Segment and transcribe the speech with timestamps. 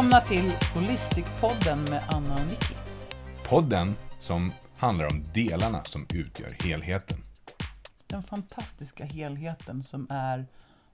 [0.00, 2.74] Välkomna till Holistic-podden med Anna och Nicky.
[3.44, 7.18] Podden som handlar om delarna som utgör helheten.
[8.06, 10.46] Den fantastiska helheten som är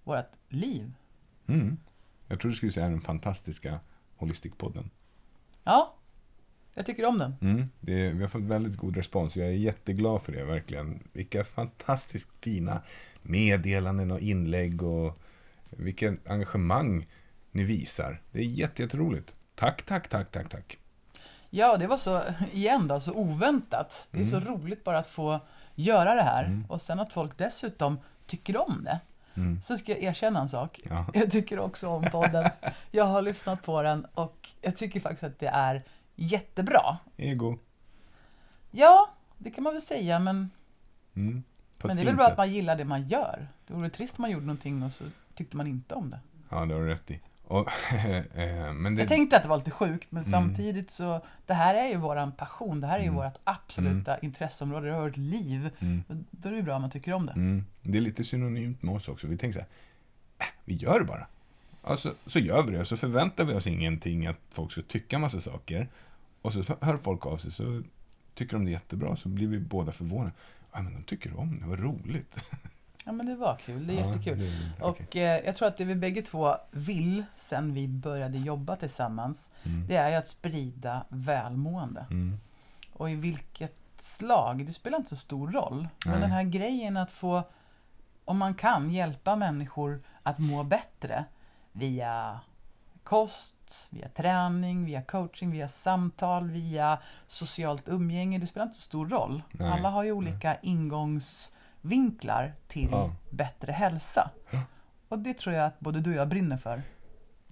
[0.05, 0.93] vårt liv.
[1.47, 1.77] Mm.
[2.29, 3.81] Jag tror du skulle säga den fantastiska
[4.19, 4.91] Holistic-podden.
[5.65, 5.95] Ja,
[6.75, 7.35] jag tycker om den.
[7.41, 7.69] Mm.
[7.81, 9.37] Det, vi har fått väldigt god respons.
[9.37, 11.09] Jag är jätteglad för det, verkligen.
[11.13, 12.83] Vilka fantastiskt fina
[13.23, 15.19] meddelanden och inlägg och
[15.71, 17.07] vilket engagemang
[17.57, 18.21] ni visar.
[18.33, 19.35] Det är jätteroligt.
[19.55, 20.79] Tack, tack, tack, tack, tack.
[21.51, 24.09] Ja, det var så, igen då, så oväntat.
[24.11, 25.41] Det är så roligt bara att få
[25.75, 26.63] göra det här.
[26.69, 29.01] Och sen att folk dessutom tycker om det.
[29.35, 29.63] Mm.
[29.63, 30.81] Så ska jag erkänna en sak.
[30.85, 31.07] Ja.
[31.15, 32.51] Jag tycker också om podden.
[32.91, 35.83] Jag har lyssnat på den och jag tycker faktiskt att det är
[36.15, 36.99] jättebra.
[37.17, 37.59] Ego.
[38.71, 40.51] Ja, det kan man väl säga, men,
[41.15, 41.43] Mm.
[41.83, 42.33] Men det är väl bra sätt.
[42.33, 43.49] att man gillar det man gör.
[43.67, 46.19] Det vore trist om man gjorde någonting och så tyckte man inte om det.
[46.51, 47.21] Ja, det har du rätt i.
[47.49, 50.31] Och, eh, det, Jag tänkte att det var lite sjukt, men Mm.
[50.31, 53.15] samtidigt så, det här är ju våran passion, det här är ju Mm.
[53.25, 55.71] vårt absoluta intresseområde, det är vårt liv.
[55.79, 56.03] Mm.
[56.31, 57.33] Då är det ju bra om man tycker om det.
[57.33, 57.65] Mm.
[57.83, 59.27] Det är lite synonymt med oss också.
[59.27, 59.69] Vi tänker så här,
[60.39, 61.27] äh, vi gör det bara.
[61.83, 65.19] Alltså, så gör vi det, och så förväntar vi oss ingenting att folk ska tycka
[65.19, 65.89] massa saker.
[66.43, 67.83] Och så hör folk av sig, så
[68.35, 70.31] tycker de det är jättebra, så blir vi båda förvånade.
[70.73, 72.37] Ja, men de tycker om det, vad roligt.
[73.09, 74.39] Ja, men det var kul, det är Ja, jättekul.
[74.39, 78.77] det Och eh, jag tror att det vi bägge två vill, sen vi började jobba
[78.77, 79.87] tillsammans, Mm.
[79.89, 82.07] det är ju att sprida välmående.
[82.11, 82.39] Mm.
[82.93, 85.89] Och i vilket slag, det spelar inte så stor roll.
[86.05, 86.21] Men Nej.
[86.21, 87.43] den här grejen att få,
[88.25, 91.25] om man kan, hjälpa människor att må bättre
[91.73, 92.41] via
[93.05, 98.39] kost, via träning, via coaching, via samtal, via socialt umgänge.
[98.39, 99.43] Det spelar inte så stor roll.
[99.53, 99.71] Nej.
[99.71, 100.57] Alla har ju olika
[101.93, 103.15] ingångsvinklar till Ja.
[103.31, 104.31] bättre hälsa.
[104.51, 104.63] Ja.
[105.09, 106.83] Och det tror jag att både du och jag brinner för.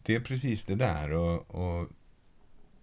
[0.05, 1.13] Det är precis det där.
[1.13, 1.89] Och, och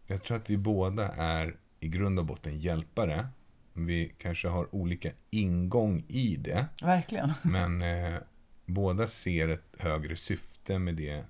[0.07, 3.27] jag tror att vi båda är i grund och botten hjälpare.
[3.73, 6.65] Vi kanske har olika ingång i det.
[6.81, 7.33] Verkligen.
[7.43, 8.19] Men eh,
[8.65, 11.25] båda ser ett högre syfte med det,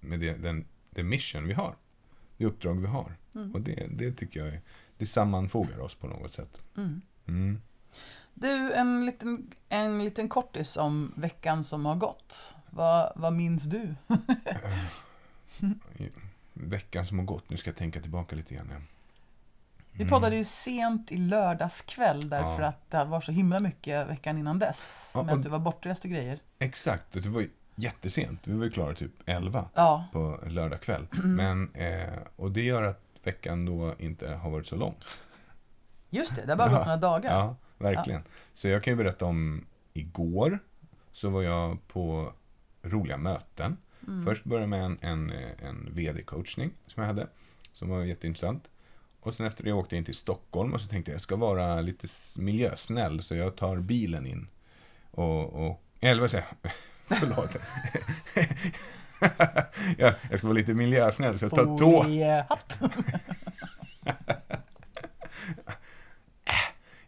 [0.00, 1.76] med det, den, det mission vi har.
[2.36, 3.16] Det uppdrag vi har.
[3.34, 3.54] Mm.
[3.54, 4.60] Och det, det tycker jag är,
[4.98, 6.62] det sammanfogar oss på något sätt.
[6.76, 7.00] Mm.
[7.26, 7.60] Mm.
[8.34, 12.56] Du, en liten, en liten kortis om veckan som har gått.
[12.70, 13.94] Vad, vad minns du?
[16.52, 18.86] Veckan som har gått, nu ska jag tänka tillbaka lite grann.
[19.92, 22.60] Vi poddade ju sent i lördagskväll därför Mm.
[22.62, 22.68] Ja.
[22.68, 25.10] att det var så himla mycket veckan innan dess.
[25.14, 26.38] Ja, och- att du var bortrest och grejer.
[26.58, 28.40] Exakt, det var jättesent.
[28.44, 31.06] Vi var ju klara typ 11 Ja, på lördag kväll.
[31.12, 31.34] Mm.
[31.34, 34.94] Men, eh, och det gör att veckan då inte har varit så lång.
[36.10, 36.42] just det.
[36.42, 37.54] Det har bara gått några dagar.
[37.78, 38.22] Ja, verkligen.
[38.52, 40.58] Så jag kan ju berätta om igår
[41.12, 42.32] så var jag på
[42.82, 43.76] roliga möten.
[44.06, 44.24] Mm.
[44.24, 47.26] Först började med en, en, en VD-coachning som jag hade,
[47.72, 48.70] som var jätteintressant.
[49.20, 51.36] Och sen efter det åkte jag in till Stockholm och så tänkte jag jag ska
[51.36, 52.06] vara lite
[52.38, 54.48] miljösnäll så jag tar bilen in.
[55.10, 56.72] Och, och eller vad säger jag?
[57.18, 57.50] Förlåt.
[59.98, 62.06] ja, jag ska vara lite miljösnäll så jag tar tåg.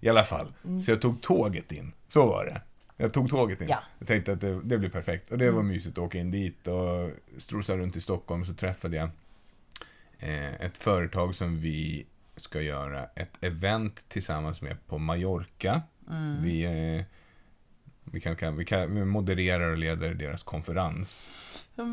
[0.09, 0.53] I alla fall.
[0.81, 1.93] Så jag tog tåget in.
[2.07, 2.61] Så var det.
[2.97, 3.69] Jag tog tåget in.
[3.69, 3.83] Ja.
[3.99, 5.31] Jag tänkte att det, det blir perfekt.
[5.31, 8.97] Och det var mysigt att åka in dit och strosa runt i Stockholm så träffade
[8.97, 9.11] jag
[10.19, 15.83] eh, ett företag som vi ska göra ett event tillsammans med på Mallorca.
[16.11, 16.43] Mm.
[16.43, 17.05] Vi, eh,
[18.13, 21.31] vi, kan, kan, vi, kan, vi modererar och leder deras konferens.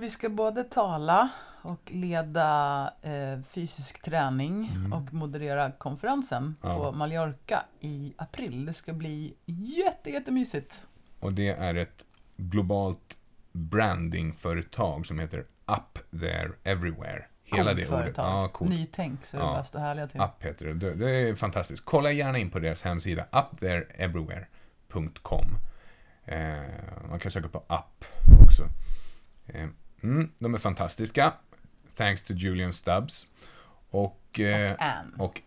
[0.01, 1.29] Vi ska både tala
[1.61, 4.93] och leda eh, fysisk träning Mm.
[4.93, 6.77] och moderera konferensen Ja.
[6.77, 8.65] på Mallorca i april.
[8.65, 10.87] Det ska bli jätte, jättemysigt.
[11.19, 12.05] Och det är ett
[12.37, 13.17] globalt
[13.51, 17.25] brandingföretag som heter Up There Everywhere.
[17.43, 17.87] Hela Coolt det ordet.
[17.87, 18.43] företag.
[18.43, 18.71] Ja, coolt.
[18.71, 19.63] Nytänk så det Ja.
[19.63, 20.21] stå härliga till.
[20.21, 20.93] App heter det.
[20.95, 21.85] Det är fantastiskt.
[21.85, 25.47] Kolla gärna in på deras hemsida, upthereeverywhere.com.
[26.25, 28.05] Eh, man kan söka på app
[28.43, 28.69] också.
[29.47, 29.67] Eh,
[30.03, 31.33] mm, de är fantastiska.
[31.95, 33.27] Thanks to Julian Stubbs.
[33.89, 35.15] Och, eh, Ann.
[35.19, 35.41] och.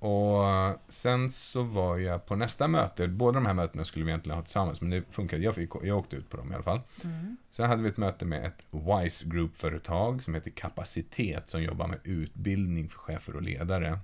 [0.00, 0.44] Och
[0.88, 3.08] sen så var jag på nästa möte.
[3.08, 5.42] Båda de här mötena skulle vi egentligen ha tillsammans, men det funkade.
[5.42, 6.80] Jag, fick, jag åkte ut på dem i alla fall.
[7.04, 7.36] Mm.
[7.50, 11.98] Sen hade vi ett möte med ett WISE Group-företag som heter Kapacitet som jobbar med
[12.04, 13.98] utbildning för chefer och ledare.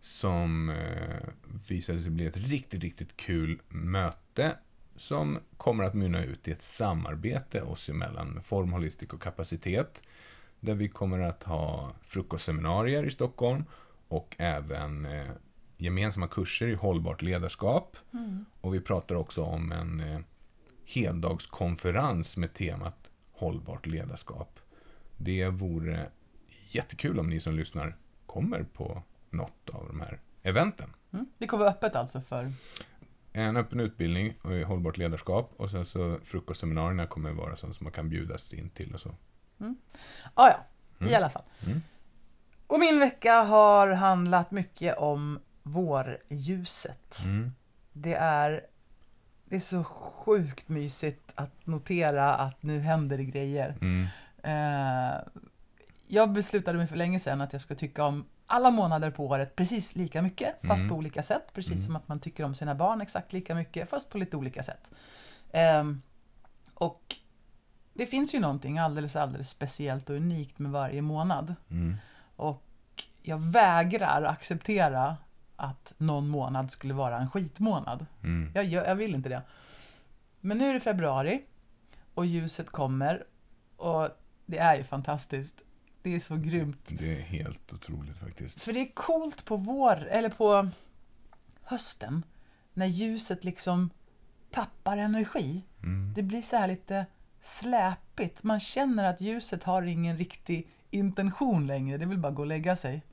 [0.00, 1.28] Som eh,
[1.68, 4.56] visade sig bli ett riktigt, riktigt kul möte
[4.96, 10.02] som kommer att mynna ut i ett samarbete oss emellan Form Holistic och Kapacitet.
[10.60, 13.64] Där vi kommer att ha frukostseminarier i Stockholm
[14.08, 15.30] och även eh,
[15.76, 17.96] gemensamma kurser i hållbart ledarskap.
[18.12, 18.44] Mm.
[18.60, 20.20] Och vi pratar också om en eh,
[20.84, 24.60] heldagskonferens med temat hållbart ledarskap.
[25.16, 26.10] Det vore
[26.70, 29.02] jättekul om ni som lyssnar kommer på
[29.32, 30.94] något av de här eventen.
[31.12, 31.26] Mm.
[31.38, 32.46] Det kommer vara öppet alltså för...
[33.32, 37.84] En öppen utbildning och i hållbart ledarskap och sen så frukostseminarierna kommer vara sånt som
[37.84, 39.14] man kan bjudas in till och så.
[40.34, 40.56] Ah, ja,
[40.98, 41.14] i Mm.
[41.16, 41.42] alla fall.
[41.66, 41.82] Mm.
[42.66, 47.16] Och min vecka har handlat mycket om vårljuset.
[47.24, 47.52] Mm.
[47.92, 48.66] Det är,
[49.44, 53.76] det är så sjukt mysigt att notera att nu händer det grejer.
[53.80, 54.06] Mm.
[54.42, 55.18] Eh,
[56.06, 59.56] jag beslutade mig för länge sedan att jag ska tycka om alla månader på året
[59.56, 60.88] precis lika mycket, fast Mm.
[60.88, 61.52] på olika sätt.
[61.54, 61.84] Precis Mm.
[61.84, 64.90] som att man tycker om sina barn exakt lika mycket, fast på lite olika sätt.
[65.52, 66.02] Ehm,
[66.74, 67.16] och
[67.94, 71.54] det finns ju någonting alldeles, alldeles speciellt och unikt med varje månad.
[71.70, 71.96] Mm.
[72.36, 72.64] Och
[73.22, 75.16] jag vägrar acceptera
[75.56, 78.06] att någon månad skulle vara en skitmånad.
[78.22, 78.52] Mm.
[78.54, 79.42] Jag, jag vill inte det.
[80.40, 81.42] Men nu är det februari
[82.14, 83.24] och ljuset kommer
[83.76, 84.08] och
[84.46, 85.62] det är ju fantastiskt.
[86.02, 86.84] Det är så grymt.
[86.88, 88.62] Det är helt otroligt faktiskt.
[88.62, 90.68] För det är coolt på vår, eller på
[91.62, 92.24] hösten,
[92.74, 93.90] när ljuset liksom
[94.50, 95.64] tappar energi.
[95.82, 96.12] Mm.
[96.14, 97.06] Det blir så här lite
[97.40, 98.42] släpigt.
[98.42, 101.98] Man känner att ljuset har ingen riktig intention längre.
[101.98, 103.02] Det vill bara gå och lägga sig.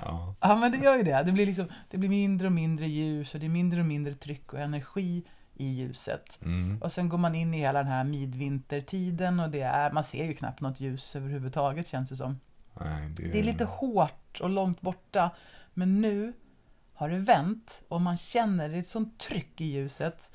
[0.00, 0.34] Ja.
[0.40, 1.22] Ja, men det gör ju det.
[1.22, 4.14] Det blir, liksom, det blir mindre och mindre ljus och det är mindre och mindre
[4.14, 6.38] tryck och energi i ljuset.
[6.42, 6.78] Mm.
[6.82, 10.24] Och sen går man in i hela den här midvintertiden och det är, man ser
[10.24, 12.40] ju knappt något ljus överhuvudtaget känns det som.
[12.80, 15.30] Nej, det, Det är lite hårt och långt borta.
[15.74, 16.32] Men nu
[16.94, 20.30] har det vänt och man känner det är ett sånt tryck i ljuset.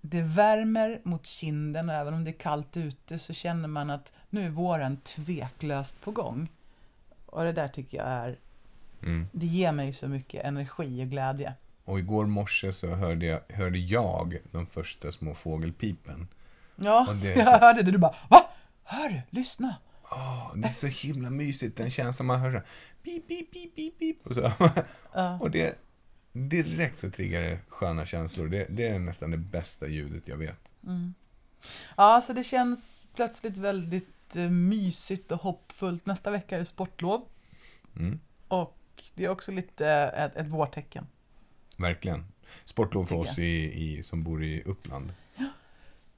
[0.00, 4.12] Det värmer mot kinden och även om det är kallt ute så känner man att
[4.30, 6.48] nu är våren tveklöst på gång.
[7.26, 8.38] Och det där tycker jag är,
[9.02, 9.28] Mm.
[9.32, 11.54] det ger mig så mycket energi och glädje.
[11.84, 16.28] Och igår morse så hörde jag, hörde jag de första små fågelpipen.
[16.76, 17.90] Ja, Och det- jag hörde det.
[17.90, 18.48] Du bara Va?
[18.84, 19.22] Hör du?
[19.30, 19.76] Lyssna!
[20.10, 22.66] Åh, det är så himla mysigt, den känslan man hör så här,
[23.02, 24.26] pip, pip, pip, pip, pip.
[24.26, 24.52] Och, så.
[25.14, 25.38] Ja.
[25.40, 25.78] och det
[26.32, 28.48] direkt så triggar det sköna känslor.
[28.48, 30.70] Det, det är nästan det bästa ljudet jag vet.
[30.86, 31.14] Mm.
[31.96, 36.06] Ja, så det känns plötsligt väldigt eh, mysigt och hoppfullt.
[36.06, 37.22] Nästa vecka är det sportlov
[37.96, 38.20] Mm.
[38.48, 38.78] och
[39.14, 41.06] det är också lite ett, ett vårtecken.
[41.82, 42.24] Verkligen.
[42.64, 45.12] Sportlov för oss i, i, som bor i Uppland.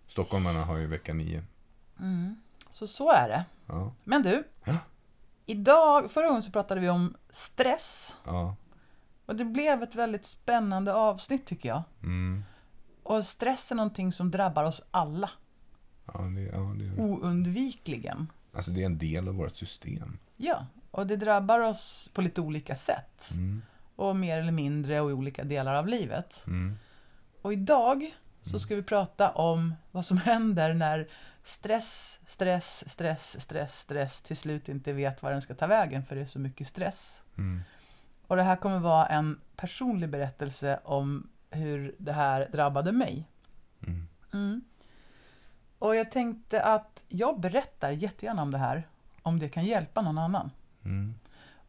[0.07, 1.45] Stockholmarna har ju vecka nio.
[2.71, 3.45] Så så är det.
[3.67, 4.77] Ja, Men du, Ja.
[5.47, 8.57] idag, förra gången så pratade vi om stress ja.
[9.27, 11.83] och det blev ett väldigt spännande avsnitt tycker jag.
[12.03, 12.45] Mm.
[13.03, 15.31] Och stress är någonting som drabbar oss alla,
[16.07, 18.33] Ja, det, ja, det, oundvikligen.
[18.53, 20.19] alltså det är en del av vårt system.
[20.37, 23.31] Ja, och det drabbar oss på lite olika sätt.
[23.33, 23.63] Mm.
[23.97, 26.45] Och mer eller mindre och i olika delar av livet.
[26.47, 26.79] Mm.
[27.43, 31.09] Och idag så ska vi prata om vad som händer när
[31.43, 36.17] stress, stress, stress, stress, stress till slut inte vet var den ska ta vägen för
[36.17, 37.23] det är så mycket stress.
[37.39, 37.61] Mm.
[38.27, 43.29] Och det här kommer vara en personlig berättelse om hur det här drabbade mig.
[43.87, 44.09] Mm.
[44.33, 44.65] Mm.
[45.79, 48.89] Och jag tänkte att jag berättar jättegärna om det här
[49.23, 50.51] om det kan hjälpa någon annan.
[50.85, 51.15] Mm.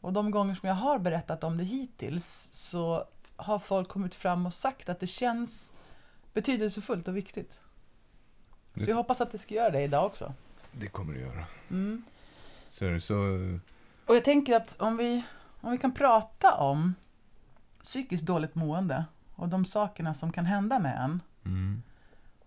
[0.06, 4.46] Och de gånger som jag har berättat om det hittills så har folk kommit fram
[4.46, 5.74] och sagt att det känns
[6.34, 7.62] betydelsefullt och viktigt.
[8.76, 10.34] Så jag hoppas att det ska göra det idag också.
[10.72, 11.46] Det kommer det göra.
[11.70, 12.04] Mm.
[12.70, 13.16] Så så...
[14.06, 15.24] Och jag tänker att om vi,
[15.62, 16.96] om vi kan prata om
[17.84, 21.82] psykiskt dåligt mående och de sakerna som kan hända med en Mm.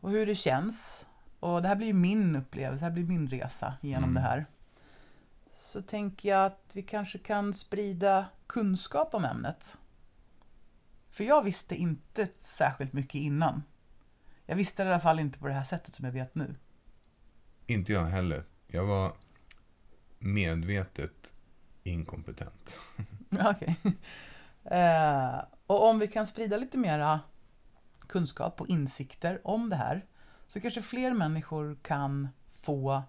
[0.01, 1.07] och hur det känns.
[1.41, 4.15] Och det här blir ju min upplevelse, det här blir min resa genom Mm.
[4.15, 4.47] det här.
[5.69, 9.79] Så tänker jag att vi kanske kan sprida kunskap om ämnet.
[11.11, 13.63] För jag visste inte särskilt mycket innan.
[14.47, 16.55] Jag visste i alla fall inte på det här sättet som jag vet nu.
[17.67, 18.45] Inte jag heller.
[18.67, 19.13] Jag var
[20.19, 21.33] medvetet
[21.83, 22.81] inkompetent.
[23.31, 23.77] Okej.
[24.65, 27.21] Eh, och om vi kan sprida lite mera
[28.07, 30.07] kunskap och insikter om det här
[30.47, 33.03] så kanske fler människor kan få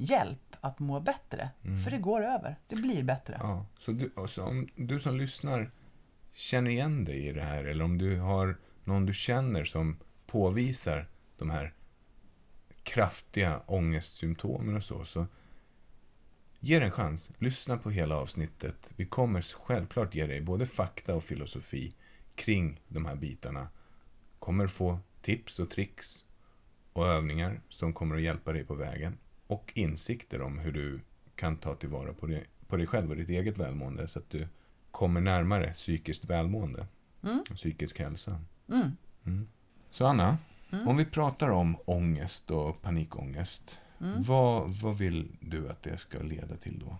[0.00, 1.50] hjälp att må bättre.
[1.64, 1.80] Mm.
[1.82, 2.56] För det går över.
[2.68, 3.36] Det blir bättre.
[3.40, 5.70] Ja, så, du, så om du som lyssnar
[6.32, 11.08] känner igen dig i det här eller om du har någon du känner som påvisar
[11.38, 11.74] de här
[12.82, 15.26] kraftiga ångestsymptomen och så, så
[16.60, 17.32] ge det en chans.
[17.38, 18.90] Lyssna på hela avsnittet.
[18.96, 21.94] Vi kommer självklart ge dig både fakta och filosofi
[22.34, 23.68] kring de här bitarna.
[24.38, 26.24] Kommer få tips och tricks
[26.92, 29.18] och övningar som kommer att hjälpa dig på vägen.
[29.50, 31.00] Och insikter om hur du
[31.36, 34.48] kan ta tillvara på, det, på dig själv och ditt eget välmående så att du
[34.90, 36.86] kommer närmare psykiskt välmående
[37.22, 37.40] Mm.
[37.50, 38.40] och psykisk hälsa.
[38.68, 38.90] Mm.
[39.24, 39.48] Mm.
[39.90, 40.38] Så Anna,
[40.72, 40.88] Mm.
[40.88, 43.78] om vi pratar om ångest och panikångest.
[44.00, 44.22] Mm.
[44.22, 46.96] Vad, vad vill du att det ska leda till då?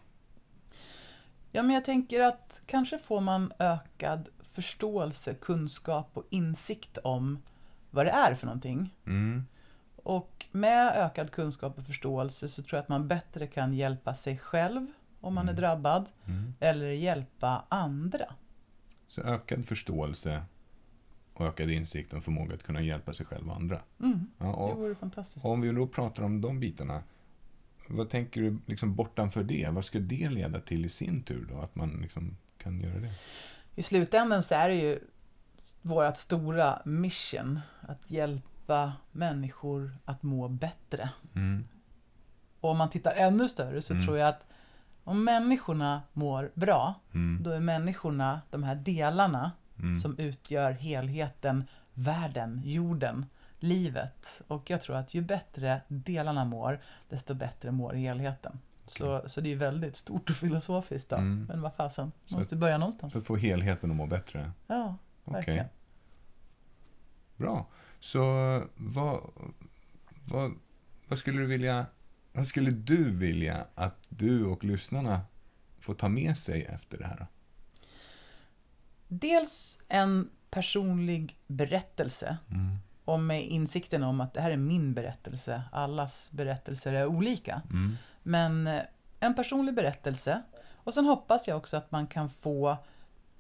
[1.52, 7.42] Ja, men jag tänker att kanske får man ökad förståelse, kunskap och insikt om
[7.90, 8.94] vad det är för någonting.
[9.06, 9.46] Mm.
[10.02, 14.38] Och med ökad kunskap och förståelse så tror jag att man bättre kan hjälpa sig
[14.38, 14.86] själv
[15.20, 15.60] om man är Mm.
[15.62, 16.54] drabbad, Mm.
[16.60, 18.34] eller hjälpa andra.
[19.08, 20.42] Så ökad förståelse
[21.34, 23.80] och ökad insikt och förmåga att kunna hjälpa sig själv och andra.
[24.02, 24.26] Mm.
[24.38, 25.44] Ja, Det och vore fantastiskt.
[25.46, 27.02] om vi då pratar om de bitarna,
[27.88, 29.68] vad tänker du liksom bortanför det?
[29.70, 31.60] Vad ska det leda till i sin tur då?
[31.60, 33.10] Att man liksom kan göra det?
[33.76, 35.00] I slutändan så är det ju
[35.82, 38.49] vårt stora mission att hjälpa
[39.12, 41.10] människor att må bättre.
[41.34, 41.64] Mm.
[42.60, 44.06] Och om man tittar ännu större så Mm.
[44.06, 44.46] tror jag att
[45.04, 47.42] om människorna mår bra, Mm.
[47.42, 49.96] då är människorna de här delarna Mm.
[49.96, 53.26] som utgör helheten, världen, jorden,
[53.58, 54.42] livet.
[54.46, 58.58] Och jag tror att ju bättre delarna mår, desto bättre mår helheten.
[58.86, 61.16] Så, så det är väldigt stort och filosofiskt då.
[61.16, 61.44] Mm.
[61.48, 63.12] Men vad fasen, Så måste börja någonstans.
[63.12, 64.52] Så att få helheten att må bättre?
[64.66, 65.66] Ja, verkligen.
[67.36, 67.66] Bra.
[68.00, 68.22] Så
[68.74, 69.30] vad,
[70.28, 70.52] vad,
[71.08, 71.86] vad skulle du vilja
[72.32, 75.20] vad skulle du vilja att du och lyssnarna
[75.80, 77.26] får ta med sig efter det här?
[79.08, 82.76] Dels en personlig berättelse Mm.
[83.04, 85.62] och med insikten om att det här är min berättelse.
[85.72, 87.62] Allas berättelser är olika.
[87.70, 87.96] Mm.
[88.22, 88.82] Men eh,
[89.20, 90.42] en personlig berättelse.
[90.74, 92.76] Och sen hoppas jag också att man kan få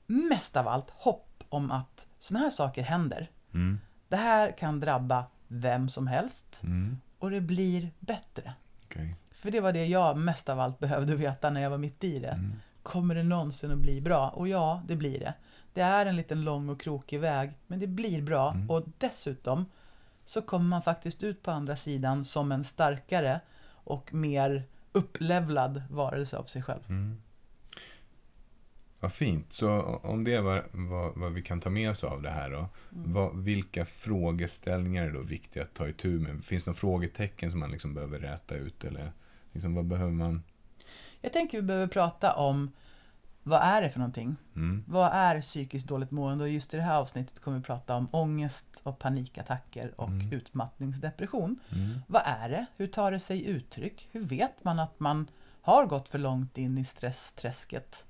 [0.06, 3.30] mest av allt hopp om att sådana här saker händer.
[3.54, 3.80] Mm.
[4.10, 7.00] Det här kan drabba vem som helst Mm.
[7.18, 8.52] och det blir bättre.
[8.84, 9.16] Okej.
[9.30, 12.18] För det var det jag mest av allt behövde veta när jag var mitt i
[12.18, 12.28] det.
[12.28, 12.52] Mm.
[12.82, 14.28] Kommer det någonsin att bli bra?
[14.28, 15.34] Och ja, det blir det.
[15.74, 18.50] Det är en liten lång och krokig väg, men det blir bra.
[18.52, 18.70] Mm.
[18.70, 19.66] Och dessutom
[20.24, 23.40] så kommer man faktiskt ut på andra sidan som en starkare
[23.84, 26.82] och mer upplevlad varelse av sig själv.
[29.00, 29.08] Mm.
[29.08, 29.52] Vad fint.
[29.52, 32.68] Så om det var vad, vad vi kan ta med oss av det här då.
[32.94, 33.12] Mm.
[33.12, 36.44] Vad, vilka frågeställningar är då viktiga att ta itu med?
[36.44, 38.84] Finns det några frågetecken som man liksom behöver räta ut?
[38.84, 39.12] Eller
[39.52, 40.42] liksom, vad behöver man?
[41.20, 42.70] Jag tänker vi behöver prata om
[43.42, 44.36] vad är det för någonting?
[44.56, 44.84] Mm.
[44.86, 46.44] Vad är psykiskt dåligt mående?
[46.44, 50.32] Och just i det här avsnittet kommer vi prata om ångest och panikattacker och Mm.
[50.32, 51.58] utmattningsdepression.
[51.72, 51.98] Mm.
[52.06, 52.66] Vad är det?
[52.76, 54.08] Hur tar det sig uttryck?
[54.12, 55.30] Hur vet man att man
[55.62, 58.04] har gått för långt in i stressträsket?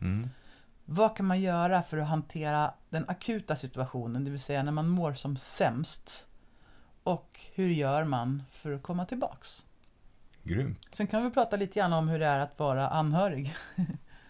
[0.92, 4.88] Vad kan man göra för att hantera den akuta situationen, det vill säga när man
[4.88, 6.26] mår som sämst?
[7.02, 9.64] Och hur gör man för att komma tillbaks?
[10.42, 10.78] Grymt.
[10.92, 13.54] Sen kan vi prata lite grann om hur det är att vara anhörig.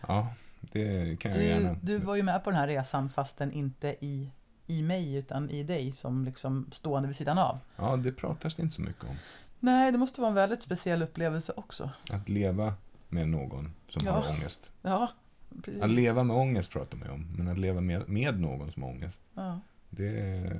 [0.09, 0.29] Ja,
[0.61, 1.76] det kan jag Du, gärna.
[1.83, 4.31] du var ju med på den här resan fastän inte i,
[4.67, 7.59] i mig utan i dig som liksom stående vid sidan av.
[7.76, 9.17] Ja, det pratas det inte så mycket om.
[9.61, 11.90] Nej, det måste vara en väldigt speciell upplevelse också.
[12.11, 12.75] Att leva
[13.09, 14.12] med någon som Ja.
[14.12, 14.71] har ångest.
[14.83, 15.09] Ja,
[15.62, 15.83] precis.
[15.83, 18.83] Att leva med ångest pratar man ju om, men att leva med, med någon som
[18.83, 19.61] har ångest, Ja.
[19.90, 20.52] det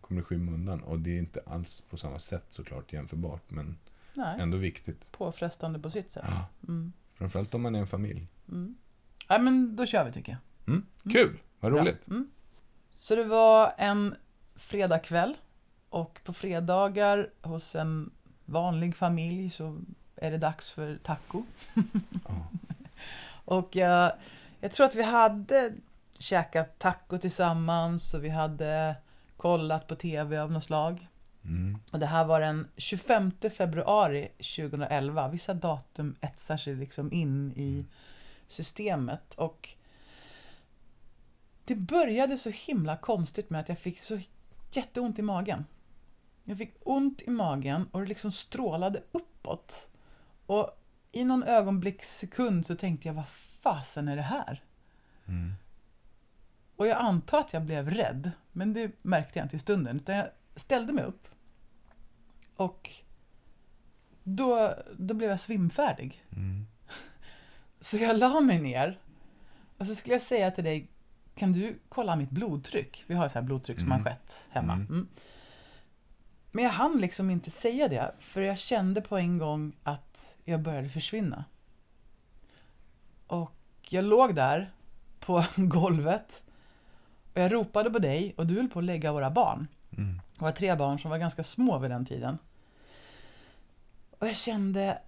[0.00, 0.80] kommer i skymundan.
[0.80, 3.76] Och det är inte alls på samma sätt såklart jämförbart, men
[4.14, 5.12] Nej, ändå viktigt.
[5.12, 6.24] påfrestande på sitt sätt.
[6.28, 6.46] Ja.
[6.68, 6.92] Mm.
[7.14, 8.26] Framförallt om man är en familj.
[8.48, 8.74] Mm.
[9.28, 10.40] Nej, men då kör vi tycker jag.
[10.74, 10.86] Mm.
[11.04, 11.12] Mm.
[11.14, 11.38] Kul!
[11.60, 12.08] Vad roligt!
[12.08, 12.30] Mm.
[12.90, 14.14] Så det var en
[14.56, 15.36] fredagkväll
[15.88, 18.10] och på fredagar hos en
[18.44, 19.78] vanlig familj så
[20.16, 21.42] är det dags för taco.
[22.28, 22.46] Ja.
[23.52, 24.12] Och jag,
[24.60, 25.72] jag tror att vi hade
[26.18, 28.96] käkat taco tillsammans och vi hade
[29.36, 31.08] kollat på TV av något slag.
[31.44, 31.78] Mm.
[31.92, 35.28] Och det här var den 25 februari 2011.
[35.28, 37.86] Vissa datum etsar sig liksom in i
[38.46, 39.34] systemet.
[39.34, 39.68] Och
[41.64, 44.20] det började så himla konstigt med att jag fick så
[44.70, 45.64] jätteont i magen.
[46.44, 49.88] Jag fick ont i magen och det liksom strålade uppåt.
[50.46, 50.81] Och
[51.12, 54.62] i någon ögonblickssekund så tänkte jag, vad fasen är det här?
[55.26, 55.54] Mm.
[56.76, 59.96] Och jag antar att jag blev rädd, men det märkte jag inte i stunden.
[59.96, 61.28] Utan jag ställde mig upp.
[62.56, 62.90] Och
[64.22, 66.24] då, då blev jag svimfärdig.
[66.32, 66.66] Mm.
[67.80, 68.98] Så jag la mig ner.
[69.78, 70.88] Och så skulle jag säga till dig,
[71.34, 73.04] kan du kolla mitt blodtryck?
[73.06, 74.72] Vi har ju så här blodtrycksmanschett hemma.
[74.72, 75.08] Mm.
[76.52, 80.60] Men jag hann liksom inte säga det, för jag kände på en gång att jag
[80.60, 81.44] började försvinna.
[83.26, 83.52] Och
[83.88, 84.72] jag låg där
[85.20, 86.42] på golvet
[87.34, 89.68] och jag ropade på dig och du höll på att lägga våra barn.
[89.96, 90.20] Mm.
[90.38, 92.38] Var tre barn som var ganska små vid den tiden.
[94.18, 94.98] Och jag kände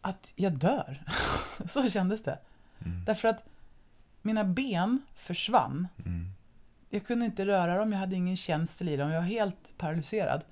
[0.00, 1.02] att jag dör.
[1.66, 2.38] Så kändes det.
[2.78, 3.04] Mm.
[3.04, 3.44] Därför att
[4.22, 5.88] mina ben försvann.
[6.04, 6.30] Mm.
[6.88, 10.44] Jag kunde inte röra dem, jag hade ingen känsel i dem, jag var helt paralyserad.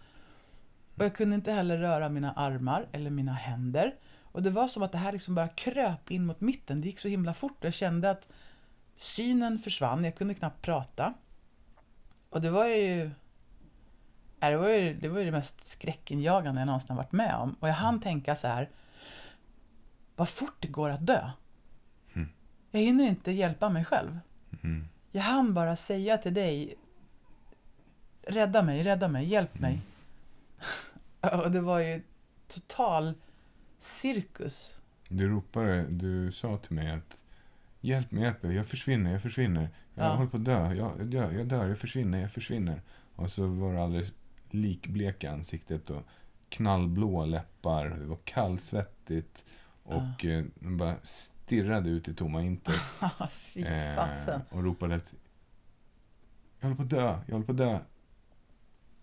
[0.97, 3.95] Och jag kunde inte heller röra mina armar eller mina händer.
[4.23, 6.81] Och det var som att det här liksom bara kröp in mot mitten.
[6.81, 7.57] Det gick så himla fort.
[7.61, 8.29] Jag kände att
[8.97, 10.05] synen försvann.
[10.05, 11.15] Jag kunde knappt prata.
[12.31, 13.11] Och det var ju...
[14.41, 17.35] Nej, Det var ju det, var ju det mest skräckinjagande jag någonsin har varit med
[17.35, 17.57] om.
[17.61, 18.71] Och jag hann tänka så här.
[20.17, 21.31] Vad fort det går att dö.
[22.15, 22.29] Mm.
[22.71, 24.19] Jag hinner inte hjälpa mig själv.
[24.63, 24.89] Mm.
[25.17, 26.75] Jag hann bara säga till dig
[28.23, 29.81] Rädda mig, rädda mig, hjälp mig.
[31.45, 32.03] Och det var ju
[32.49, 33.15] total
[33.79, 34.79] cirkus.
[35.09, 37.21] Du ropade, du sa till mig att
[37.81, 39.69] Hjälp mig, hjälp mig, jag försvinner, jag försvinner.
[39.95, 40.15] Jag Ja.
[40.15, 42.83] håller på att dö, jag, jag, dör, jag dör, jag försvinner, jag försvinner.
[43.17, 44.15] Och så var det alldeles
[44.51, 46.03] likbleka ansiktet och
[46.49, 47.89] knallblåa läppar.
[47.89, 49.45] Det var kallsvettigt.
[49.85, 52.75] Och eh, man bara stirrade ut i tomma intet.
[53.31, 55.15] Fy Eh, och ropade att
[56.61, 57.79] Jag håller på att dö, jag håller på att dö.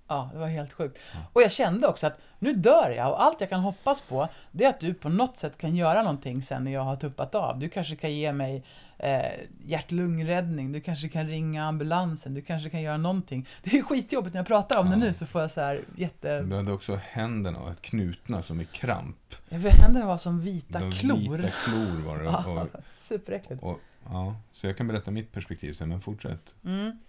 [0.07, 0.99] Ja, det var helt sjukt.
[1.33, 4.65] Och jag kände också att nu dör jag och allt jag kan hoppas på det
[4.65, 7.59] är att du på något sätt kan göra någonting sen när jag har tuppat av.
[7.59, 8.63] Du kanske kan ge mig
[9.03, 13.47] eh, hjärt-lungräddning, du kanske kan ringa ambulansen, du kanske kan göra någonting.
[13.63, 14.97] Det är skitjobbigt när jag pratar om det Ja.
[14.99, 16.41] nu så får jag så här jätte...
[16.41, 19.17] Du hade också händerna knutna som i kramp.
[19.49, 21.37] Händerna var som vita De klor.
[21.37, 22.23] vita klor var det.
[22.45, 22.67] Ja, Och,
[22.97, 23.63] superäckligt.
[23.63, 23.79] och,
[24.09, 26.55] ja, så jag kan berätta mitt perspektiv sen, men fortsätt.
[26.65, 26.99] Mm.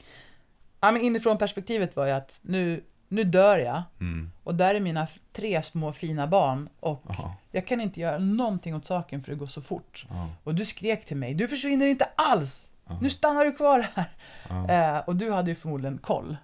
[0.81, 4.31] Ja, men inifrån perspektivet var ju att nu, nu dör jag Mm.
[4.45, 8.75] och där är mina tre små fina barn och Aha, jag kan inte göra någonting
[8.75, 10.07] åt saken för det går så fort.
[10.09, 12.69] ja, Och du skrek till mig, du försvinner inte alls!
[12.87, 14.97] ja, Nu stannar du kvar här!
[14.97, 16.37] Eh, och du hade ju förmodligen koll.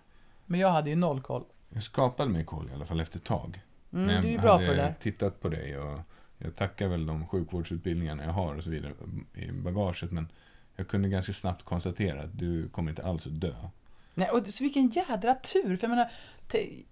[0.47, 1.45] Men jag hade ju noll koll.
[1.69, 3.61] Jag skapade mig koll i alla fall efter ett tag.
[3.93, 4.95] Mm, När jag du är bra på hade det där.
[5.01, 5.99] tittat på dig och
[6.39, 8.93] jag tackar väl de sjukvårdsutbildningarna jag har och så vidare
[9.35, 10.29] i bagaget, men
[10.77, 13.53] jag kunde ganska snabbt konstatera att du kommer inte alls att dö.
[14.15, 15.77] Nej, och så vilken jädra tur!
[15.77, 16.11] För jag menar,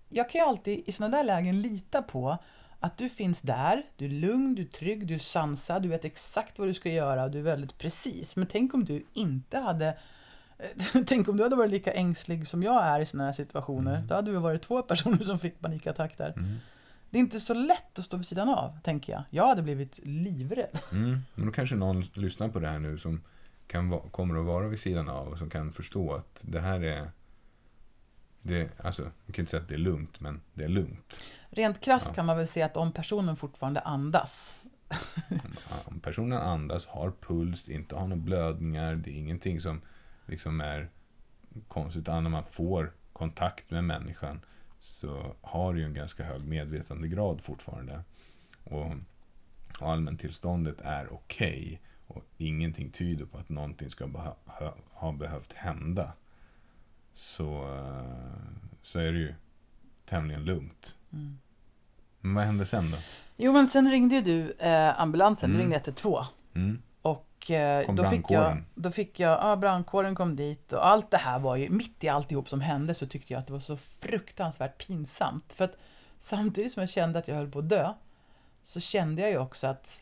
[0.09, 2.39] jag kan ju alltid i sådana där lägen lita på
[2.81, 6.05] att du finns där, du är lugn, du är trygg, du är sansad, du vet
[6.05, 8.37] exakt vad du ska göra och du är väldigt precis.
[8.37, 9.99] Men tänk om du inte hade
[11.07, 13.95] Tänk om du hade varit lika ängslig som jag är i sådana här situationer.
[13.95, 14.07] Mm.
[14.07, 16.33] Då hade vi varit två personer som fick panikattack där.
[16.37, 16.57] Mm.
[17.11, 19.23] Det är inte så lätt att stå vid sidan av, tänker jag.
[19.31, 20.79] Jag hade blivit livrädd.
[20.93, 21.21] Mm.
[21.35, 23.23] Men då kanske någon lyssnar på det här nu som
[23.67, 27.11] kan kommer att vara vid sidan av och som kan förstå att det här är...
[28.47, 31.21] Det, alltså, man kan inte säga att det är lugnt, men det är lugnt.
[31.51, 32.15] Rent krasst Ja.
[32.15, 34.65] kan man väl säga att om personen fortfarande andas.
[35.85, 39.81] Om, personen andas, har puls, inte har några blödningar, det är ingenting som
[40.27, 40.91] liksom är
[41.69, 42.01] konstigt.
[42.03, 44.41] Utan när man får kontakt med människan
[44.79, 48.03] så har du ju en ganska hög medvetandegrad fortfarande.
[48.65, 48.87] Och,
[49.81, 51.81] och allmäntillståndet är okej.
[52.07, 54.37] och ingenting tyder på att någonting ska ha,
[54.93, 56.13] ha behövt hända.
[57.17, 59.35] Så, eh, så är det ju
[60.07, 60.97] tämligen lugnt.
[61.13, 61.39] Mm.
[62.21, 62.97] Men vad hände sen då?
[63.37, 65.61] Jo, men sen ringde ju du eh, ambulansen, du Mm.
[65.63, 66.25] ringde 112.
[66.55, 66.83] Mm.
[67.03, 71.11] Och eh, Kom då, fick jag, då fick jag, ja brandkåren kom dit och allt
[71.11, 73.61] det här var ju, mitt i alltihop som hände så tyckte jag att det var
[73.61, 75.53] så fruktansvärt pinsamt.
[75.53, 75.77] För att
[76.19, 77.93] samtidigt som jag kände att jag höll på att dö,
[78.65, 80.01] så kände jag ju också att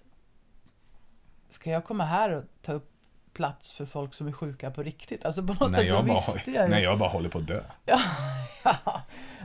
[1.49, 2.91] ska jag komma här och ta upp
[3.35, 5.25] plats för folk som är sjuka på riktigt?
[5.25, 6.71] Alltså på något När sätt så jag, bara, visste jag ju.
[6.71, 7.61] när jag bara håller på att dö.
[7.87, 9.03] Ja,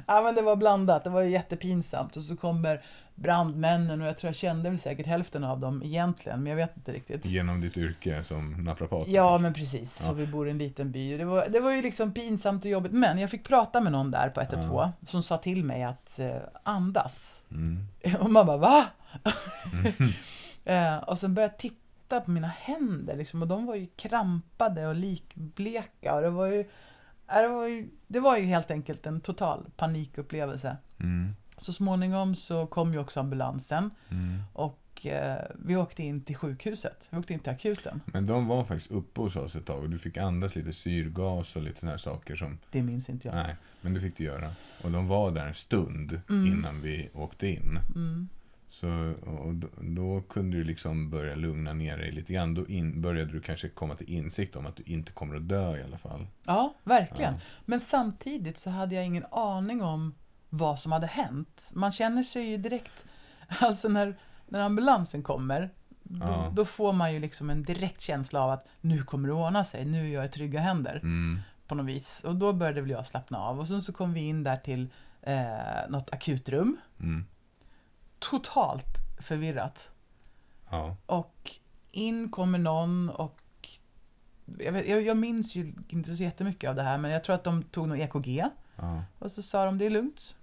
[0.08, 1.04] ja, men det var blandat.
[1.04, 2.15] Det var ju jättepinsamt.
[2.17, 2.82] Och så kommer
[3.15, 6.78] brandmännen och jag tror jag kände väl säkert hälften av dem egentligen, men jag vet
[6.78, 7.25] inte riktigt.
[7.25, 9.08] Genom ditt yrke som naprapat.
[9.08, 9.97] Ja, men precis.
[10.02, 10.08] Ja.
[10.08, 11.17] Så vi bor i en liten by.
[11.17, 12.91] Det var, det var ju liksom pinsamt och jobbigt.
[12.91, 14.91] Men jag fick prata med någon där på 112 Ja.
[15.08, 17.41] som sa till mig att eh, andas.
[17.52, 17.88] Mm.
[18.19, 18.86] Och man bara va?
[19.73, 20.13] Mhm.
[20.65, 21.75] eh, och sen började jag titta
[22.26, 26.15] på mina händer liksom, och de var ju krampade och likbleka.
[26.15, 26.65] Och det var ju,
[27.28, 30.78] ja, det var ju, det var ju helt enkelt en total panikupplevelse.
[31.00, 31.36] Mm.
[31.58, 34.41] Så småningom så kom ju också ambulansen Mm.
[34.54, 37.08] och eh, vi åkte in till sjukhuset.
[37.12, 38.02] Vi åkte in till akuten.
[38.06, 41.56] Men de var faktiskt uppe hos oss ett tag och du fick andas lite syrgas
[41.56, 42.58] och lite såna här saker som...
[42.72, 43.36] Det minns inte jag.
[43.36, 44.52] Nej, men det fick du göra.
[44.84, 46.45] Och de var där en stund Mm.
[46.48, 47.80] innan vi åkte in.
[47.95, 48.30] Mm.
[48.71, 52.53] Så, och då, då kunde du liksom börja lugna ner dig lite grann.
[52.53, 55.77] Då in, började du kanske komma till insikt om att du inte kommer att dö
[55.77, 56.27] i alla fall.
[56.45, 57.34] Ja, verkligen.
[57.34, 57.39] Ja.
[57.65, 60.13] Men samtidigt så hade jag ingen aning om
[60.49, 61.71] vad som hade hänt.
[61.75, 63.05] Man känner sig ju direkt,
[63.60, 64.15] alltså när,
[64.47, 65.69] när ambulansen kommer,
[66.03, 66.51] då, Ja.
[66.55, 69.86] då får man ju liksom en direkt känsla av att nu kommer det ordna sig,
[69.86, 71.39] nu är jag i trygga händer Mm.
[71.67, 72.23] på något vis.
[72.23, 73.60] Och då började väl jag slappna av.
[73.60, 74.88] Och sen så kom vi in där till
[75.21, 77.25] eh, något akutrum, Mm.
[78.19, 79.91] Totalt förvirrat.
[80.69, 80.95] Ja.
[81.05, 81.51] Och
[81.91, 83.39] in kommer någon och
[84.60, 87.36] jag, vet, jag, jag minns ju inte så jättemycket av det här men jag tror
[87.36, 88.43] att de tog något EKG
[88.75, 89.03] Ja.
[89.19, 90.36] och så sa de det är lugnt.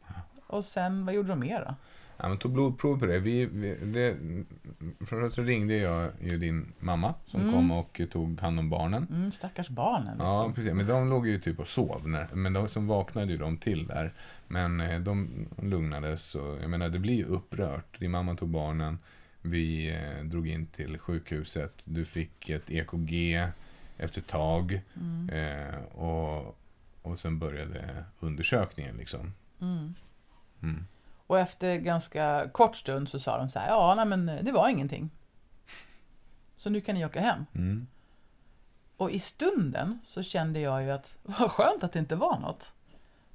[0.47, 1.75] Och sen, vad gjorde de mer då?
[2.19, 3.19] Ja, men tog blodprov på det.
[3.21, 4.17] Vi, vi, det
[5.07, 7.53] först så ringde jag ju din mamma som Mm.
[7.55, 9.07] kom och tog hand om barnen.
[9.11, 10.27] Mm, stackars barnen liksom.
[10.27, 10.73] Ja, precis.
[10.73, 12.09] Men de låg ju typ och sov.
[12.09, 14.13] När, men de som vaknade ju de till där.
[14.49, 15.29] Men eh, de
[15.63, 18.01] lugnades och jag menar, det blir ju upprört.
[18.01, 18.99] Din mamma tog barnen.
[19.43, 21.83] Vi eh, drog in till sjukhuset.
[21.87, 23.49] Du fick ett EKG
[23.97, 24.81] efter ett tag.
[25.01, 25.31] Mm.
[25.31, 26.59] Eh, och,
[27.03, 29.33] och sen började undersökningen liksom.
[29.61, 29.95] Mm.
[31.27, 31.37] Mm.
[31.39, 34.69] Och efter ganska kort stund så sa de så här, ja nej men det var
[34.69, 35.11] ingenting.
[36.57, 37.47] Så nu kan ni åka hem.
[37.55, 37.87] Mm.
[38.97, 42.75] Och i stunden så kände jag ju att vad skönt att det inte var något.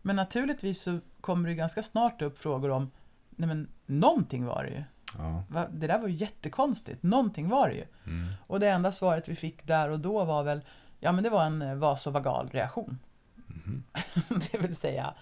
[0.02, 2.92] Men naturligtvis så kommer det ganska snart upp frågor om,
[3.30, 4.84] nej men någonting var det ju.
[5.18, 5.44] Ja.
[5.72, 7.86] Det där var ju jättekonstigt, någonting var det ju.
[8.06, 8.30] Mm.
[8.48, 10.62] Och det enda svaret vi fick där och då var väl,
[11.00, 13.00] ja men det var en eh, vasovagal reaktion.
[13.48, 13.84] Mhm.
[14.52, 15.14] det vill säga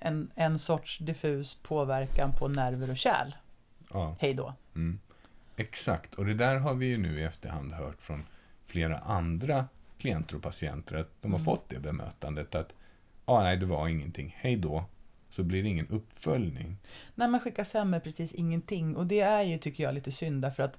[0.00, 3.32] en, en sorts diffus påverkan på nerver och kärl.
[3.92, 4.16] Ja.
[4.18, 4.54] Hej då.
[4.74, 5.00] Mm.
[5.56, 8.24] Exakt, och det där har vi ju nu i efterhand hört från
[8.66, 9.66] flera andra
[9.98, 11.44] klienter och patienter att de har Mm.
[11.44, 12.74] fått det bemötandet att
[13.24, 14.84] ah, nej, det var ingenting, hej då.
[15.30, 16.76] Så blir det ingen uppföljning.
[17.14, 20.42] När man skickas hem med precis ingenting och det är ju, tycker jag, lite synd
[20.42, 20.78] därför att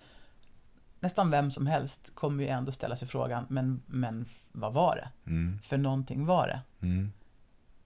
[0.99, 5.29] nästan vem som helst kommer ju ändå ställa sig frågan, men, men vad var det?
[5.31, 5.59] Mm.
[5.63, 6.61] För någonting var det.
[6.81, 7.11] Mm.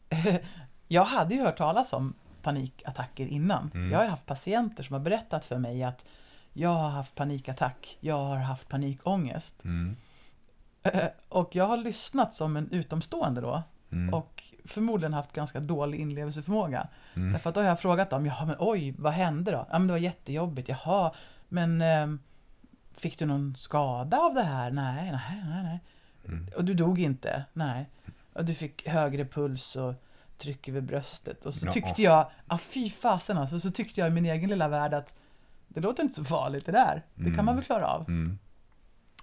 [0.88, 3.72] Jag hade ju hört talas om panikattacker innan.
[3.74, 3.92] Mm.
[3.92, 6.06] Jag har haft patienter som har berättat för mig att
[6.54, 9.64] jag har haft panikattack, jag har haft panikångest.
[9.64, 9.96] Mm.
[11.30, 14.14] Och jag har lyssnat som en utomstående då Mm.
[14.14, 16.88] och förmodligen haft ganska dålig inlevelseförmåga.
[17.16, 17.32] Mm.
[17.32, 19.66] Därför att då har jag frågat dem, jaha men oj, vad hände då?
[19.70, 21.12] Ja men det var jättejobbigt, jaha,
[21.48, 22.20] men ehm,
[22.94, 24.72] fick du någon skada av det här?
[24.72, 25.80] Nej, nej, nej, nej.
[26.28, 26.48] Mm.
[26.56, 27.44] Och du dog inte?
[27.54, 27.90] Nej.
[28.34, 29.94] Och du fick högre puls och
[30.38, 31.46] tryck över bröstet.
[31.46, 34.68] Och så tyckte jag, ja fy fasen alltså, så tyckte jag i min egen lilla
[34.68, 35.14] värld att
[35.68, 37.04] det låter inte så farligt det där.
[37.16, 37.46] Det kan Mm.
[37.46, 38.02] man väl klara av.
[38.10, 38.38] Mm.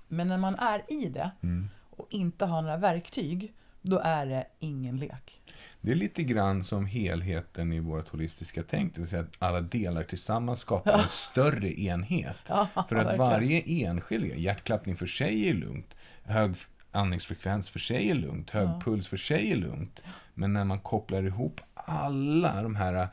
[0.09, 1.69] Men när man är i det Mm.
[1.91, 5.41] och inte har några verktyg, då är det ingen lek.
[5.81, 9.61] Det är lite grann som helheten i vårt holistiska tänk, det vill säga att alla
[9.61, 12.37] delar tillsammans skapar en större enhet.
[12.49, 13.19] Ja, För att verkligen.
[13.19, 16.55] varje enskild hjärtklappning för sig är lugnt, hög
[16.93, 18.81] andningsfrekvens för sig är lugnt, hög Ja.
[18.85, 20.03] puls för sig är lugnt.
[20.35, 23.09] Men när man kopplar ihop alla de här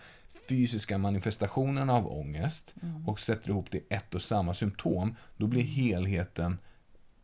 [0.50, 3.10] fysiska manifestationerna av ångest Mm.
[3.10, 6.58] och sätter ihop det i ett och samma symptom, då blir helheten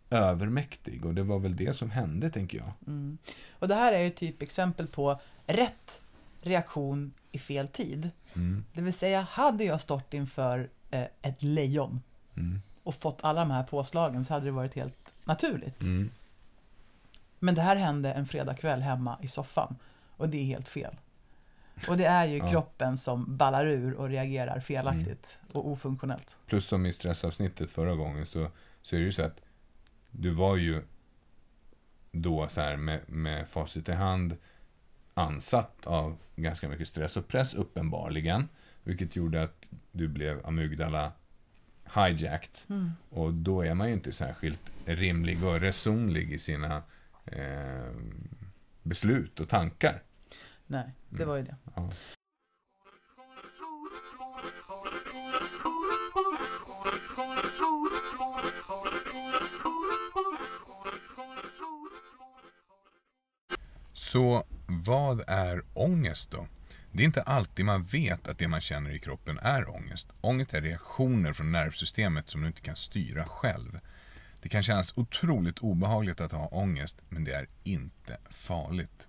[0.10, 1.06] övermäktig.
[1.06, 2.72] Och det var väl det som hände, tänker jag.
[2.88, 3.18] Mm.
[3.60, 6.02] Och det här är ju typ exempel på rätt
[6.42, 8.10] reaktion i fel tid.
[8.36, 8.66] Mm.
[8.74, 12.02] Det vill säga, hade jag stått inför eh, ett lejon
[12.38, 12.60] Mm.
[12.84, 15.82] och fått alla de här påslagen så hade det varit helt naturligt.
[17.46, 17.56] Mm.
[17.56, 19.76] Men det här hände en fredagkväll hemma i soffan
[20.18, 20.96] och det är helt fel.
[21.88, 22.50] Och det är ju Ja.
[22.50, 26.38] kroppen som ballar ur och reagerar felaktigt och ofunktionellt.
[26.48, 28.48] Plus som i stressavsnittet förra gången så,
[28.82, 29.42] så är det ju så att
[30.12, 30.82] du var ju
[32.12, 34.38] då så här med, med facit i hand
[35.14, 38.50] ansatt av ganska mycket stress och press uppenbarligen.
[38.84, 41.12] Vilket gjorde att du blev amygdala
[41.96, 42.58] hijacked.
[42.70, 42.92] Mm.
[43.10, 46.84] Och då är man ju inte särskilt rimlig och resonlig i sina
[47.26, 47.92] eh,
[48.84, 50.04] beslut och tankar.
[50.68, 51.28] Nej, det Mm.
[51.30, 51.56] var ju det.
[51.76, 51.90] Ja.
[63.94, 66.48] Så vad är ångest då?
[66.92, 70.14] Det är inte alltid man vet att det man känner i kroppen är ångest.
[70.22, 73.80] Ångest är reaktioner från nervsystemet som du inte kan styra själv.
[74.46, 79.08] Det kan kännas otroligt obehagligt att ha ångest, men det är inte farligt.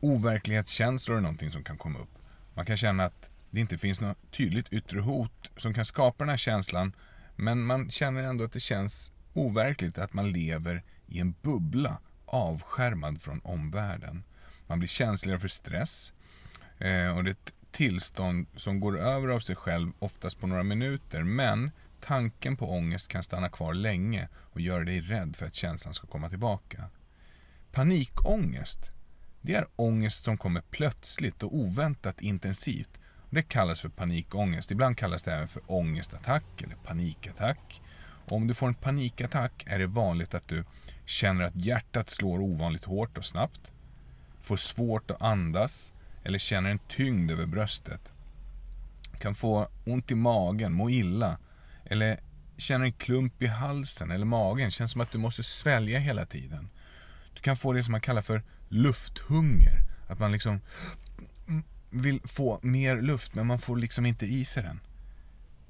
[0.00, 2.18] Overklighetskänslor är någonting som kan komma upp.
[2.54, 6.28] Man kan känna att det inte finns något tydligt yttre hot som kan skapa den
[6.28, 6.92] här känslan,
[7.36, 13.22] men man känner ändå att det känns overkligt att man lever i en bubbla avskärmad
[13.22, 14.24] från omvärlden.
[14.66, 16.12] Man blir känsligare för stress
[16.78, 20.62] eh, och det är ett tillstånd som går över av sig själv oftast på några
[20.62, 21.70] minuter men
[22.06, 26.06] tanken på ångest kan stanna kvar länge och göra dig rädd för att känslan ska
[26.06, 26.90] komma tillbaka.
[27.72, 28.92] Panikångest
[29.46, 33.00] det är ångest som kommer plötsligt och oväntat intensivt.
[33.30, 34.70] Det kallas för panikångest.
[34.70, 37.82] Ibland kallas det även för ångestattack eller panikattack.
[38.26, 40.64] Och om du får en panikattack är det vanligt att du
[41.04, 43.72] känner att hjärtat slår ovanligt hårt och snabbt,
[44.42, 45.92] får svårt att andas
[46.24, 48.12] eller känner en tyngd över bröstet.
[49.20, 51.38] Kan få ont i magen, må illa
[51.86, 52.20] eller
[52.56, 56.68] känner en klump i halsen eller magen, känns som att du måste svälja hela tiden.
[57.34, 60.60] Du kan få det som man kallar för lufthunger, att man liksom
[61.90, 64.80] vill få mer luft men man får liksom inte i sig den.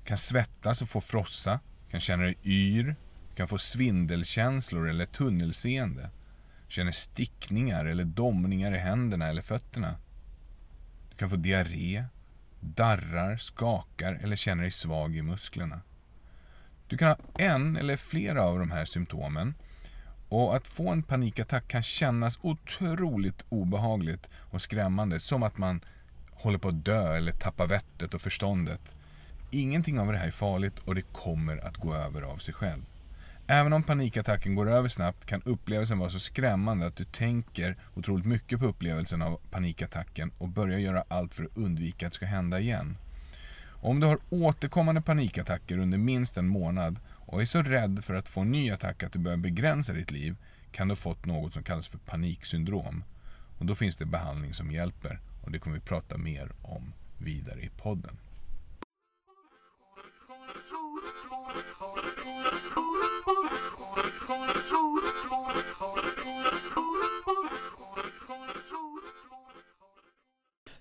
[0.04, 2.96] Kan svettas och få frossa, kan känna dig yr,
[3.34, 6.10] kan få svindelkänslor eller tunnelseende.
[6.68, 9.96] Känner stickningar eller domningar i händerna eller fötterna.
[11.10, 12.04] Du kan få diarré,
[12.60, 15.80] darrar, skakar eller känner dig svag i musklerna.
[16.88, 19.54] Du kan ha en eller flera av de här symptomen
[20.28, 25.80] och att få en panikattack kan kännas otroligt obehagligt och skrämmande, som att man
[26.30, 28.94] håller på att dö eller tappa vettet och förståndet.
[29.50, 32.82] Ingenting av det här är farligt och det kommer att gå över av sig själv.
[33.46, 38.26] Även om panikattacken går över snabbt kan upplevelsen vara så skrämmande att du tänker otroligt
[38.26, 42.26] mycket på upplevelsen av panikattacken och börjar göra allt för att undvika att det ska
[42.26, 42.96] hända igen.
[43.80, 48.28] Om du har återkommande panikattacker under minst en månad och är så rädd för att
[48.28, 50.36] få en ny attack att du börjar begränsa ditt liv
[50.72, 53.04] kan du ha fått något som kallas för paniksyndrom.
[53.58, 57.60] Och då finns det behandling som hjälper och det kommer vi prata mer om vidare
[57.60, 58.18] i podden.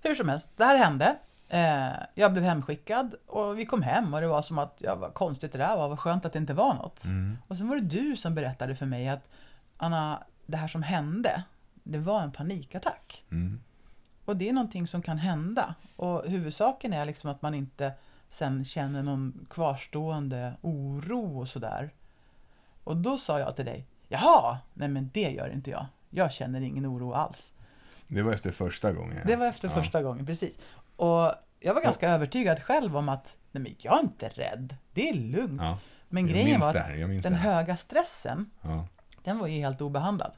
[0.02, 1.18] Hur som helst, det här hände.
[1.50, 5.14] Eh, jag blev hemskickad och vi kom hem och det var som att, ja vad
[5.14, 7.06] konstigt det där var, vad skönt att det inte var något.
[7.06, 7.38] Mm.
[7.48, 9.28] Och sen var det du som berättade för mig att
[9.78, 11.44] Anna, det här som hände,
[11.84, 13.24] det var en panikattack.
[13.32, 13.60] Mm.
[14.26, 15.76] Och det är någonting som kan hända.
[15.96, 17.94] Och huvudsaken är liksom att man inte
[18.30, 21.90] sen känner någon kvarstående oro och sådär.
[22.84, 25.86] Och då sa jag till dig, jaha, nej men det gör inte jag.
[26.10, 27.52] Jag känner ingen oro alls.
[28.08, 29.18] Det var efter första gången.
[29.18, 29.24] ja.
[29.26, 29.74] Det var efter Ja.
[29.74, 30.54] första gången, precis.
[30.96, 35.10] Och jag var ganska övertygad själv om att, nej men jag är inte rädd, det
[35.10, 35.62] är lugnt.
[35.62, 35.78] Ja.
[36.10, 38.88] Men grejen var att den höga stressen, Ja.
[39.24, 40.32] den var ju helt obehandlad.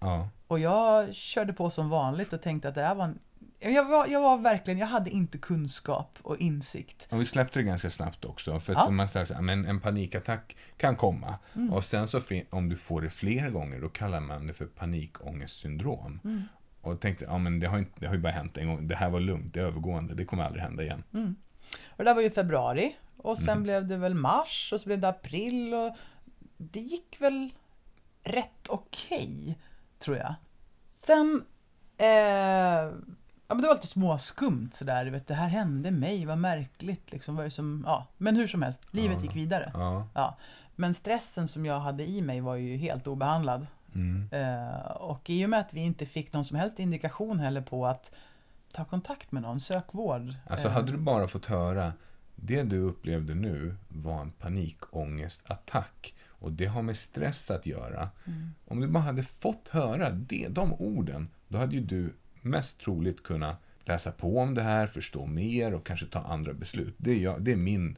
[0.00, 0.28] Ja.
[0.46, 3.18] Och jag körde på som vanligt och tänkte att det här var en...
[3.60, 7.08] Jag var, jag var verkligen, jag hade inte kunskap och insikt.
[7.10, 8.60] Och vi släppte det ganska snabbt också.
[8.60, 8.82] För Ja.
[8.82, 8.96] Mm.
[8.96, 11.38] man säger men en panikattack kan komma.
[11.70, 16.20] Och sen så om du får det flera gånger, då kallar man det för panikångestsyndrom.
[16.24, 16.42] Mm.
[16.88, 18.88] Och tänkte, ja men det har, inte, det har ju bara hänt en gång.
[18.88, 21.02] Det här var lugnt, det är övergående, det kommer aldrig hända igen.
[21.88, 23.62] Och det där var ju februari och sen Mm.
[23.62, 25.96] blev det väl mars och så blev det april och
[26.56, 27.50] det gick väl
[28.22, 29.58] rätt okej,
[29.98, 30.34] tror jag.
[30.94, 31.44] Sen,
[31.98, 36.38] eh, ja men det var lite småskumt sådär, du vet, det här hände mig, vad
[36.38, 39.22] märkligt liksom, vad är som, ja, men hur som helst, livet Ja.
[39.22, 39.70] gick vidare.
[39.74, 40.06] Ja.
[40.14, 40.36] Ja,
[40.76, 43.66] men stressen som jag hade i mig var ju helt obehandlad.
[43.98, 44.28] Mm.
[44.32, 47.86] Eh, och i och med att vi inte fick någon som helst indikation heller på
[47.86, 48.12] att
[48.72, 50.34] ta kontakt med någon, sök vård.
[50.46, 51.92] Alltså Eh, hade du bara fått höra,
[52.36, 56.14] det du upplevde nu var en panikångestattack.
[56.40, 58.10] Och det har med stress att göra.
[58.26, 58.50] Mm.
[58.64, 63.22] Om du bara hade fått höra det, de orden, då hade ju du mest troligt
[63.22, 66.94] kunnat läsa på om det här, förstå mer och kanske ta andra beslut.
[66.96, 67.96] Det är, jag, det är min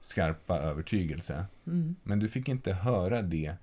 [0.00, 1.46] skarpa övertygelse.
[1.66, 3.54] Mm, Men du fick inte höra det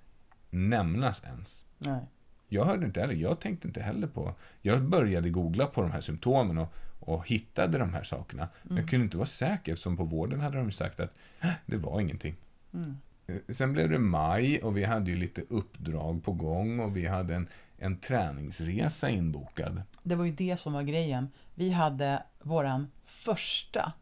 [0.56, 1.66] nämnas ens.
[1.78, 2.02] nej.
[2.48, 4.34] Jag hörde inte heller, jag tänkte inte heller på...
[4.62, 8.48] Jag började googla på de här symptomen och, och hittade de här sakerna.
[8.64, 11.78] Men jag kunde inte vara säker eftersom på vården hade de sagt att "Äh, det
[11.78, 12.36] var ingenting.
[12.74, 12.98] Mm.
[13.28, 17.08] Eh, Sen blev det maj och vi hade ju lite uppdrag på gång och vi
[17.08, 19.82] hade en, en träningsresa inbokad.
[20.04, 21.30] Det var ju det som var grejen.
[21.56, 23.94] Vi hade våran första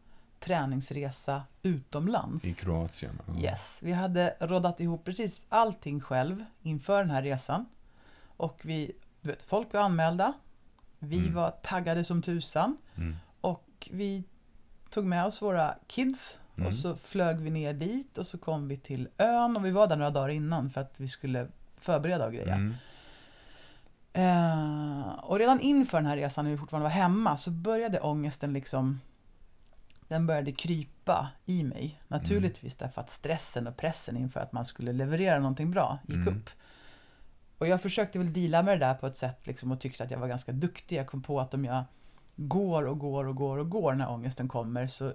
[0.44, 2.44] träningsresa utomlands.
[2.44, 3.20] I Kroatien.
[3.26, 3.40] Ja.
[3.40, 7.66] Yes, vi hade rådat ihop precis allting själv inför den här resan.
[8.36, 10.32] Och vi, du vet, folk var anmälda.
[10.98, 11.34] Vi Mm.
[11.34, 12.76] var taggade som tusan.
[12.96, 13.16] Mm.
[13.40, 14.24] Och vi
[14.90, 16.66] tog med oss våra kids Mm.
[16.66, 19.86] och så flög vi ner dit och så kom vi till ön och vi var
[19.86, 22.54] där några dagar innan för att vi skulle förbereda och greja.
[22.54, 22.74] Mm.
[24.12, 28.52] Eh, och redan inför den här resan när vi fortfarande var hemma så började ångesten
[28.52, 29.00] liksom
[30.08, 32.00] den började krypa i mig.
[32.08, 36.28] Naturligtvis därför att stressen och pressen inför att man skulle leverera någonting bra gick Mm.
[36.38, 36.50] upp.
[37.58, 40.10] Och jag försökte väl deala med det där på ett sätt liksom och tyckte att
[40.10, 40.96] jag var ganska duktig.
[40.96, 41.84] Jag kom på att om jag
[42.36, 45.12] går och går och går och går när ångesten kommer så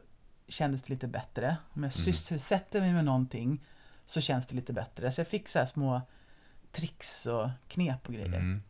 [0.48, 1.58] kändes det lite bättre.
[1.74, 2.06] Om jag Mm.
[2.06, 3.60] sysselsätter mig med någonting
[4.06, 5.12] så känns det lite bättre.
[5.12, 6.02] Så jag fick så här små
[6.72, 8.28] tricks och knep och grejer.
[8.40, 8.64] Mm.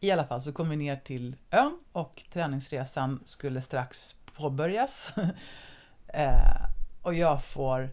[0.00, 5.12] I alla fall så kom vi ner till ön och träningsresan skulle strax påbörjas.
[6.08, 6.66] eh,
[7.02, 7.90] och jag får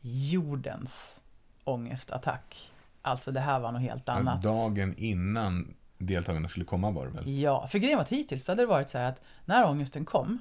[0.00, 1.20] jordens
[1.64, 2.72] ångestattack.
[3.02, 4.42] Alltså det här var något helt annat.
[4.42, 7.28] Dagen innan deltagarna skulle komma var det väl?
[7.28, 10.38] Ja, för grejen var att hittills hade det varit så här att när ångesten kom,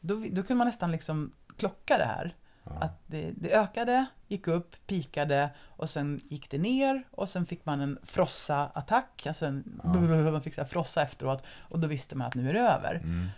[0.00, 2.34] då, då kunde man nästan liksom klocka det här.
[2.64, 2.70] Ja.
[2.80, 7.66] Att det, det ökade, gick upp, pikade och sen gick det ner och sen fick
[7.66, 9.26] man en frossa-attack.
[9.26, 10.00] Alltså en, Ja.
[10.30, 12.94] man fick så här frossa efteråt och då visste man att nu är det över.
[12.94, 13.28] Mm.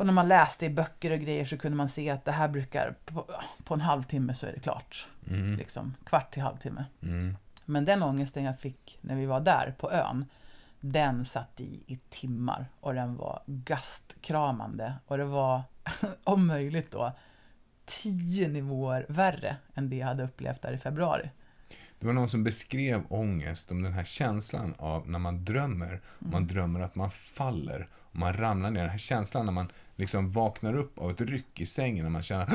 [0.00, 2.48] Och när man läste i böcker och grejer så kunde man se att det här
[2.48, 3.26] brukar, på,
[3.64, 5.08] på en halvtimme så är det klart.
[5.28, 5.56] Mm.
[5.56, 6.84] Liksom kvart till halvtimme.
[7.02, 7.36] Mm.
[7.64, 10.24] Men den ångesten jag fick när vi var där på ön,
[10.80, 15.62] den satt i i timmar och den var gastkramande och det var
[16.24, 17.12] om möjligt då
[17.84, 21.30] tio nivåer värre än det jag hade upplevt där i februari.
[21.98, 26.00] Det var någon som beskrev ångest om den här känslan av när man drömmer.
[26.18, 27.88] Man drömmer att man faller.
[27.92, 28.80] Och man ramlar ner.
[28.80, 32.04] Den här känslan när man liksom vaknar upp av ett ryck i sängen.
[32.04, 32.48] När man känner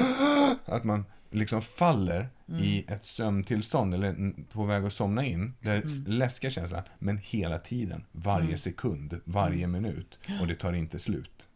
[0.66, 2.28] att man liksom faller
[2.60, 3.94] i ett sömntillstånd.
[3.94, 5.54] Eller på väg att somna in.
[5.60, 6.04] Det är mm.
[6.06, 6.84] läskiga känslan.
[7.00, 8.06] Men hela tiden.
[8.12, 9.22] Varje sekund.
[9.26, 10.20] Varje minut.
[10.42, 11.48] Och det tar inte slut.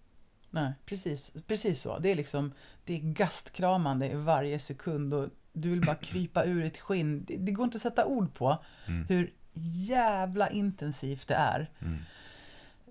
[0.52, 2.00] Nej, precis, precis så.
[2.00, 2.52] Det är liksom
[2.86, 7.26] det är gastkramande i varje sekund och du vill bara krypa ur ett skinn.
[7.28, 9.06] Det, det går inte att sätta ord på Mm.
[9.10, 9.34] hur
[9.88, 11.68] jävla intensivt det är.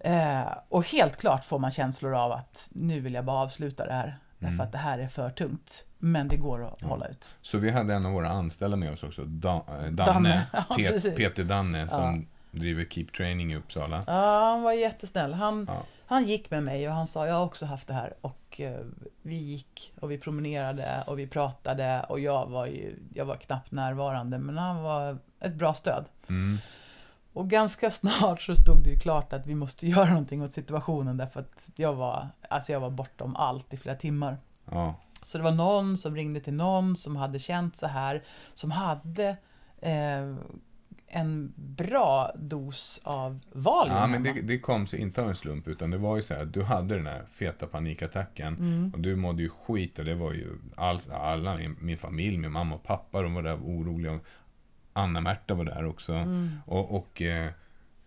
[0.00, 3.92] Eh, och helt klart får man känslor av att nu vill jag bara avsluta det
[3.92, 4.18] här.
[4.38, 4.66] Därför Mm.
[4.66, 5.84] att det här är för tungt.
[5.98, 6.86] Men det går att Ja.
[6.86, 7.34] hålla ut.
[7.42, 9.24] Så vi hade en av våra anställda med oss också.
[9.24, 9.92] Da, eh, Danne.
[9.92, 11.16] Danne, ja, Pet.
[11.16, 14.04] Peter Danne som driver Keep Training i Uppsala.
[14.06, 15.34] Ja, han var jättesnäll.
[15.34, 15.82] Han, Ja.
[16.06, 18.14] han gick med mig och han sa jag har också haft det här.
[18.20, 18.80] Och eh,
[19.22, 23.70] vi gick och vi promenerade och vi pratade och jag var ju jag var knappt
[23.72, 26.04] närvarande men han var ett bra stöd.
[26.28, 26.58] Mm.
[27.38, 31.16] Och ganska snart så stod det ju klart att vi måste göra någonting åt situationen
[31.16, 34.38] därför att jag var, alltså jag var bortom allt i flera timmar.
[34.70, 34.94] Ja.
[35.22, 38.22] Så det var någon som ringde till någon som hade känt så här,
[38.54, 39.36] som hade
[39.80, 40.36] eh,
[41.06, 45.68] en bra dos av Valium Ja, men det, det kom sig inte av en slump,
[45.68, 48.90] utan det var ju så här, du hade den här feta panikattacken Mm.
[48.94, 50.46] och du mådde ju skit och det var ju
[50.76, 54.20] all, alla i min familj, min mamma och pappa, de var där oroliga.
[54.98, 56.12] Anna-Märta var där också.
[56.12, 56.50] Mm.
[56.66, 57.46] Och, och eh,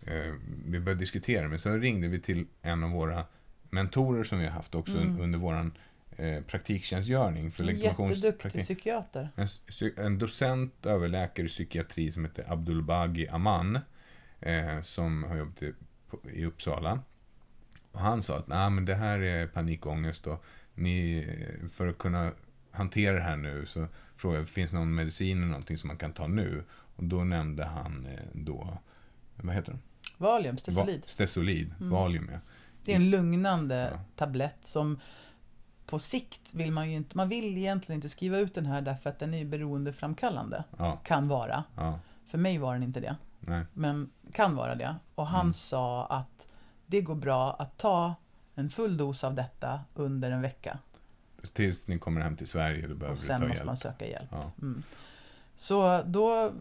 [0.00, 0.34] eh,
[0.66, 3.24] vi började diskutera, men så ringde vi till en av våra
[3.70, 5.20] mentorer som vi har haft också Mm.
[5.20, 5.72] under våran
[6.16, 9.28] eh, praktiktjänstgörning för En jätteduktig psykiater.
[9.36, 9.48] En,
[9.96, 13.78] en docent, överläkare i psykiatri som heter Abdulbagi Aman,
[14.40, 15.72] eh, som har jobbat i,
[16.10, 17.00] på, i Uppsala.
[17.92, 21.98] Och han sa att nah, men det här är panikångest och ni, eh, för att
[21.98, 22.32] kunna
[22.70, 25.96] hantera det här nu så frågade jag, finns det någon medicin eller någonting som man
[25.96, 26.64] kan ta nu?
[26.96, 28.78] Och då nämnde han eh, då,
[29.36, 29.82] vad heter den?
[30.16, 31.00] Valium, Stesolid.
[31.00, 31.90] Va- Stesolid, Mm.
[31.90, 32.38] Valium ja.
[32.84, 34.00] Det är en lugnande Ja.
[34.16, 35.00] tablett som
[35.86, 39.10] på sikt vill man ju inte, man vill egentligen inte skriva ut den här därför
[39.10, 40.64] att den är beroendeframkallande.
[40.78, 41.64] Ja, Kan vara.
[41.76, 43.16] ja, För mig var den inte det.
[43.40, 43.64] nej.
[43.72, 44.96] Men kan vara det.
[45.14, 45.52] Och han Mm.
[45.52, 46.48] sa att
[46.86, 48.14] det går bra att ta
[48.54, 50.78] en full dos av detta under en vecka.
[51.52, 53.66] Tills ni kommer hem till Sverige, då behöver Och du sen ta måste hjälp.
[53.66, 54.28] man söka hjälp.
[54.30, 54.50] Ja.
[54.62, 54.82] Mm.
[55.56, 56.52] Så då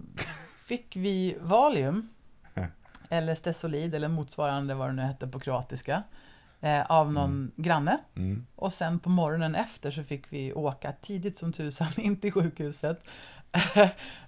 [0.66, 2.10] fick vi Valium,
[3.10, 6.04] eller Stesolid, eller motsvarande vad det nu hette på kroatiska,
[6.62, 7.52] eh, av någon Mm.
[7.56, 7.98] granne.
[8.16, 8.46] Mm.
[8.56, 13.04] Och sen på morgonen efter så fick vi åka tidigt som tusan in till sjukhuset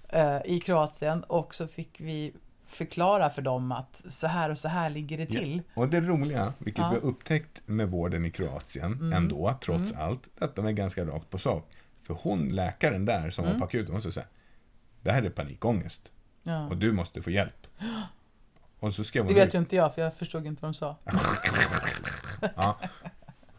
[0.10, 2.34] eh, i Kroatien och så fick vi
[2.65, 5.39] förklara för dem att så här och så här ligger det Ja.
[5.39, 5.62] till.
[5.73, 6.89] Och det roliga, vilket Ja.
[6.89, 9.13] vi har upptäckt med vården i Kroatien Mm.
[9.13, 10.04] ändå, trots Mm.
[10.06, 11.69] allt, att de är ganska rakt på sak.
[12.04, 13.54] För hon, läkaren där som Mm.
[13.54, 14.30] var på akuten, hon sa så här,
[15.03, 16.11] det här är panikångest
[16.43, 16.67] Ja.
[16.67, 17.67] och du måste få hjälp.
[18.79, 20.69] Och så skrev Det hon vet ut, ju inte jag för jag förstod inte vad
[20.71, 20.97] de sa.
[22.55, 22.79] ja,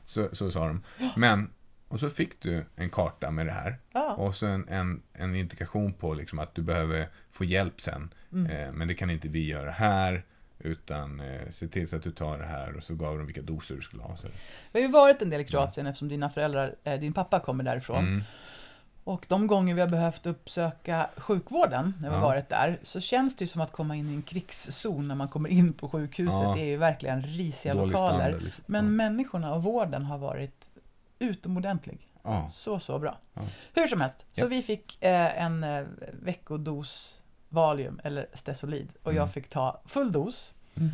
[0.04, 0.82] så, så sa de.
[1.16, 1.50] Men,
[1.88, 4.12] och så fick du en karta med det här Ja.
[4.14, 8.14] och så en, en, en indikation på liksom att du behöver få hjälp sen.
[8.32, 8.50] Mm.
[8.50, 10.24] Eh, men det kan inte vi göra här.
[10.58, 13.42] Utan eh, se till så att du tar det här och så gav de vilka
[13.42, 14.16] doser du skulle ha.
[14.16, 14.26] Så.
[14.72, 17.64] Vi har ju varit en del i Kroatien eftersom dina föräldrar, eh, din pappa kommer
[17.64, 18.06] därifrån.
[18.08, 18.22] Mm.
[19.04, 22.20] Och de gånger vi har behövt uppsöka sjukvården när vi Ja.
[22.22, 25.28] varit där så känns det ju som att komma in i en krigszon när man
[25.28, 26.42] kommer in på sjukhuset.
[26.42, 26.54] Ja.
[26.54, 28.18] Det är ju verkligen risiga Dålig lokaler.
[28.18, 28.64] standard, liksom.
[28.66, 30.70] Men människorna och vården har varit
[31.18, 32.08] utomordentlig.
[32.22, 32.48] Ja.
[32.50, 33.18] Så, så bra.
[33.74, 39.16] Hur som helst, så vi fick eh, en eh, veckodos Valium eller Stesolid och Mm.
[39.20, 40.54] jag fick ta full dos.
[40.76, 40.90] Mm.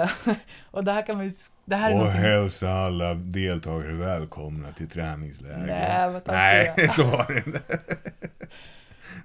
[0.00, 0.10] Eh,
[0.70, 1.30] och det här kan vi...
[1.64, 5.58] Det här är Och någonting- hälsa alla deltagare välkomna till träningsläger.
[5.66, 6.88] Nej, vad Nej, är.
[6.96, 7.78] så var det inte.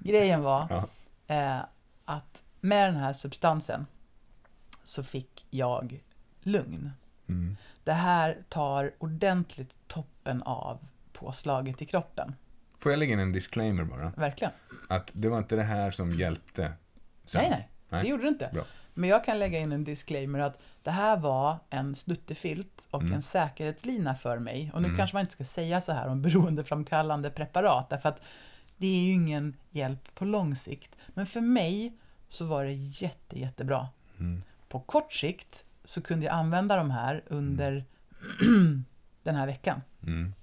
[0.00, 0.88] Grejen var Ja.
[1.34, 1.60] eh,
[2.04, 3.86] att med den här substansen
[4.84, 6.00] så fick jag
[6.42, 6.92] lugn.
[7.28, 7.56] Mm.
[7.84, 10.78] Det här tar ordentligt toppen av
[11.12, 12.34] påslaget i kroppen.
[12.78, 14.12] Får jag lägga in en disclaimer bara?
[14.16, 14.52] Verkligen.
[14.88, 16.72] Att det var inte det här som hjälpte.
[17.24, 17.40] sen.
[17.42, 18.02] Nej, nej, Nej.
[18.02, 18.50] det gjorde det inte.
[18.52, 18.64] Bra.
[18.96, 23.12] Men jag kan lägga in en disclaimer att det här var en snuttefilt och Mm.
[23.14, 24.70] en säkerhetslina för mig.
[24.74, 24.98] Och nu Mm.
[24.98, 28.20] kanske man inte ska säga så här om beroendeframkallande preparat, därför att
[28.76, 30.96] det är ju ingen hjälp på lång sikt.
[31.08, 31.92] Men för mig
[32.28, 33.88] så var det jätte, jättebra.
[34.18, 34.42] Mm.
[34.68, 37.84] På kort sikt så kunde jag använda de här under
[39.22, 39.82] den här veckan.
[40.02, 40.34] Mm.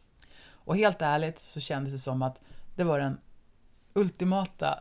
[0.45, 2.41] Och helt ärligt så kändes det som att
[2.75, 3.17] det var den
[3.93, 4.79] ultimata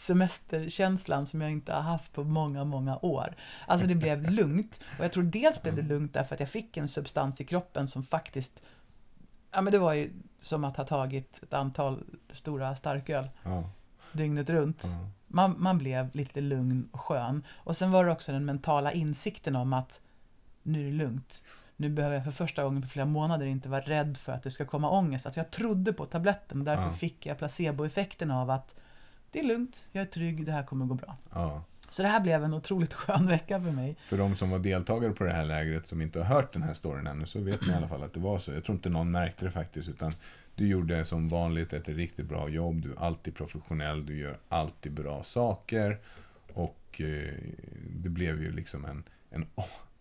[0.00, 3.34] semesterkänslan som jag inte har haft på många, många år.
[3.66, 4.80] Alltså det blev lugnt.
[4.98, 7.88] Och jag tror dels blev det lugnt därför att jag fick en substans i kroppen
[7.88, 8.62] som faktiskt
[9.52, 13.70] Ja men det var ju som att ha tagit ett antal stora starköl Ja.
[14.12, 14.82] dygnet runt.
[14.86, 15.08] Ja.
[15.26, 17.42] Man, man blev lite lugn och skön.
[17.56, 20.00] Och sen var det också den mentala insikten om att
[20.62, 21.44] nu är det lugnt.
[21.76, 24.50] Nu behöver jag för första gången på flera månader inte vara rädd för att det
[24.50, 25.26] ska komma ångest.
[25.26, 26.90] Alltså jag trodde på tabletten och därför Ja.
[26.90, 28.74] fick jag placeboeffekten av att
[29.30, 31.16] det är lugnt, jag är trygg, det här kommer gå bra.
[31.32, 31.64] Ja.
[31.90, 33.96] Så det här blev en otroligt skön vecka för mig.
[34.04, 36.72] För de som var deltagare på det här lägret som inte har hört den här
[36.72, 38.52] storyn ännu så vet ni i alla fall att det var så.
[38.52, 40.12] Jag tror inte någon märkte det faktiskt utan
[40.54, 42.82] du gjorde som vanligt ett riktigt bra jobb.
[42.82, 45.98] Du är alltid professionell, du gör alltid bra saker
[46.52, 47.34] och eh,
[47.90, 49.46] det blev ju liksom en, en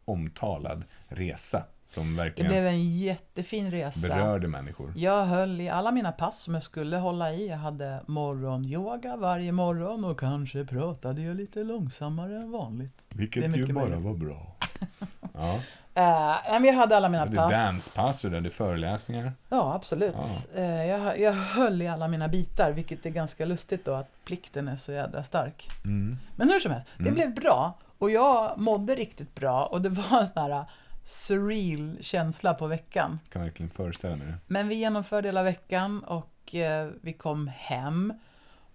[0.06, 4.08] omtalad resa som Det verkligen blev en jättefin resa.
[4.08, 4.94] berörde människor.
[4.96, 7.48] Jag höll i alla mina pass som jag skulle hålla i.
[7.48, 12.98] Jag hade morgonyoga varje morgon och kanske pratade jag lite långsammare än vanligt.
[13.10, 14.02] Det Vilket ju bara möjligt.
[14.06, 14.56] var bra.
[15.34, 15.60] Ja,
[15.98, 17.52] Uh, jag hade alla du mina hade pass.
[17.52, 19.34] danspass du hade föreläsningar.
[19.50, 20.16] Ja, absolut.
[20.56, 20.60] Ja.
[20.62, 24.68] Eh, jag, jag höll i alla mina bitar, vilket är ganska lustigt då att plikten
[24.68, 25.68] är så jädra stark.
[25.86, 26.18] Mm.
[26.36, 27.14] Men hur som helst, det Mm.
[27.14, 30.66] blev bra och jag mådde riktigt bra och det var en sån här
[31.10, 33.20] surreal känsla på veckan.
[33.30, 34.38] Kan verkligen föreställa mig det.
[34.48, 38.14] Men vi genomförde hela veckan och eh, vi kom hem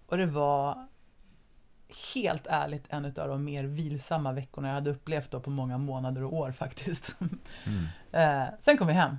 [0.05, 0.87] och det var
[2.13, 6.23] helt ärligt en av de mer vilsamma veckorna jag hade upplevt då på många månader
[6.23, 7.15] och år faktiskt.
[7.21, 7.87] Mm.
[8.11, 9.17] Eh, sen kom vi hem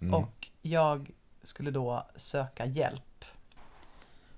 [0.00, 0.14] Mm.
[0.14, 1.10] och jag
[1.42, 3.24] skulle då söka hjälp.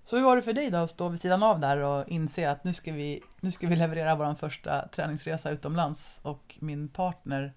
[0.03, 2.51] Så hur var det för dig då att stå vid sidan av där och inse
[2.51, 7.53] att nu ska vi, nu ska vi leverera vår första träningsresa utomlands och min partner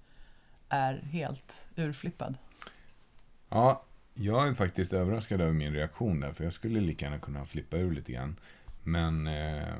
[0.69, 2.35] är helt urflippad.
[3.49, 7.45] Ja, jag är faktiskt överraskad över min reaktion där, för jag skulle lika gärna kunna
[7.45, 8.35] flippa ur lite grann.
[8.83, 9.73] Men eh,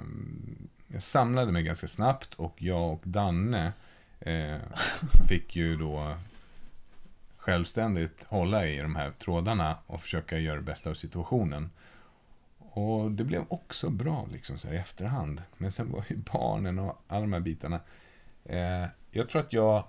[0.88, 3.74] jag samlade mig ganska snabbt och jag och Danne
[4.20, 4.58] eh,
[5.28, 6.18] fick ju då
[7.38, 11.70] självständigt hålla i de här trådarna och försöka göra det bästa av situationen.
[12.58, 15.42] Och det blev också bra liksom så här i efterhand.
[15.58, 17.80] Men sen var ju barnen och alla de här bitarna.
[18.46, 19.84] Eh, jag tror att jag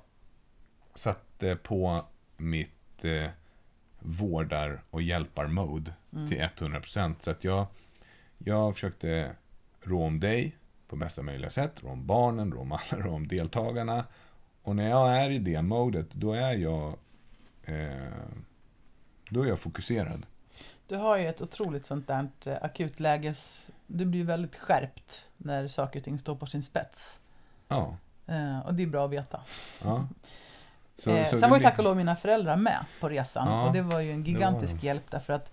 [0.98, 2.00] satte på
[2.36, 3.30] mitt eh,
[3.98, 6.28] vårdar och hjälpar-mode Mm.
[6.28, 7.14] till 100%.
[7.20, 7.66] Så att jag,
[8.38, 9.30] jag försökte
[9.82, 10.56] rå om dig
[10.88, 14.04] på bästa möjliga sätt, rå om barnen, rå om alla, rå om deltagarna.
[14.62, 16.96] Och när jag är i det modet, då är jag
[17.62, 18.12] eh,
[19.30, 20.26] då är jag fokuserad.
[20.86, 23.70] Du har ju ett otroligt sånt där eh, akutläges...
[23.86, 27.20] Du blir väldigt skärpt när saker och ting står på sin spets.
[27.68, 27.96] Ja.
[28.26, 29.40] Eh, och det är bra att veta.
[29.82, 30.08] ja.
[30.98, 33.48] Så, eh, så sen var ju tack och lov mina föräldrar med på resan.
[33.48, 35.52] Ja, och det var ju en gigantisk var hjälp därför att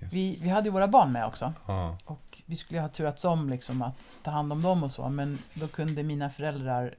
[0.00, 0.12] Yes.
[0.12, 1.52] vi, vi hade ju våra barn med också.
[1.66, 1.98] Ja.
[2.04, 5.08] Och vi skulle ju ha turats om liksom att ta hand om dem och så.
[5.08, 6.94] Men då kunde mina föräldrar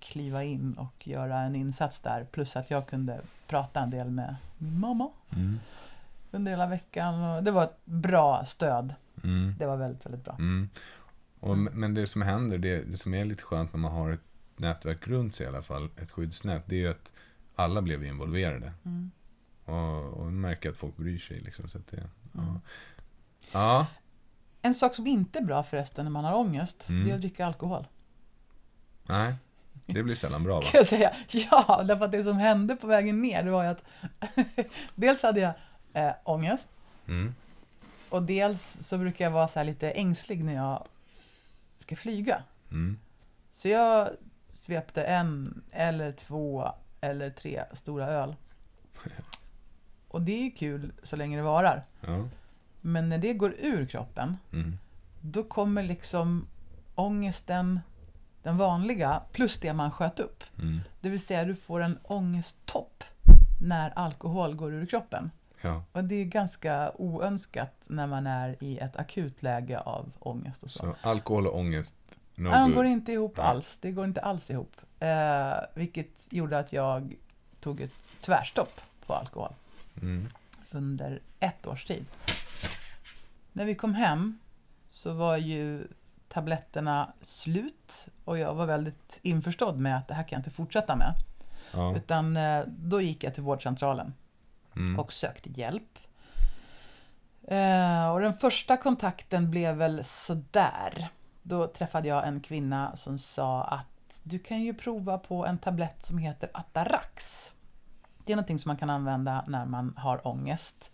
[0.00, 2.24] kliva in och göra en insats där.
[2.32, 5.60] Plus att jag kunde prata en del med min mamma Mm.
[6.30, 7.22] under hela veckan.
[7.22, 8.94] Och det var ett bra stöd.
[9.24, 9.54] Mm.
[9.58, 10.34] Det var väldigt, väldigt bra.
[10.34, 10.68] Mm.
[11.40, 14.20] Och, men det som händer, det, det som är lite skönt när man har ett
[14.56, 17.12] nätverk runt sig i alla fall, ett skyddsnät, det är ju att
[17.54, 18.72] alla blev involverade.
[18.84, 19.10] Mm.
[19.64, 21.40] Och, och märker att folk bryr sig.
[21.40, 22.40] Liksom, så det, ja.
[22.42, 22.60] Mm.
[23.52, 23.86] ja.
[24.62, 27.04] En sak som inte är bra förresten när man har ångest, Mm.
[27.04, 27.86] det är att dricka alkohol.
[29.06, 29.34] Nej,
[29.86, 30.62] det blir sällan bra va?
[30.70, 31.14] Kan jag säga.
[31.30, 33.84] Ja, därför att det som hände på vägen ner, det var ju att
[34.94, 35.54] dels hade jag
[35.92, 37.34] eh, ångest Mm.
[38.08, 40.86] och dels så brukar jag vara så här lite ängslig när jag
[41.78, 42.42] ska flyga.
[42.70, 42.98] Mm.
[43.50, 44.08] Så jag
[44.52, 48.36] svepte en eller två eller tre stora öl.
[50.08, 51.84] Och det är kul så länge det varar.
[52.00, 52.26] Ja.
[52.80, 54.78] Men när det går ur kroppen, Mm.
[55.20, 56.46] då kommer liksom
[56.94, 57.80] ångesten,
[58.42, 60.44] den vanliga, plus det man sköt upp.
[60.58, 60.80] Mm.
[61.00, 63.04] Det vill säga du får en ångesttopp
[63.60, 65.30] när alkohol går ur kroppen.
[65.60, 65.84] Ja.
[65.92, 70.70] Och det är ganska oönskat när man är i ett akut läge av ångest och
[70.70, 70.78] så.
[70.78, 71.94] Så alkohol och ångest,
[72.34, 72.74] no de good.
[72.74, 73.78] går inte ihop alls.
[73.82, 74.76] Det går inte alls ihop.
[74.98, 77.14] Eh, vilket gjorde att jag
[77.60, 79.52] tog ett tvärstopp på alkohol
[80.02, 80.28] Mm.
[80.70, 82.04] under ett års tid.
[83.52, 84.38] När vi kom hem
[84.88, 85.86] så var ju
[86.28, 90.96] tabletterna slut och jag var väldigt införstådd med att det här kan jag inte fortsätta
[90.96, 91.14] med.
[91.72, 91.96] Ja.
[91.96, 94.14] Utan eh, då gick jag till vårdcentralen
[94.76, 94.98] Mm.
[95.00, 95.98] och sökte hjälp.
[97.48, 101.08] Eh, och den första kontakten blev väl sådär.
[101.42, 103.86] Då träffade jag en kvinna som sa att
[104.22, 107.52] du kan ju prova på en tablett som heter Atarax.
[108.24, 110.90] Det är någonting som man kan använda när man har ångest.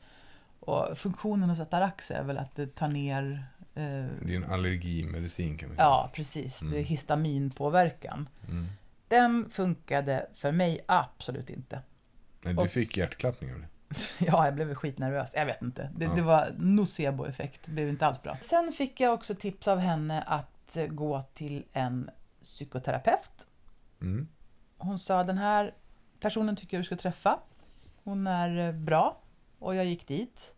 [0.60, 3.82] Och funktionen hos Atarax är väl att det tar ner eh,
[4.22, 5.86] Det är en allergimedicin kan man säga.
[5.88, 6.60] Ja, precis.
[6.60, 6.84] Det är Mm.
[6.84, 8.28] histaminpåverkan.
[8.48, 8.66] Mm.
[9.08, 11.82] Den funkade för mig absolut inte.
[12.42, 13.66] Nej, Och du s- fick hjärtklappning av det.
[14.20, 15.32] Ja, jag blev skitnervös.
[15.34, 15.90] Jag vet inte.
[15.96, 16.14] Det, Ja.
[16.14, 17.60] det var nocebo-effekt.
[17.64, 18.36] Det blev inte alls bra.
[18.40, 22.10] Sen fick jag också tips av henne att eh, gå till en
[22.42, 23.46] psykoterapeut.
[24.00, 24.28] Mm.
[24.78, 25.74] Hon sa den här
[26.20, 27.38] personen tycker jag du ska träffa.
[28.04, 29.18] Hon är eh, bra.
[29.58, 30.54] Och jag gick dit.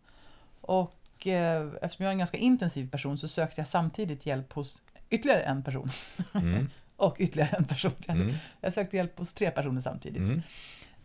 [0.61, 4.81] Och eh, eftersom jag är en ganska intensiv person så sökte jag samtidigt hjälp hos
[5.09, 5.89] ytterligare en person.
[6.33, 6.69] Mm.
[6.95, 7.91] Och ytterligare en person.
[8.07, 8.33] Mm.
[8.61, 10.17] Jag sökte hjälp hos tre personer samtidigt.
[10.17, 10.41] Mm.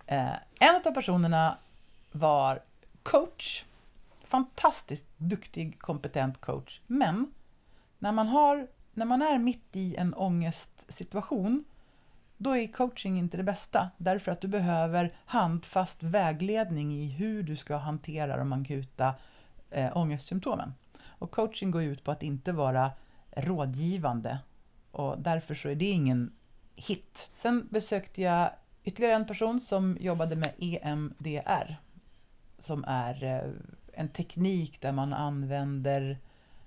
[0.07, 1.59] Eh, en av personerna
[2.19, 2.63] var
[3.03, 3.65] coach.
[4.25, 6.81] Fantastiskt duktig, kompetent coach.
[6.87, 7.33] Men
[7.99, 11.65] när man, har, när man är mitt i en ångestsituation
[12.37, 13.91] då är coaching inte det bästa.
[13.97, 19.15] Därför att du behöver handfast vägledning i hur du ska hantera de akuta
[19.71, 20.75] eh, ångestsymptomen.
[21.05, 22.91] Och coaching går ut på att inte vara
[23.31, 24.39] rådgivande
[24.91, 26.33] och därför så är det ingen
[26.77, 27.31] hit.
[27.35, 28.51] Sen besökte jag
[28.85, 31.77] ytterligare en person som jobbade med EMDR
[32.59, 33.51] som är eh,
[33.93, 36.19] en teknik där man använder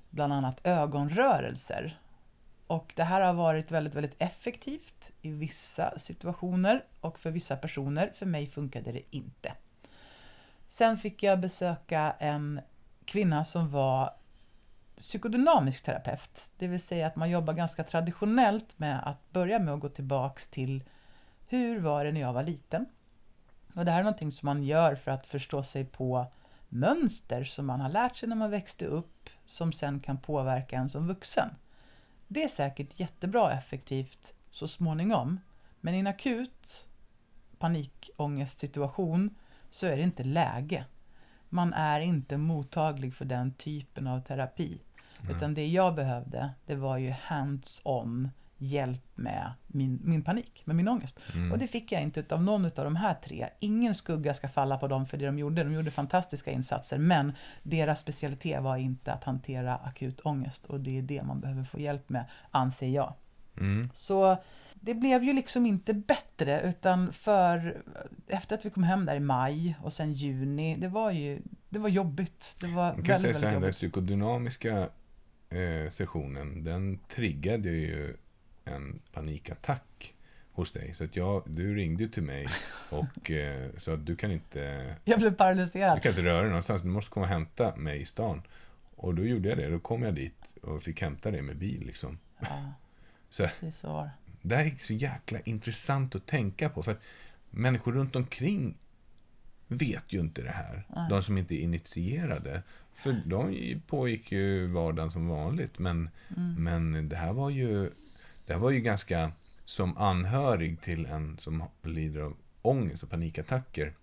[0.09, 1.99] bland annat ögonrörelser.
[2.67, 8.11] Och det här har varit väldigt, väldigt effektivt i vissa situationer och för vissa personer.
[8.15, 9.53] För mig funkade det inte.
[10.69, 12.61] Sen fick jag besöka en
[13.05, 14.13] kvinna som var
[14.97, 16.51] psykodynamisk terapeut.
[16.57, 20.47] Det vill säga att man jobbar ganska traditionellt med att börja med att gå tillbaks
[20.47, 20.83] till
[21.47, 22.85] hur var det när jag var liten?
[23.73, 26.27] Och det här är någonting som man gör för att förstå sig på
[26.69, 30.89] mönster som man har lärt sig när man växte upp som sen kan påverka en
[30.89, 31.49] som vuxen.
[32.27, 35.39] Det är säkert jättebra effektivt så småningom,
[35.81, 36.87] men i en akut
[37.57, 39.35] panikångestsituation
[39.69, 40.85] så är det inte läge.
[41.49, 44.81] Man är inte mottaglig för den typen av terapi.
[45.21, 45.35] Nej.
[45.35, 48.29] Utan det jag behövde, det var ju hands-on
[48.59, 51.19] hjälp med min, min panik, med min ångest.
[51.33, 51.51] Mm.
[51.51, 53.49] Och det fick jag inte av någon av de här tre.
[53.59, 55.63] Ingen skugga ska falla på dem för det de gjorde.
[55.63, 57.33] De gjorde fantastiska insatser, men
[57.63, 60.65] deras specialitet var inte att hantera akut ångest.
[60.65, 63.13] Och det är det man behöver få hjälp med, anser jag.
[63.57, 63.89] Mm.
[63.93, 64.37] Så
[64.73, 67.83] det blev ju liksom inte bättre, utan för
[68.27, 71.79] efter att vi kom hem där i maj och sen juni, det var ju det
[71.79, 72.55] var jobbigt.
[72.61, 74.89] Det var Man kan väldigt, säga så här, den psykodynamiska
[75.49, 78.17] eh, sessionen, den triggade ju
[78.75, 80.15] en panikattack
[80.51, 80.93] hos dig.
[80.93, 82.47] Så att jag, du ringde till mig
[82.89, 86.01] och eh, sa att du kan inte Jag blev du paralyserad.
[86.03, 88.41] kan inte röra dig någonstans, du måste komma och hämta mig i stan.
[88.95, 91.83] Och då gjorde jag det, då kom jag dit och fick hämta dig med bil
[91.85, 92.17] liksom.
[92.39, 92.73] Ja,
[93.29, 94.11] Så precis så var det.
[94.41, 96.83] det här är så jäkla intressant att tänka på.
[96.83, 97.01] För att
[97.49, 98.77] människor runt omkring
[99.67, 100.83] vet ju inte det här.
[100.95, 101.09] Nej.
[101.09, 102.63] De som inte är initierade.
[102.93, 103.55] För de
[103.87, 105.79] pågick ju vardagen som vanligt.
[105.79, 106.63] Men, Mm.
[106.63, 107.91] men det här var ju
[108.49, 109.31] det här var ju ganska
[109.65, 113.93] som anhörig till en som lider av ångest och panikattacker.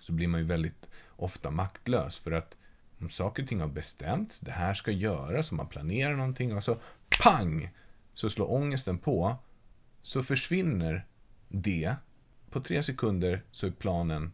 [0.00, 2.18] Så blir man ju väldigt ofta maktlös.
[2.18, 2.56] För att
[3.00, 6.64] om saker och ting har bestämts, det här ska göras, om man planerar någonting och
[6.64, 6.76] så
[7.22, 7.70] pang!
[8.14, 9.36] Så slår ångesten på.
[10.02, 11.06] Så försvinner
[11.48, 11.96] det.
[12.50, 14.32] På tre sekunder så är planen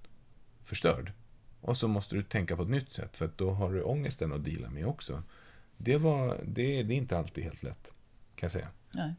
[0.64, 1.12] förstörd.
[1.61, 4.32] Och så måste du tänka på ett nytt sätt för att då har du ångesten
[4.32, 5.22] att dela med också.
[5.76, 7.92] Det, var, det, det är inte alltid helt lätt,
[8.34, 8.68] kan jag säga.
[8.91, 9.14] Nej.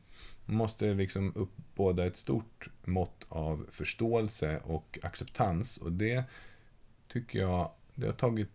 [0.46, 6.24] Man måste liksom uppbåda ett stort mått av förståelse och acceptans och det
[7.08, 8.50] tycker jag, det har tagit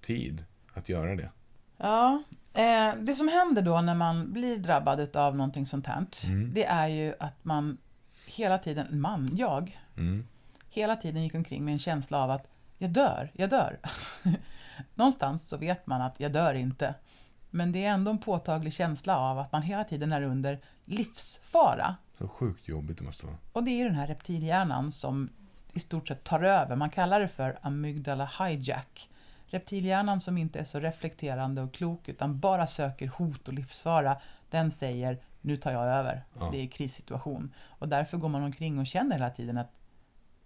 [0.00, 0.44] tid
[0.74, 1.30] att göra det.
[1.76, 2.22] Ja,
[2.54, 6.54] eh, det som händer då när man blir drabbad av någonting sånt här, Mm.
[6.54, 7.78] det är ju att man
[8.26, 10.26] hela tiden, man, jag, Mm.
[10.70, 12.46] hela tiden gick omkring med en känsla av att
[12.78, 13.78] jag dör, jag dör.
[14.94, 16.94] Någonstans så vet man att jag dör inte.
[17.50, 21.96] Men det är ändå en påtaglig känsla av att man hela tiden är under livsfara.
[22.18, 23.36] Så sjukt jobbigt det måste vara.
[23.52, 25.28] Och det är den här reptilhjärnan som
[25.72, 26.76] i stort sett tar över.
[26.76, 29.10] Man kallar det för amygdala hijack.
[29.46, 34.16] Reptilhjärnan som inte är så reflekterande och klok utan bara söker hot och livsfara,
[34.50, 36.24] den säger nu tar jag över.
[36.38, 36.48] Ja.
[36.52, 37.54] Det är krissituation.
[37.64, 39.72] Och därför går man omkring och känner hela tiden att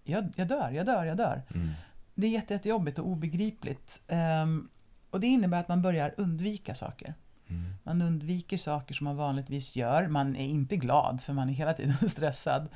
[0.05, 1.43] jag, jag dör, jag dör, jag dör.
[1.55, 1.71] Mm.
[2.15, 4.03] Det är jätte, jättejobbigt och obegripligt.
[4.09, 4.69] Ehm,
[5.15, 7.15] och det innebär att man börjar undvika saker.
[7.49, 7.75] Mm.
[7.83, 10.09] Man undviker saker som man vanligtvis gör.
[10.09, 12.69] Man är inte glad för man är hela tiden stressad.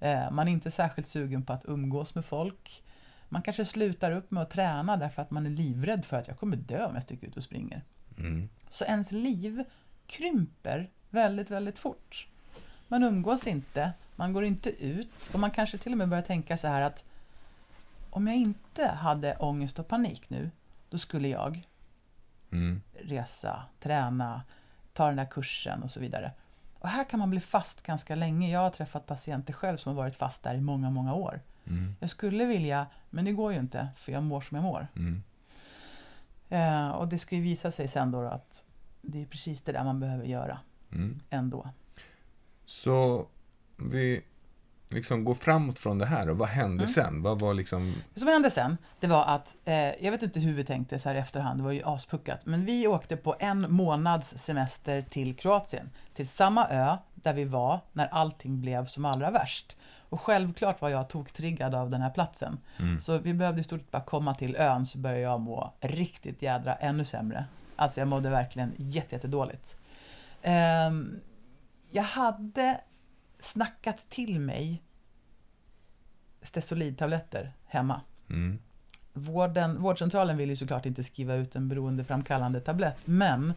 [0.00, 2.82] Eh, Man är inte särskilt sugen på att umgås med folk.
[3.28, 6.38] Man kanske slutar upp med att träna därför att man är livrädd för att jag
[6.38, 7.82] kommer dö om jag sticker ut och springer.
[8.18, 8.48] Mm.
[8.68, 9.64] Så ens liv
[10.06, 12.28] krymper väldigt, väldigt fort.
[12.88, 16.56] Man umgås inte, man går inte ut och man kanske till och med börjar tänka
[16.56, 17.04] så här att
[18.10, 20.50] om jag inte hade ångest och panik nu,
[20.90, 21.66] då skulle jag
[22.54, 22.82] Mm.
[22.92, 24.42] resa, träna,
[24.92, 26.32] ta den där kursen och så vidare.
[26.78, 28.50] Och här kan man bli fast ganska länge.
[28.52, 31.40] Jag har träffat patienter själv som har varit fast där i många, många år.
[31.66, 31.96] Mm.
[32.00, 34.86] Jag skulle vilja, men det går ju inte, för jag mår som jag mår.
[34.96, 35.22] Mm.
[36.48, 38.64] Eh, och det ska ju visa sig sen då att
[39.02, 40.58] det är precis det där man behöver göra
[40.92, 41.20] Mm.
[41.30, 41.68] ändå.
[42.64, 43.26] Så
[43.76, 44.24] vi
[44.94, 46.94] liksom går framåt från det här och vad hände Mm.
[46.94, 47.22] sen?
[47.22, 47.94] Vad var liksom...
[48.14, 51.08] Det som hände sen, det var att, eh, jag vet inte hur vi tänkte så
[51.08, 55.36] här i efterhand, det var ju aspuckat, men vi åkte på en månads semester till
[55.36, 59.76] Kroatien, till samma ö där vi var när allting blev som allra värst.
[60.08, 62.58] Och självklart var jag toktriggad av den här platsen.
[62.78, 63.00] Mm.
[63.00, 66.42] Så vi behövde i stort sett bara komma till ön så började jag må riktigt
[66.42, 67.44] jädra ännu sämre.
[67.76, 69.76] Alltså jag mådde verkligen jätte, jättedåligt.
[70.42, 71.20] Ehm,
[71.90, 72.80] jag hade
[73.44, 74.82] snackat till mig
[76.42, 78.00] Stesolidtabletter hemma.
[78.30, 78.58] Mm.
[79.12, 83.52] Vården, vårdcentralen ville ju såklart inte skriva ut en beroendeframkallande tablett, men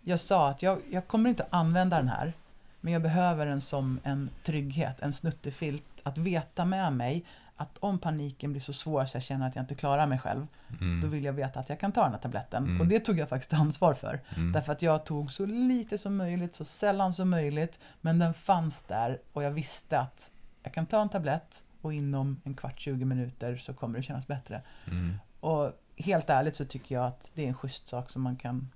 [0.00, 2.32] jag sa att jag, jag kommer inte använda den här,
[2.80, 7.24] men jag behöver den som en trygghet, en snuttefilt, att veta med mig
[7.62, 10.46] att om paniken blir så svår så jag känner att jag inte klarar mig själv,
[10.80, 11.00] Mm.
[11.00, 12.64] då vill jag veta att jag kan ta den här tabletten.
[12.64, 12.80] Mm.
[12.80, 14.20] Och det tog jag faktiskt ansvar för.
[14.36, 14.52] Mm.
[14.52, 18.82] Därför att jag tog så lite som möjligt, så sällan som möjligt, men den fanns
[18.82, 20.30] där och jag visste att
[20.62, 24.26] jag kan ta en tablett och inom en kvart, 20 minuter så kommer det kännas
[24.26, 24.62] bättre.
[24.86, 25.14] Mm.
[25.40, 28.70] Och helt ärligt så tycker jag att det är en schysst sak som man kan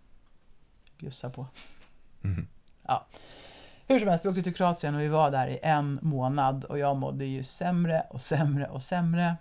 [0.98, 1.46] bjussa på.
[2.24, 2.46] Mm.
[3.88, 6.78] Hur som helst, vi åkte till Kroatien och vi var där i en månad och
[6.78, 9.36] jag mådde ju sämre och sämre och sämre.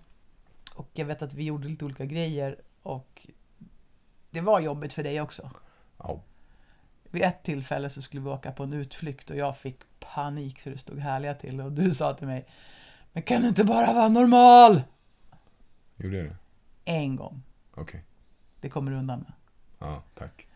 [0.76, 3.28] Och jag vet att vi gjorde lite olika grejer och
[4.30, 5.52] det var jobbigt för dig också.
[5.98, 6.22] Ja.
[7.04, 10.70] Vid ett tillfälle så skulle vi åka på en utflykt och jag fick panik så
[10.70, 12.46] det stod härliga till och du sa till mig
[13.14, 14.82] Men kan du inte bara vara normal?
[15.96, 16.36] Gjorde jag det?
[16.86, 17.42] En gång.
[17.74, 18.04] Okej.
[18.62, 19.34] Det kommer du undan med.
[19.80, 20.48] Ja, tack.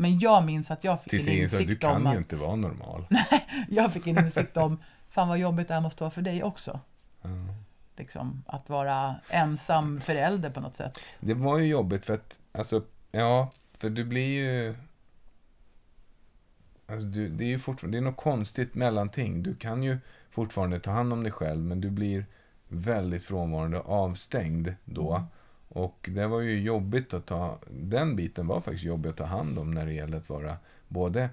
[0.00, 2.06] Men jag minns att jag fick Tills en jag insåg att insikt du om kan
[2.06, 3.06] att ju inte vara normal.
[3.68, 4.78] jag fick en insikt om
[5.10, 6.80] fan vad jobbigt det här måste vara för dig också.
[7.22, 7.28] Ja.
[7.96, 10.98] Liksom, att vara ensam förälder på något sätt.
[11.20, 12.82] Det var ju jobbigt för att, alltså,
[13.12, 14.74] ja, för du blir ju...
[16.86, 19.42] Alltså, du, det är ju fortfarande, det är något konstigt mellanting.
[19.42, 19.98] Du kan ju
[20.30, 22.26] fortfarande ta hand om dig själv, men du blir
[22.68, 25.14] väldigt frånvarande och avstängd då.
[25.14, 25.26] Mm.
[25.72, 29.58] Och det var ju jobbigt att ta, den biten var faktiskt jobbig att ta hand
[29.58, 30.56] om när det gäller att vara
[30.88, 31.30] både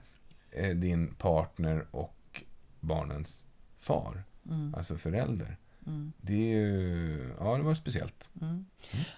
[0.51, 2.43] eh, din partner och
[2.79, 3.45] barnens
[3.79, 5.57] far, Mm, alltså förälder.
[5.87, 8.29] mm, Det ju, ja det var speciellt.
[8.41, 8.65] mm.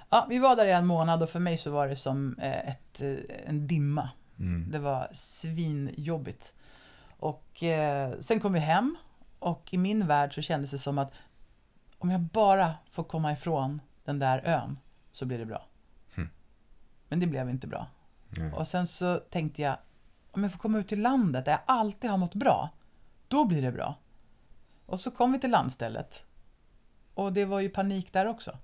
[0.10, 2.70] Ja, vi var där i en månad och för mig så var det som eh,
[2.70, 3.16] ett, eh,
[3.46, 4.10] en dimma.
[4.40, 4.72] Mm.
[4.72, 6.54] Det var svinjobbigt.
[7.20, 8.96] Och eh, sen kom vi hem
[9.40, 11.12] och i min värld så kändes det som att
[11.98, 14.78] om jag bara får komma ifrån den där ön
[15.12, 15.66] så blir det bra.
[16.16, 16.30] Hmm.
[17.08, 17.88] Men det blev inte bra.
[18.30, 18.52] Nej.
[18.54, 19.78] Och sen så tänkte jag,
[20.32, 22.70] om jag får komma ut till landet där jag alltid har mått bra,
[23.28, 23.96] då blir det bra.
[24.86, 26.24] Och så kom vi till landstället.
[27.14, 28.58] Och det var ju panik där också.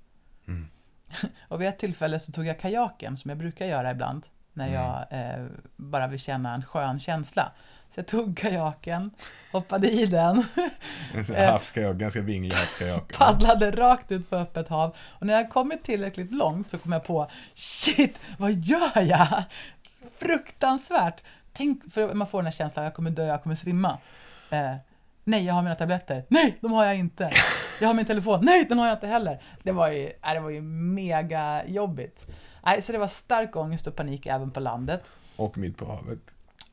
[0.48, 0.68] Mm.
[1.48, 4.82] Och vid ett tillfälle så tog jag kajaken, som jag brukar göra ibland, när Mm.
[4.82, 7.52] jag eh, bara vill känna en skön känsla.
[7.96, 9.12] Så jag tog kajaken,
[9.52, 10.44] hoppade i den,
[11.36, 13.18] Eh, havskajak, ganska vinglig havskajak.
[13.18, 14.96] paddlade rakt ut på öppet hav.
[15.20, 19.44] Och när jag kommit tillräckligt långt så kom jag på, shit, vad gör jag?
[20.18, 21.24] Fruktansvärt!
[21.54, 23.98] Tänk, för man får den här känslan, jag kommer dö, jag kommer svimma.
[24.50, 24.76] Eh,
[25.24, 26.26] nej, jag har mina tabletter.
[26.30, 27.32] Nej, de har jag inte.
[27.82, 28.40] Jag har min telefon.
[28.46, 29.40] Nej, den har jag inte heller.
[29.64, 32.26] Det var ju, äh, det var ju mega jobbigt.
[32.66, 35.04] Nej, så det var stark ångest och panik även på landet.
[35.36, 36.20] Och mitt på havet.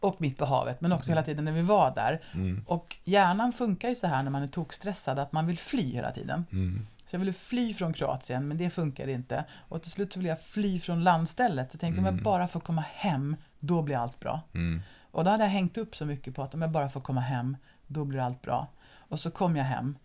[0.02, 2.20] Och mitt på havet, men också hela tiden när vi var där.
[2.34, 2.64] Mm.
[2.66, 6.10] Och hjärnan funkar ju så här när man är tokstressad, att man vill fly hela
[6.12, 6.46] tiden.
[6.52, 6.86] Mm.
[7.04, 9.44] Så jag ville fly från Kroatien, men det funkade inte.
[9.68, 11.68] Och till slut så ville jag fly från landstället.
[11.72, 12.24] Jag tänkte om jag Mm.
[12.24, 14.40] bara får komma hem, då blir allt bra.
[14.54, 14.82] Mm.
[15.10, 17.20] Och då hade jag hängt upp så mycket på att om jag bara får komma
[17.20, 18.66] hem, då blir allt bra.
[18.96, 19.96] Och så kom jag hem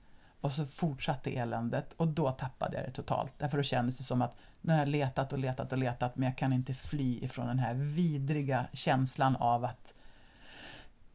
[0.41, 3.34] och så fortsatte eländet och då tappade jag det totalt.
[3.38, 4.36] Därför då kändes det som att
[4.68, 7.59] nu har jag letat och letat och letat men jag kan inte fly ifrån den
[7.59, 9.93] här vidriga känslan av att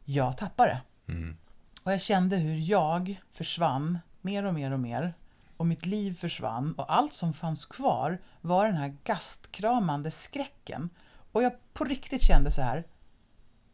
[0.05, 1.13] jag tappar det.
[1.13, 1.37] Mm.
[1.83, 5.15] Och jag kände hur jag försvann mer och mer och mer.
[5.57, 10.91] Och mitt liv försvann och allt som fanns kvar var den här gastkramande skräcken.
[11.33, 12.85] Och jag på riktigt kände så här.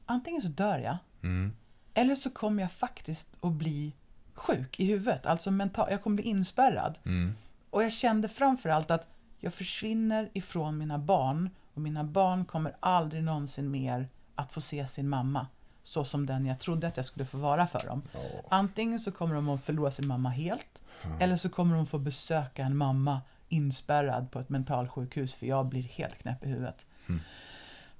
[0.06, 1.56] Antingen så dör jag, Mm.
[1.94, 3.92] eller så kommer jag faktiskt att bli
[4.34, 5.26] sjuk i huvudet.
[5.26, 6.98] Alltså mental, jag kommer bli inspärrad.
[7.04, 7.34] Mm.
[7.70, 9.06] Och jag kände framförallt att
[9.40, 14.86] jag försvinner ifrån mina barn och mina barn kommer aldrig någonsin mer att få se
[14.86, 15.46] sin mamma.
[15.82, 18.02] så som den jag trodde att jag skulle få vara för dem.
[18.12, 18.20] Ja.
[18.50, 21.08] Antingen så kommer de att förlora sin mamma helt, Ja.
[21.20, 25.82] eller så kommer de få besöka en mamma inspärrad på ett mentalsjukhus för jag blir
[25.82, 26.86] helt knäpp i huvudet.
[27.08, 27.20] Mm.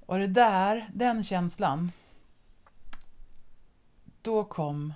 [0.05, 1.91] Och det där, den känslan,
[4.21, 4.93] då kom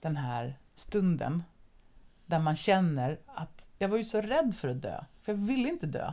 [0.00, 1.42] den här stunden
[2.26, 5.68] där man känner att jag var ju så rädd för att dö, för jag ville
[5.68, 6.12] inte dö.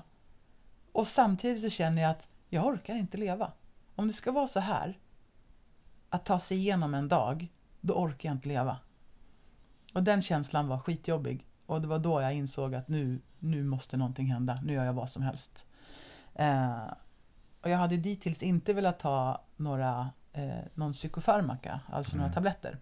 [0.91, 3.51] Och samtidigt så känner jag att jag orkar inte leva.
[3.95, 4.99] Om det ska vara så här,
[6.09, 7.51] att ta sig igenom en dag,
[7.81, 8.77] då orkar jag inte leva.
[9.93, 11.45] Och den känslan var skitjobbig.
[11.65, 14.59] Och det var då jag insåg att nu, nu måste någonting hända.
[14.63, 15.65] Nu gör jag vad som helst.
[16.35, 16.83] Eh,
[17.61, 22.33] och jag hade dittills inte velat ta några, eh, någon psykofarmaka, alltså några Mm.
[22.33, 22.77] tabletter.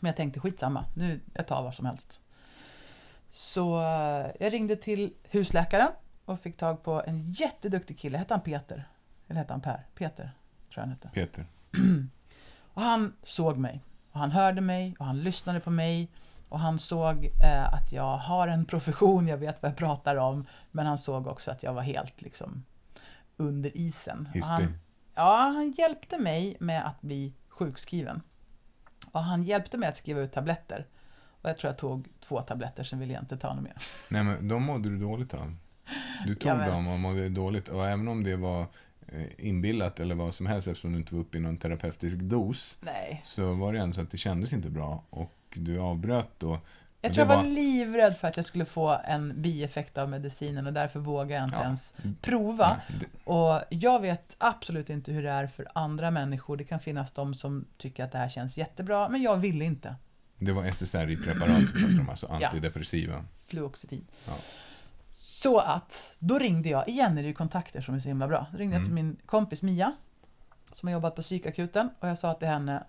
[0.00, 2.20] Men jag tänkte skitsamma, nu jag tar vad som helst.
[3.34, 5.88] Så eh, jag ringde till husläkaren
[6.24, 8.18] och fick tag på en jätteduktig kille.
[8.18, 8.88] Hette han Peter?
[9.28, 9.86] Eller hette han Per?
[9.94, 10.32] Peter, tror
[10.74, 11.08] jag han hette.
[11.08, 11.46] Peter.
[12.74, 13.80] Och han såg mig.
[14.12, 16.10] Och han hörde mig och han lyssnade på mig.
[16.48, 20.46] Och han såg eh, att jag har en profession, jag vet vad jag pratar om.
[20.70, 22.64] Men han såg också att jag var helt liksom
[23.36, 24.28] under isen.
[24.42, 24.78] Han,
[25.14, 28.22] ja, han hjälpte mig med att bli sjukskriven.
[29.12, 30.86] Och han hjälpte mig att skriva ut tabletter.
[31.42, 33.74] Och jag tror jag tog två tabletter, sen ville jag inte ta något mer.
[34.08, 35.54] Nej, men de mådde du dåligt av.
[36.26, 37.68] Du tog Ja, men- dem och mådde dåligt.
[37.68, 38.66] Och även om det var
[39.08, 42.78] eh, inbillat eller vad som helst eftersom du inte var uppe i någon terapeutisk dos.
[42.80, 43.20] Nej.
[43.24, 45.02] Så var det ändå så att det kändes inte bra.
[45.10, 46.58] Och du avbröt då.
[47.04, 50.66] Jag tror jag var var- livrädd för att jag skulle få en bieffekt av medicinen
[50.66, 51.62] och därför vågade jag inte Ja.
[51.64, 52.76] ens prova.
[52.88, 56.56] Nej, det, Och jag vet absolut inte hur det är för andra människor.
[56.56, 59.94] Det kan finnas de som tycker att det här känns jättebra, men jag ville inte.
[60.44, 61.62] Det var SSRI-preparat
[62.10, 63.24] alltså antidepressiva.
[63.48, 64.06] Fluoxetin.
[64.26, 64.32] Ja.
[65.12, 68.46] Så att, då ringde jag, igen är det ju kontakter som är så himla bra.
[68.52, 69.06] Då ringde jag till Mm.
[69.06, 69.92] min kompis Mia,
[70.72, 72.84] som har jobbat på psykakuten, och jag sa till henne,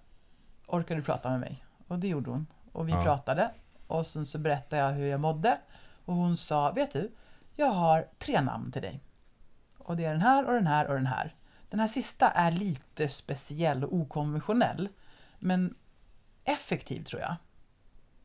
[0.67, 1.65] orkar du prata med mig?
[1.87, 2.47] Och det gjorde hon.
[2.71, 3.03] Och vi Ja.
[3.03, 3.51] pratade,
[3.87, 5.57] och sen så berättade jag hur jag mådde.
[6.05, 7.11] Och hon sa, vet du,
[7.55, 9.01] jag har tre namn till dig.
[9.77, 11.35] Och det är den här och den här och den här.
[11.69, 14.89] Den här sista är lite speciell och okonventionell,
[15.39, 15.75] men
[16.45, 17.35] effektiv tror jag.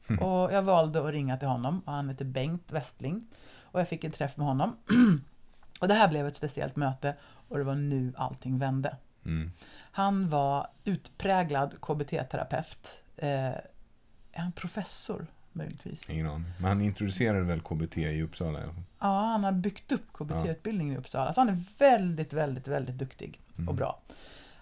[0.08, 0.22] Mm.
[0.22, 3.26] Och jag valde att ringa till honom och han heter Bengt Westling.
[3.60, 4.76] Och jag fick en träff med honom.
[5.80, 8.96] och det här blev ett speciellt möte och det var nu allting vände.
[9.24, 9.52] Mm.
[9.78, 13.02] Han var utpräglad KBT-terapeut.
[13.16, 16.10] Eh, är han professor möjligtvis?
[16.10, 16.52] Ingen aning.
[16.58, 18.60] Men han introducerade väl KBT i Uppsala.
[18.98, 21.32] Ja, han har byggt upp KBT-utbildningen i Uppsala.
[21.32, 23.68] Så han är väldigt, väldigt, väldigt duktig Mm.
[23.68, 24.00] och bra.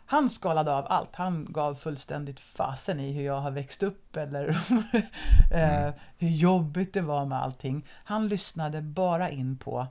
[0.08, 1.14] Han skalade av allt.
[1.16, 4.48] Han gav fullständigt fasen i hur jag har växt upp eller
[5.52, 5.92] eh, Mm.
[6.18, 7.86] hur jobbigt det var med allting.
[8.04, 9.86] Han lyssnade bara in på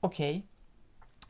[0.00, 0.46] Okej,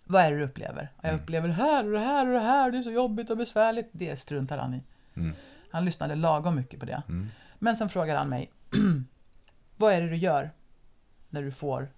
[0.04, 0.88] vad är det du upplever?
[1.00, 1.22] Jag Mm.
[1.22, 3.88] upplever det här och det här och det här, det är så jobbigt och besvärligt.
[3.92, 4.82] Det struntar han i.
[5.14, 5.34] Mm.
[5.70, 7.02] Han lyssnade lagom mycket på det.
[7.08, 7.28] Mm.
[7.58, 8.50] Men sen frågar han mig,
[9.76, 10.50] vad är det du gör
[11.30, 11.88] när du får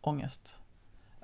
[0.00, 0.61] ångest?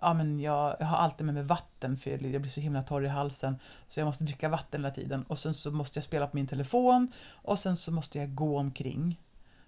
[0.00, 3.04] Ja, men jag, jag har alltid med mig vatten för jag blir så himla torr
[3.04, 3.58] i halsen.
[3.88, 5.22] Så jag måste dricka vatten hela tiden.
[5.22, 7.12] Och sen så måste jag spela på min telefon.
[7.30, 9.20] Och sen så måste jag gå omkring.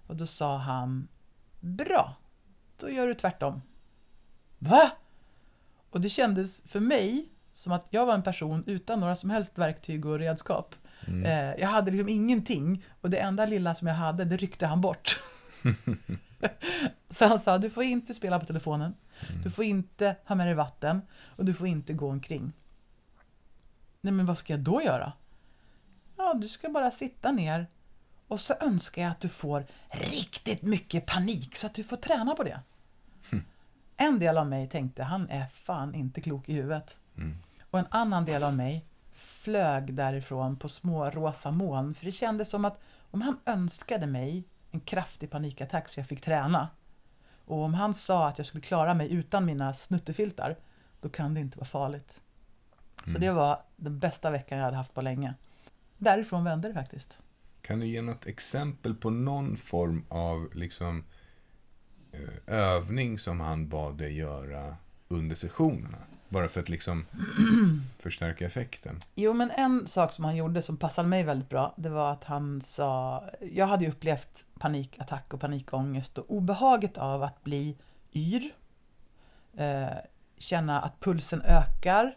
[0.07, 1.09] Och då sa han,
[1.61, 2.14] bra,
[2.76, 3.62] då gör du tvärtom.
[4.59, 4.91] Va?
[5.91, 9.59] Och det kändes för mig som att jag var en person utan några som helst
[9.59, 10.74] verktyg och redskap.
[11.07, 11.24] Mm.
[11.24, 14.81] Eh, jag hade liksom ingenting och det enda lilla som jag hade, det ryckte han
[14.81, 15.20] bort.
[17.11, 18.95] Så han sa, du får inte spela på telefonen,
[19.28, 19.43] Mm.
[19.43, 21.03] du får inte ha med dig vatten
[21.36, 22.53] och du får inte gå omkring.
[24.01, 25.12] Nej men vad ska jag då göra?
[26.16, 27.66] Ja, du ska bara sitta ner
[28.28, 32.34] och så önskar jag att du får riktigt mycket panik så att du får träna
[32.34, 32.61] på det.
[33.97, 36.99] En del av mig tänkte, han är fan inte klok i huvudet.
[37.16, 37.36] Mm.
[37.70, 41.95] Och en annan del av mig flög därifrån på små rosa moln.
[41.95, 42.80] För det kändes som att
[43.11, 46.68] om han önskade mig en kraftig panikattack så jag fick träna.
[47.44, 50.56] Och om han sa att jag skulle klara mig utan mina snuttefiltar,
[51.00, 52.20] då kan det inte vara farligt.
[53.04, 53.20] Så Mm.
[53.20, 55.34] det var den bästa veckan jag hade haft på länge.
[55.98, 57.18] Därifrån vände det faktiskt.
[57.62, 61.04] Kan du ge något exempel på någon form av liksom
[62.12, 64.76] eh, övning som han bad dig göra
[65.08, 65.98] under sessionerna?
[66.31, 67.07] Bara för att liksom
[67.99, 69.01] förstärka effekten.
[69.14, 72.24] Jo, men en sak som han gjorde som passade mig väldigt bra, det var att
[72.24, 77.76] han sa, jag hade ju upplevt panikattack och panikångest och obehaget av att bli
[78.14, 78.51] yr,
[79.57, 79.89] eh,
[80.39, 82.16] känna att pulsen ökar,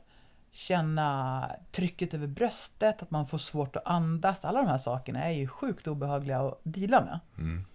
[0.52, 4.46] känna trycket över bröstet, att man får svårt att andas.
[4.46, 7.20] Alla de här sakerna är ju sjukt obehagliga att deala med.
[7.38, 7.66] Mm.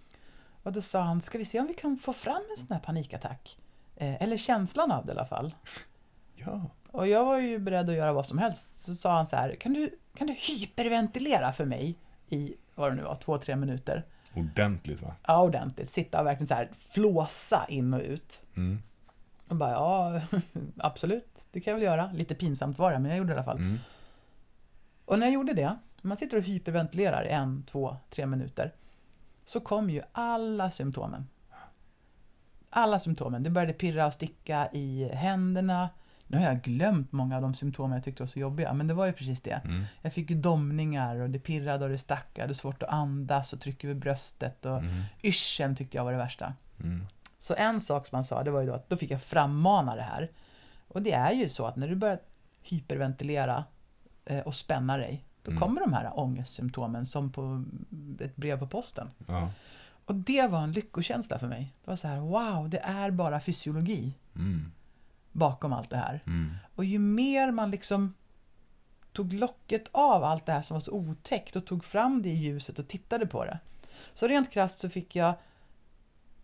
[0.63, 2.83] Och då sa han, ska vi se om vi kan få fram en sån här
[2.83, 3.57] panikattack?
[3.95, 5.53] Eh, eller känslan av det i alla fall.
[6.45, 6.61] Ja.
[6.91, 8.85] Och jag var ju beredd att göra vad som helst.
[8.85, 11.95] Så sa han så här, kan du, kan du hyperventilera för mig
[12.29, 14.05] i, vad det nu var, två, tre minuter?
[14.33, 15.15] Ordentligt va?
[15.27, 15.89] Ja, ordentligt.
[15.89, 18.43] Sitta och verkligen så här flåsa in och ut.
[18.55, 18.81] Mm.
[19.47, 20.21] Och bara, ja,
[20.77, 22.11] absolut, det kan jag väl göra.
[22.13, 23.57] Lite pinsamt var det, men jag gjorde det i alla fall.
[23.57, 23.77] Mm.
[25.05, 28.73] Och när jag gjorde det, man sitter och hyperventilerar en, två, tre minuter,
[29.45, 31.27] så kom ju alla symptomen.
[32.69, 33.43] Alla symptomen.
[33.43, 35.89] Det började pirra och sticka i händerna.
[36.31, 38.93] Nu har jag glömt många av de symptomen jag tyckte var så jobbiga, men det
[38.93, 39.61] var ju precis det.
[39.65, 39.83] Mm.
[40.01, 43.61] Jag fick domningar och det pirrade och det stack, jag hade svårt att andas och
[43.61, 45.01] tryck över bröstet och Mm.
[45.23, 46.53] yrseln tyckte jag var det värsta.
[46.79, 47.05] Mm.
[47.37, 49.95] Så en sak som han sa, det var ju då att då fick jag frammana
[49.95, 50.31] det här.
[50.87, 52.19] Och det är ju så att när du börjar
[52.61, 53.63] hyperventilera
[54.25, 55.61] eh, och spänna dig, då Mm.
[55.61, 57.63] kommer de här ångestsymptomen som på
[58.19, 59.09] ett brev på posten.
[59.27, 59.51] Ja.
[60.05, 61.73] Och det var en lyckokänsla för mig.
[61.85, 64.71] Det var så här, wow, det är bara fysiologi Mm.
[65.31, 66.23] Bakom allt det här.
[66.25, 66.55] Mm.
[66.75, 68.13] Och ju mer man liksom
[69.13, 72.35] tog locket av allt det här som var så otäckt och tog fram det i
[72.35, 73.59] ljuset och tittade på det.
[74.13, 75.33] Så rent krasst så fick jag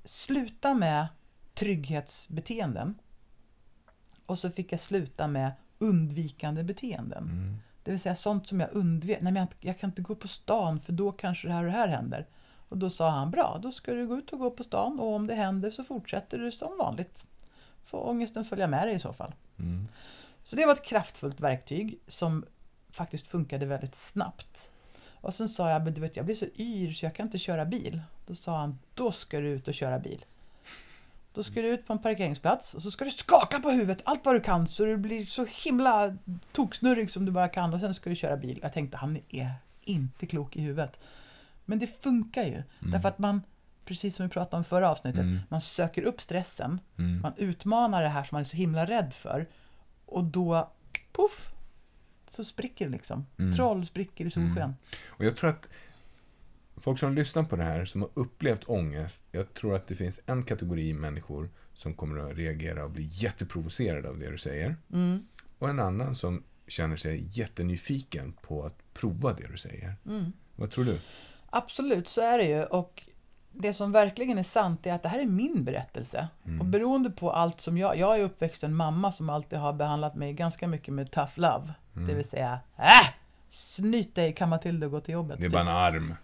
[0.03, 1.07] sluta med
[1.53, 2.95] trygghetsbeteenden
[4.25, 7.23] och så fick jag sluta med undvikande beteenden.
[7.23, 7.57] Mm.
[7.83, 9.21] Det vill säga sånt som jag undvek.
[9.21, 11.71] Nej, men jag, jag kan inte gå på stan för då kanske det här och
[11.71, 12.27] det här händer.
[12.69, 15.13] Och då sa han, bra, då ska du gå ut och gå på stan och
[15.13, 17.25] om det händer så fortsätter du som vanligt.
[17.85, 19.33] Får ångesten följa med dig i så fall.
[19.59, 19.87] Mm.
[20.43, 22.45] Så det var ett kraftfullt verktyg som
[22.89, 24.71] faktiskt funkade väldigt snabbt.
[25.11, 27.37] Och sen sa jag, men du vet jag blir så yr så jag kan inte
[27.37, 28.01] köra bil.
[28.27, 30.25] Då sa han, då ska du ut och köra bil.
[31.33, 34.25] Då ska du ut på en parkeringsplats och så ska du skaka på huvudet allt
[34.25, 36.17] vad du kan så du blir så himla
[36.51, 38.59] toksnurrig som du bara kan och sen ska du köra bil.
[38.61, 39.51] Jag tänkte, han är
[39.83, 40.99] inte klok i huvudet.
[41.65, 42.63] Men det funkar ju.
[42.79, 43.41] Därför att man,
[43.85, 45.39] precis som vi pratade om förra avsnittet, Mm.
[45.49, 47.21] man söker upp stressen Mm.
[47.21, 49.45] man utmanar det här som man är så himla rädd för.
[50.05, 50.71] Och då,
[51.11, 51.49] puff,
[52.27, 53.25] så spricker det liksom.
[53.37, 53.53] Mm.
[53.55, 54.57] Troll spricker i solsken.
[54.57, 54.73] Mm.
[55.07, 55.69] Och jag tror att
[56.77, 60.19] folk som lyssnar på det här, som har upplevt ångest, jag tror att det finns
[60.25, 64.75] en kategori människor som kommer att reagera och bli jätteprovocerade av det du säger.
[64.93, 65.27] Mm.
[65.59, 69.95] Och en annan som känner sig jättenyfiken på att prova det du säger.
[70.05, 70.33] Mm.
[70.55, 70.99] Vad tror du?
[71.49, 72.63] Absolut, så är det ju.
[72.63, 73.03] Och
[73.57, 76.27] det som verkligen är sant är att det här är min berättelse.
[76.45, 76.59] Mm.
[76.59, 77.97] Och beroende på allt som jag...
[77.97, 81.73] Jag är uppväxt en mamma som alltid har behandlat mig ganska mycket med tough love.
[81.95, 82.07] Mm.
[82.07, 83.09] Det vill säga, äh!
[83.49, 85.39] Snyt dig, kamma till dig och gå till jobbet.
[85.39, 85.53] Det är typ.
[85.53, 86.15] bara en arm.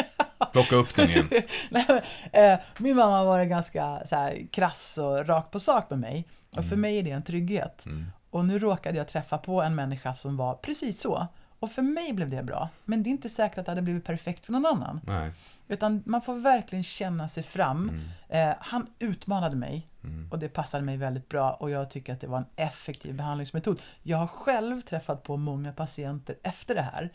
[0.52, 1.28] Plocka upp den igen.
[1.70, 5.90] Nej, men, eh, min mamma har varit ganska så här, krass och rakt på sak
[5.90, 6.26] med mig.
[6.56, 7.86] Och för mig är det en trygghet.
[7.86, 8.06] Mm.
[8.30, 11.26] Och nu råkade jag träffa på en människa som var precis så.
[11.58, 12.68] Och för mig blev det bra.
[12.84, 15.00] Men det är inte säkert att det hade blivit perfekt för någon annan.
[15.06, 15.32] Nej.
[15.70, 17.88] Utan man får verkligen känna sig fram.
[17.88, 18.50] Mm.
[18.50, 20.28] Eh, han utmanade mig Mm.
[20.30, 23.82] och det passade mig väldigt bra och jag tycker att det var en effektiv behandlingsmetod.
[24.02, 27.10] Jag har själv träffat på många patienter efter det här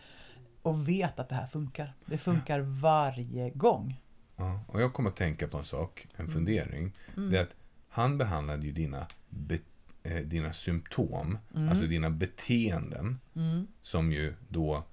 [0.61, 1.93] och vet att det här funkar.
[2.05, 4.01] Det funkar varje gång.
[4.35, 4.59] Ja.
[4.67, 6.93] Och jag kommer att tänka på en sak, en fundering.
[7.17, 7.29] Mm.
[7.29, 7.55] Det är att
[7.89, 9.57] han behandlade ju dina, be,
[10.03, 11.69] eh, dina symptom, Mm.
[11.69, 13.67] alltså dina beteenden, Mm.
[13.81, 14.83] som ju då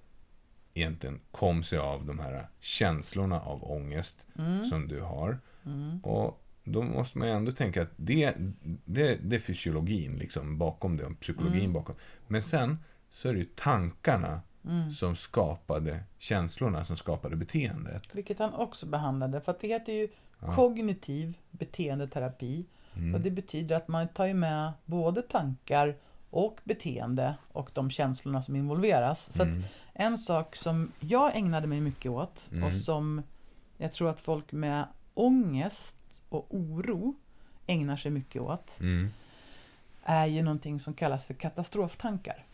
[0.74, 4.64] egentligen kom sig av de här känslorna av ångest Mm.
[4.64, 5.38] som du har.
[5.66, 5.98] Mm.
[6.00, 8.34] Och då måste man ju ändå tänka att det,
[8.84, 11.72] det, det är fysiologin liksom bakom det, och psykologin Mm.
[11.72, 11.94] bakom.
[12.28, 12.78] Men sen
[13.10, 14.90] så är det ju tankarna Mm.
[14.92, 18.14] som skapade känslorna, som skapade beteendet.
[18.14, 19.40] Vilket han också behandlade.
[19.40, 20.08] För att det heter ju
[20.40, 20.54] Ja.
[20.54, 22.66] kognitiv beteendeterapi.
[22.96, 23.14] Mm.
[23.14, 25.96] Och det betyder att man tar ju med både tankar
[26.30, 29.32] och beteende och de känslorna som involveras.
[29.32, 29.62] Så Mm.
[29.94, 32.64] En sak som jag ägnade mig mycket åt Mm.
[32.64, 33.22] och som
[33.76, 37.14] jag tror att folk med ångest och oro
[37.66, 39.10] ägnar sig mycket åt Mm.
[40.04, 42.44] är ju någonting som kallas för katastroftankar.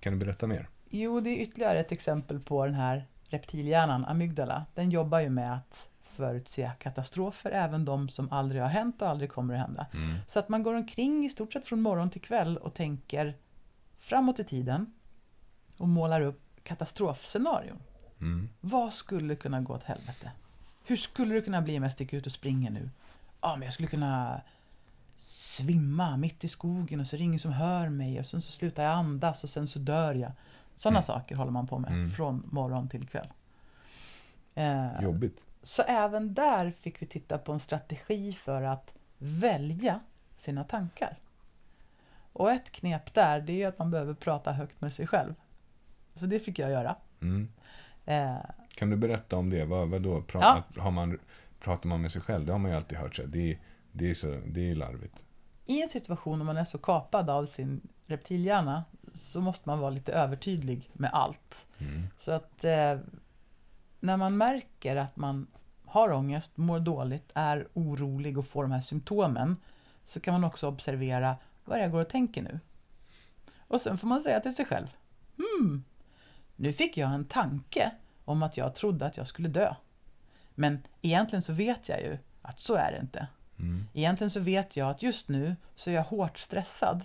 [0.00, 0.68] Kan du berätta mer?
[0.90, 4.66] Jo, det är ytterligare ett exempel på den här reptilhjärnan, amygdala.
[4.74, 9.30] Den jobbar ju med att förutse katastrofer, även de som aldrig har hänt och aldrig
[9.30, 9.86] kommer att hända.
[9.94, 10.14] Mm.
[10.26, 13.36] Så att man går omkring i stort sett från morgon till kväll och tänker
[13.98, 14.92] framåt i tiden
[15.76, 17.78] och målar upp katastrofscenarion.
[18.20, 18.48] Mm.
[18.60, 20.30] Vad skulle kunna gå åt helvete?
[20.84, 22.90] Hur skulle det kunna bli om jag sticker ut och springer nu?
[23.40, 24.40] Ja, men jag skulle kunna
[25.18, 28.52] svimma mitt i skogen och så är det ingen som hör mig och sen så
[28.52, 30.32] slutar jag andas och sen så dör jag.
[30.74, 31.02] Sådana Mm.
[31.02, 32.10] saker håller man på med Mm.
[32.10, 33.28] från morgon till kväll.
[34.54, 35.44] Eh, Jobbigt.
[35.62, 40.00] så även där fick vi titta på en strategi för att välja
[40.36, 41.18] sina tankar.
[42.32, 45.34] Och ett knep där, det är att man behöver prata högt med sig själv.
[46.18, 46.96] Så det fick jag göra.
[47.20, 47.48] Mm.
[48.04, 48.36] Eh,
[48.74, 49.64] Kan du berätta om det?
[49.64, 50.20] Vad, vad då?
[50.20, 50.82] Pra- Ja.
[50.82, 51.18] har man,
[51.60, 52.46] pratar man med sig själv?
[52.46, 53.16] Det har man ju alltid hört.
[53.16, 53.58] Så det, är-
[53.92, 55.22] det, är så, det är larvigt.
[55.66, 59.90] i en situation när man är så kapad av sin reptilhjärna så måste man vara
[59.90, 61.66] lite övertydlig med allt.
[61.78, 62.06] Mm.
[62.18, 62.98] Så att eh,
[64.00, 65.46] när man märker att man
[65.86, 69.56] har ångest, mår dåligt, är orolig och får de här symptomen
[70.04, 72.60] så kan man också observera vad jag går och tänker nu.
[73.58, 74.86] Och sen får man säga till sig själv
[75.36, 75.84] Hmm,
[76.58, 77.90] nu fick jag en tanke
[78.24, 79.74] om att jag trodde att jag skulle dö.
[80.54, 83.26] Men egentligen så vet jag ju att så är det inte.
[83.58, 83.88] Mm.
[83.94, 87.04] Egentligen så vet jag att just nu så är jag hårt stressad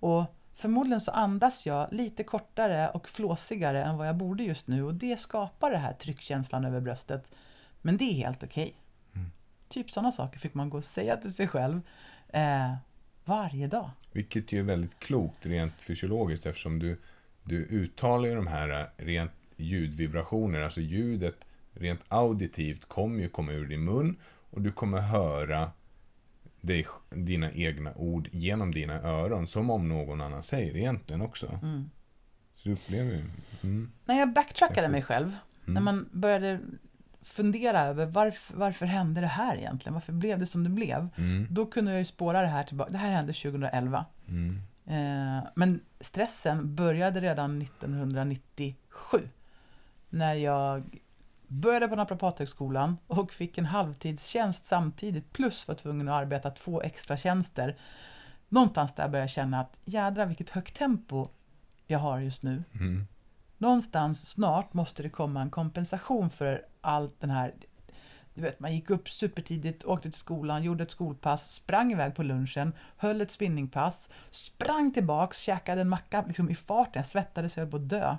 [0.00, 0.24] och
[0.54, 4.94] förmodligen så andas jag lite kortare och flåsigare än vad jag borde just nu och
[4.94, 7.30] det skapar den här tryckkänslan över bröstet.
[7.82, 8.76] Men det är helt okej.
[9.14, 9.30] Mm.
[9.68, 11.80] Typ sådana saker fick man gå och säga till sig själv
[12.28, 12.74] eh,
[13.24, 13.90] varje dag.
[14.12, 17.00] Vilket ju är väldigt klokt rent fysiologiskt eftersom du,
[17.44, 23.52] du uttalar ju de här eh, rent ljudvibrationer, alltså ljudet rent auditivt kommer ju komma
[23.52, 24.16] ur din mun
[24.50, 25.70] och du kommer höra
[26.60, 31.58] dig, dina egna ord genom dina öron som om någon annan säger egentligen också.
[31.62, 31.90] Mm.
[32.54, 33.24] Så du upplever ju...
[33.62, 35.26] Mm, När jag backtrackade Efter- mig själv,
[35.62, 36.60] mm, när man började
[37.22, 39.94] fundera över varför, varför hände det här egentligen?
[39.94, 41.08] Varför blev det som det blev?
[41.16, 42.90] mm, Då kunde jag ju spåra det här tillbaka.
[42.90, 44.04] Det här hände 2011.
[44.86, 49.28] Eh, men stressen började redan 1997.
[50.10, 51.00] När jag
[51.48, 57.16] började på Naprapathögskolan och fick en halvtidstjänst samtidigt plus var tvungen att arbeta två extra
[57.16, 57.76] tjänster.
[58.48, 61.28] Någonstans där började jag känna att jädra vilket högt tempo
[61.86, 62.64] jag har just nu.
[62.74, 63.06] mm,
[63.58, 67.54] Någonstans snart måste det komma en kompensation för allt den här
[68.34, 72.22] du vet, man gick upp supertidigt, åkte till skolan, gjorde ett skolpass, sprang iväg på
[72.22, 77.64] lunchen, höll ett spinningpass, sprang tillbaks, käkade en macka liksom i farten, jag svettades, jag
[77.64, 78.16] höll på att dö.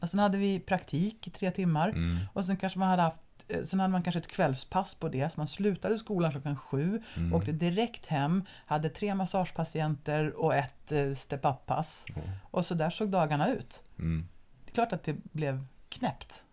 [0.00, 3.16] Och sen hade vi praktik i tre timmar mm, och sen kanske man hade haft
[3.48, 7.02] eh, Sen hade man kanske ett kvällspass på det, så man slutade skolan klockan sju,
[7.16, 7.34] mm.
[7.34, 12.06] åkte direkt hem, hade tre massagepatienter och ett eh, step-up-pass.
[12.08, 13.82] Ja, Och så där såg dagarna ut.
[13.98, 14.28] mm,
[14.64, 16.44] Det är klart att det blev knäppt.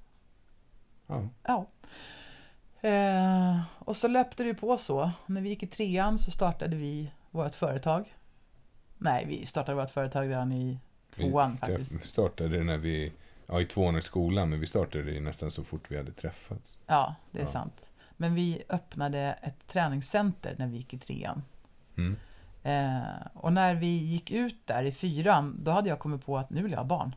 [1.07, 1.29] ja.
[1.43, 1.67] Ja.
[2.81, 5.11] Eh, och så löpte det på så.
[5.25, 8.15] När vi gick i trean så startade vi vårt företag.
[8.97, 10.79] Nej, vi startade vårt företag redan i
[11.15, 11.91] tvåan faktiskt.
[11.91, 13.11] Vi startade när vi...
[13.47, 16.79] Ja, i tvåan i skolan, men vi startade det nästan så fort vi hade träffats.
[16.87, 17.47] Ja, det är Ja.
[17.49, 17.89] sant.
[18.17, 21.43] Men vi öppnade ett träningscenter när vi gick i trean.
[21.97, 22.15] Mm.
[22.63, 26.49] Eh, och när vi gick ut där i fyran, då hade jag kommit på att
[26.49, 27.15] nu vill jag ha barn.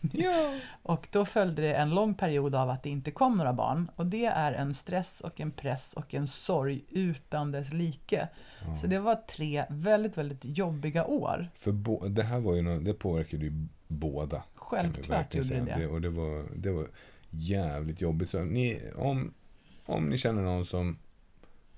[0.12, 0.58] Ja.
[0.82, 3.90] Och då följde det en lång period av att det inte kom några barn.
[3.96, 8.28] Och det är en stress och en press och en sorg utan dess like.
[8.66, 8.76] Ja.
[8.76, 11.48] Så det var tre väldigt, väldigt jobbiga år.
[11.54, 14.42] För bo, det här var ju nå- det påverkade ju båda.
[14.54, 15.78] Självklart gjorde det säga.
[15.78, 15.86] det.
[15.86, 16.86] Och det var, det var
[17.30, 18.30] jävligt jobbigt.
[18.30, 19.34] Så ni, om,
[19.84, 20.98] om ni känner någon som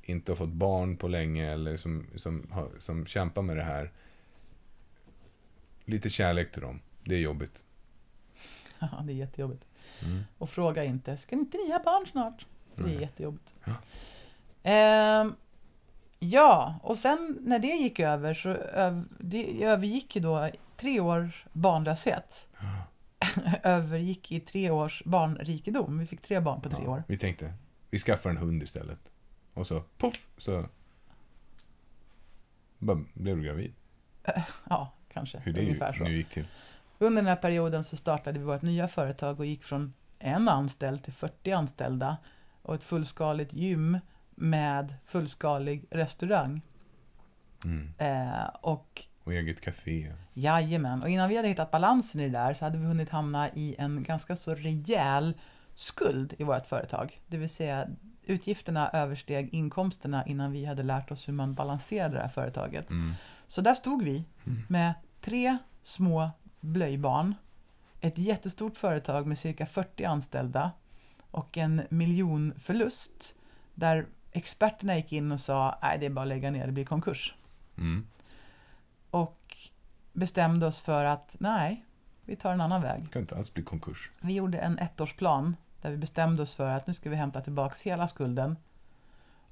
[0.03, 2.47] inte har fått barn på länge eller som, som,
[2.79, 3.93] som kämpar med det här.
[5.85, 6.81] Lite kärlek till dem.
[7.05, 7.63] Det är jobbigt.
[8.93, 9.65] Ja, det är jättejobbigt.
[10.05, 10.23] Mm.
[10.39, 12.47] Och fråga inte, ska inte ni ha barn snart?
[12.75, 13.01] Det är Nej.
[13.01, 13.55] jättejobbigt.
[13.65, 13.73] Ja.
[14.63, 15.35] Ehm,
[16.19, 21.45] ja, och sen när det gick över så öv, det övergick ju då tre års
[21.53, 22.47] barnlöshet.
[23.63, 25.99] övergick i tre års barnrikedom.
[25.99, 27.05] Vi fick tre barn på tre Ja, år.
[27.09, 27.53] Vi tänkte,
[27.91, 29.11] vi skaffar en hund istället.
[29.55, 30.67] Och så, poff, så
[32.79, 33.73] bara blev du gravid.
[34.69, 35.39] Ja, kanske.
[35.39, 36.05] Hur det ungefär så.
[36.05, 36.47] nu gick till.
[36.99, 41.03] Under den här perioden så startade vi vårt nya företag och gick från en anställd
[41.05, 42.17] till 40 anställda
[42.63, 43.99] och ett fullskaligt gym
[44.35, 46.63] med fullskalig restaurang.
[47.65, 47.93] Mm.
[47.99, 50.13] Eh, och Och eget café.
[50.35, 53.51] jajamän, och innan vi hade hittat balansen i det där så hade vi hunnit hamna
[53.51, 55.35] i en ganska så rejäl
[55.75, 57.21] skuld i vårt företag.
[57.27, 57.89] Det vill säga
[58.23, 62.91] utgifterna översteg inkomsterna innan vi hade lärt oss hur man balanserade det här företaget.
[62.91, 63.13] Mm.
[63.47, 64.63] Så där stod vi Mm.
[64.69, 66.31] med tre små
[66.69, 67.35] blöjbarn,
[68.01, 70.71] ett jättestort företag med cirka 40 anställda
[71.31, 73.35] och en miljonförlust
[73.75, 76.85] där experterna gick in och sa nej det är bara att lägga ner, det blir
[76.85, 77.35] konkurs.
[77.77, 78.07] Mm.
[79.11, 79.57] Och
[80.13, 81.85] bestämde oss för att nej,
[82.25, 83.03] vi tar en annan väg.
[83.03, 84.11] Det kan inte alls bli konkurs.
[84.21, 87.83] Vi gjorde en ettårsplan där vi bestämde oss för att nu ska vi hämta tillbaks
[87.83, 88.57] hela skulden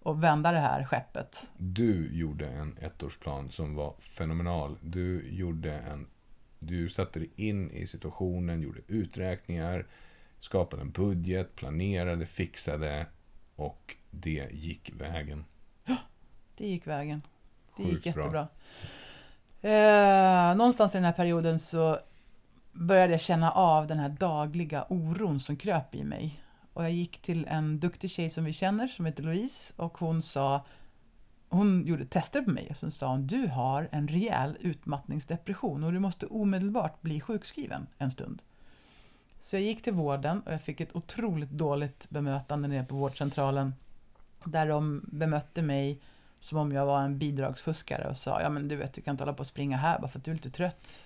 [0.02, 1.50] och vända det här skeppet.
[1.58, 4.78] Du gjorde en ettårsplan som var fenomenal.
[4.82, 6.06] Du gjorde en...
[6.66, 9.86] Du satte dig in i situationen, gjorde uträkningar,
[10.40, 13.06] skapade en budget, planerade, fixade
[13.56, 15.44] och det gick vägen.
[16.56, 17.22] Det gick vägen.
[17.76, 18.22] Det Sjukt gick bra.
[18.22, 18.48] jättebra.
[19.62, 21.98] Eh, någonstans i den här perioden så
[22.72, 26.40] började jag känna av den här dagliga oron som kröp i mig.
[26.72, 30.22] Och jag gick till en duktig tjej som vi känner som heter Louise och hon
[30.22, 30.66] sa
[31.56, 35.92] hon gjorde tester på mig och så sa hon du har en rejäl utmattningsdepression och
[35.92, 38.42] du måste omedelbart bli sjukskriven en stund.
[39.38, 43.74] Så jag gick till vården och jag fick ett otroligt dåligt bemötande nere på vårdcentralen.
[44.44, 46.00] Där de bemötte mig
[46.40, 49.24] som om jag var en bidragsfuskare och sa ja men du vet du kan inte
[49.24, 51.02] hålla på och springa här bara för att du är lite trött.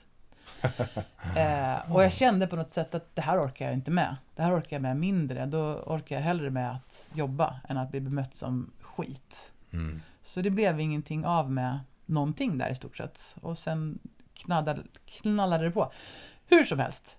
[1.36, 4.16] eh, och jag kände på något sätt att det här orkar jag inte med.
[4.34, 5.46] Det här orkar jag med mindre.
[5.46, 9.52] Då orkar jag hellre med att jobba än att bli bemött som skit.
[9.70, 10.00] Mm.
[10.22, 13.36] Så det blev ingenting av med någonting där i stort sett.
[13.42, 13.98] Och sen
[14.34, 15.92] knallade, knallade det på.
[16.46, 17.16] Hur som helst,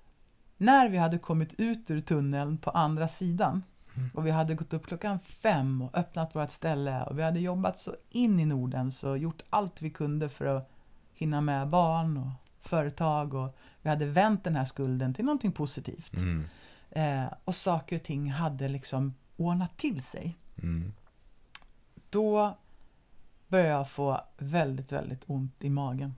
[0.58, 3.64] när vi hade kommit ut ur tunneln på andra sidan
[3.98, 4.10] Mm.
[4.14, 7.78] och vi hade gått upp klockan fem och öppnat vårt ställe och vi hade jobbat
[7.78, 10.72] så in i Norden så gjort allt vi kunde för att
[11.14, 16.14] hinna med barn och företag och vi hade vänt den här skulden till någonting positivt.
[16.14, 16.46] Mm.
[16.90, 20.38] Eh, och saker och ting hade liksom ordnat till sig.
[20.64, 20.94] Mm.
[22.10, 22.58] Då
[23.52, 26.16] började jag få väldigt, väldigt ont i magen.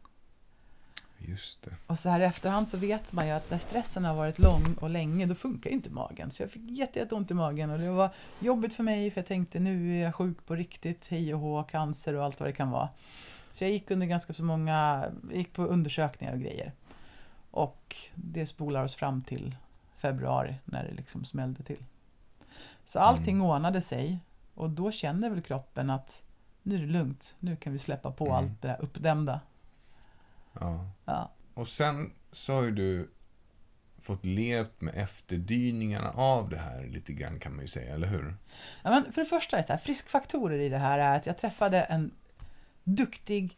[1.17, 1.75] Just det.
[1.87, 4.73] Och så här i efterhand så vet man ju att när stressen har varit lång
[4.81, 6.31] och länge, då funkar inte magen.
[6.31, 8.09] Så jag fick jätte, jätte ont i magen och det var
[8.39, 11.63] jobbigt för mig för jag tänkte nu är jag sjuk på riktigt, hej och hå,
[11.63, 12.89] cancer och allt vad det kan vara.
[13.51, 16.71] Så jag gick under ganska så många, gick på undersökningar och grejer.
[17.51, 19.55] Och det spolar oss fram till
[19.97, 21.83] februari när det liksom smällde till.
[22.85, 23.47] Så allting Mm.
[23.47, 24.19] ordnade sig
[24.53, 26.21] och då känner väl kroppen att
[26.63, 28.35] nu är det lugnt, nu kan vi släppa på Mm.
[28.37, 29.39] allt det där uppdämda.
[30.59, 30.85] Ja.
[31.05, 31.31] Ja.
[31.53, 33.09] Och sen så har ju du
[34.01, 38.35] fått levt med efterdyningarna av det här lite grann kan man ju säga, eller hur?
[38.83, 41.37] Ja, men för det första är så här, friskfaktorer i det här är att jag
[41.37, 42.11] träffade en
[42.83, 43.57] duktig,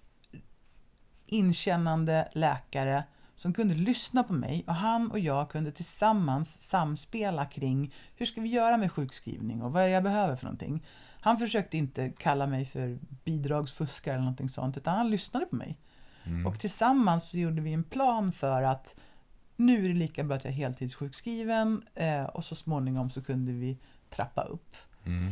[1.26, 3.03] inkännande läkare
[3.36, 8.41] som kunde lyssna på mig och han och jag kunde tillsammans samspela kring hur ska
[8.41, 10.86] vi göra med sjukskrivning och vad är det jag behöver för någonting.
[11.26, 15.78] Han försökte inte kalla mig för bidragsfuskare eller någonting sånt utan han lyssnade på mig.
[16.23, 16.47] Mm.
[16.47, 18.95] Och tillsammans så gjorde vi en plan för att
[19.55, 23.51] nu är det lika bra att jag är heltidssjukskriven eh, och så småningom så kunde
[23.51, 23.78] vi
[24.09, 24.76] trappa upp.
[25.05, 25.32] Mm.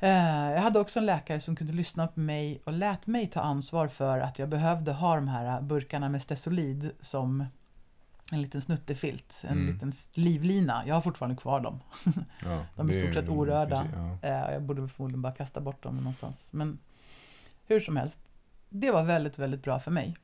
[0.00, 3.40] Eh, Jag hade också en läkare som kunde lyssna på mig och lät mig ta
[3.40, 7.44] ansvar för att jag behövde ha de här burkarna med Stesolid som
[8.32, 9.72] en liten snuttefilt, en Mm.
[9.74, 10.82] liten livlina.
[10.86, 11.80] Jag har fortfarande kvar dem.
[12.44, 13.86] Ja, De är i stort sett orörda.
[13.94, 14.28] Ja.
[14.28, 16.52] Eh, Jag borde förmodligen bara kasta bort dem någonstans.
[16.52, 16.78] Men
[17.66, 18.20] hur som helst,
[18.68, 20.16] det var väldigt, väldigt bra för mig.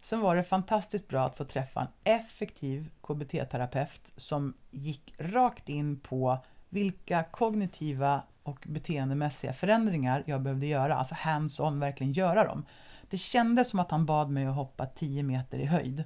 [0.00, 6.00] Sen var det fantastiskt bra att få träffa en effektiv KBT-terapeut som gick rakt in
[6.00, 6.38] på
[6.68, 12.64] vilka kognitiva och beteendemässiga förändringar jag behövde göra, alltså hands-on, verkligen göra dem.
[13.10, 16.04] Det kändes som att han bad mig att hoppa 10 meter i höjd.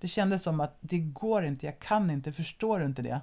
[0.00, 3.20] Det kändes som att det går inte, jag kan inte, förstår du inte det?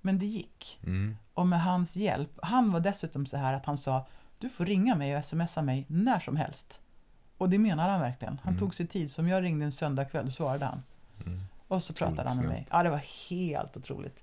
[0.00, 0.80] Men det gick.
[0.82, 1.16] Mm.
[1.34, 4.06] Och med hans hjälp, han var dessutom så här att han sa
[4.38, 6.80] Du får ringa mig och smsa mig när som helst.
[7.38, 8.40] Och det menar han verkligen.
[8.42, 8.60] Han Mm.
[8.60, 9.10] tog sig tid.
[9.10, 10.82] Som jag ringde en söndagkväll, svarade han.
[11.26, 11.40] Mm.
[11.68, 12.66] Och så pratade han med Otroligt mig.
[12.70, 14.22] Ja, det var helt otroligt.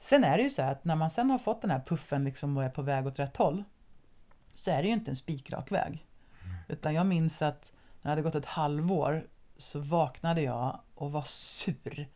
[0.00, 2.24] Sen är det ju så här att när man sen har fått den här puffen
[2.24, 3.64] liksom och är på väg åt rätt håll
[4.54, 6.06] så är det ju inte en spikrak väg.
[6.68, 11.22] Utan jag minns att när det hade gått ett halvår så vaknade jag och var
[11.26, 12.08] sur.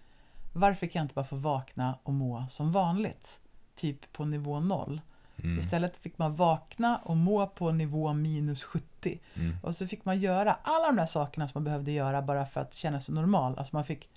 [0.52, 3.40] Varför kan jag inte bara få vakna och må som vanligt?
[3.74, 5.00] Typ på nivå noll.
[5.36, 5.58] Mm.
[5.58, 9.20] Istället fick man vakna och må på nivå minus 70.
[9.34, 9.56] Mm.
[9.62, 12.60] Och så fick man göra alla de där sakerna som man behövde göra bara för
[12.60, 13.58] att känna sig normal.
[13.58, 14.08] Alltså man fick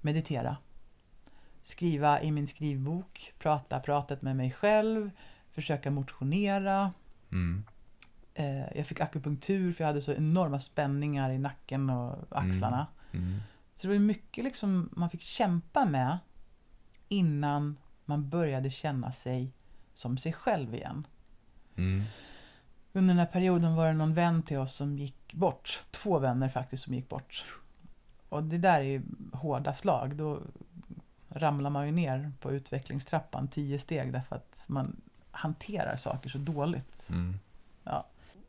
[0.00, 0.56] meditera,
[1.62, 5.10] skriva i min skrivbok, prata pratet med mig själv,
[5.50, 6.92] försöka motionera.
[7.32, 7.64] Mm.
[8.34, 12.86] Eh, jag fick akupunktur för jag hade så enorma spänningar i nacken och axlarna.
[13.12, 13.40] Mm.
[13.74, 16.18] Så det var mycket liksom man fick kämpa med
[17.08, 19.52] innan man började känna sig
[19.94, 21.06] som sig själv igen.
[21.76, 22.02] Mm.
[22.92, 25.82] Under den här perioden var det någon vän till oss som gick bort.
[25.90, 27.44] Två vänner faktiskt som gick bort.
[28.28, 29.02] Och det där är ju
[29.32, 30.16] hårda slag.
[30.16, 30.40] Då
[31.28, 35.00] ramlar man ju ner på utvecklingstrappan tio steg därför att man
[35.30, 37.06] hanterar saker så dåligt.
[37.08, 37.38] Mm.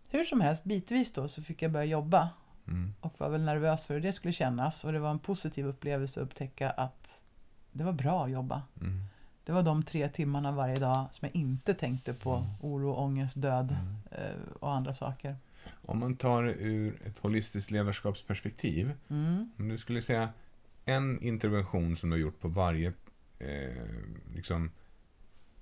[0.09, 2.29] Hur som helst, bitvis då så fick jag börja jobba
[2.67, 2.93] Mm.
[3.01, 4.83] och var väl nervös för hur det skulle kännas.
[4.85, 7.21] Och det var en positiv upplevelse att upptäcka att
[7.71, 8.61] det var bra att jobba.
[8.81, 9.03] Mm.
[9.45, 12.49] Det var de tre timmarna varje dag som jag inte tänkte på Mm.
[12.61, 13.95] oro, ångest, död Mm.
[14.11, 15.35] eh, och andra saker.
[15.81, 19.51] Om man tar det ur ett holistiskt ledarskapsperspektiv, Mm.
[19.59, 20.29] om du skulle säga
[20.85, 22.93] en intervention som du har gjort på varje
[23.39, 23.75] eh,
[24.35, 24.71] liksom,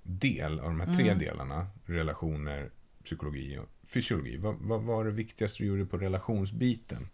[0.02, 1.18] del av de här tre Mm.
[1.18, 2.70] delarna, relationer,
[3.04, 4.36] psykologi och fysiologi.
[4.36, 7.08] Vad, vad var det viktigaste du gjorde på relationsbiten?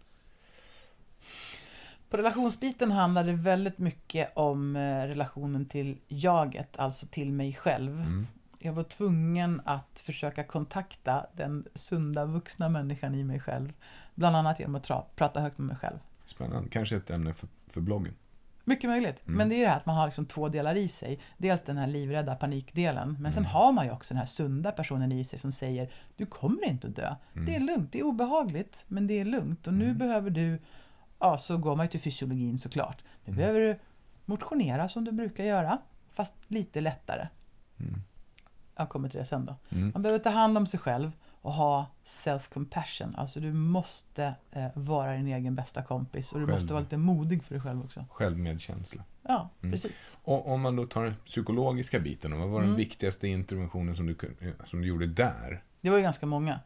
[2.09, 7.99] På relationsbiten handlar det väldigt mycket om eh, relationen till jaget, alltså till mig själv.
[7.99, 8.27] Mm.
[8.59, 13.73] jag var tvungen att försöka kontakta den sunda vuxna människan i mig själv.
[14.15, 15.97] Bland annat genom att prata högt med mig själv.
[16.25, 16.69] Spännande.
[16.69, 18.13] Kanske ett ämne för, för bloggen.
[18.63, 19.21] Mycket möjligt.
[19.27, 19.37] Mm.
[19.37, 21.19] Men det är det här att man har liksom två delar i sig.
[21.37, 23.51] Dels den här livrädda panikdelen, men sen Mm.
[23.51, 26.87] har man ju också den här sunda personen i sig som säger du kommer inte
[26.87, 27.15] att dö.
[27.33, 27.45] Mm.
[27.45, 29.67] Det är lugnt, det är obehagligt, men det är lugnt.
[29.67, 29.97] Och nu Mm.
[29.97, 30.59] behöver du,
[31.19, 33.01] ja så går man ju till fysiologin såklart.
[33.25, 33.37] Nu Mm.
[33.37, 33.79] behöver du
[34.25, 35.77] motionera som du brukar göra,
[36.11, 37.27] fast lite lättare.
[37.79, 38.01] Mm.
[38.75, 39.55] Jag kommer till det sen då.
[39.69, 41.11] Man behöver ta hand om sig själv
[41.41, 43.13] och ha self-compassion.
[43.17, 46.55] Alltså du måste eh, vara din egen bästa kompis och du Själv.
[46.59, 48.05] måste vara lite modig för dig själv också.
[48.09, 49.03] Självmedkänsla.
[49.23, 49.71] Ja, Mm.
[49.71, 50.17] precis.
[50.23, 52.77] Och om man då tar den psykologiska biten, vad var den Mm.
[52.77, 55.63] viktigaste interventionen som du, kun- som du gjorde där?
[55.81, 56.59] Det var ju ganska många.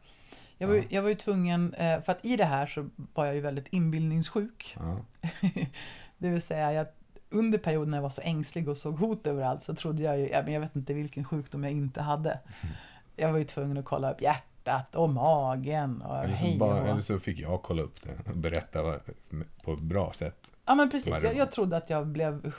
[0.58, 0.86] Jag var, ju- Ja.
[0.90, 3.68] jag var ju tvungen, eh, för att i det här så var jag ju väldigt
[3.68, 4.76] inbildningssjuk.
[4.80, 5.00] Ja.
[6.18, 6.86] det vill säga, jag,
[7.30, 10.28] under perioden när jag var så ängslig och såg hot överallt så trodde jag ju,
[10.28, 12.40] jag vet inte vilken sjukdom jag inte hade.
[13.18, 14.22] Jag var ju tvungen att kolla upp
[14.66, 16.88] hjärtat och magen och Eller, så hej bara, och...
[16.88, 19.00] eller så fick jag kolla upp det och berätta
[19.64, 20.52] på ett bra sätt.
[20.66, 22.52] Ja men precis, jag, jag trodde att jag blev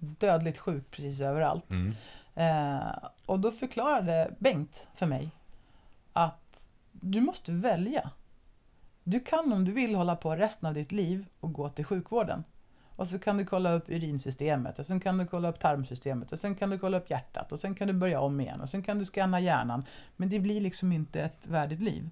[0.00, 1.70] dödligt sjuk precis överallt.
[1.70, 1.94] Mm.
[2.34, 2.92] Eh,
[3.26, 5.30] och då förklarade Bengt för mig
[6.12, 8.10] att du måste välja.
[9.04, 12.44] Du kan om du vill hålla på resten av ditt liv och gå till sjukvården.
[12.98, 16.38] Och så kan du kolla upp urinsystemet och sen kan du kolla upp tarmsystemet och
[16.38, 18.82] sen kan du kolla upp hjärtat och sen kan du börja om igen och sen
[18.82, 19.84] kan du scanna hjärnan.
[20.16, 22.10] Men det blir liksom inte ett värdigt liv.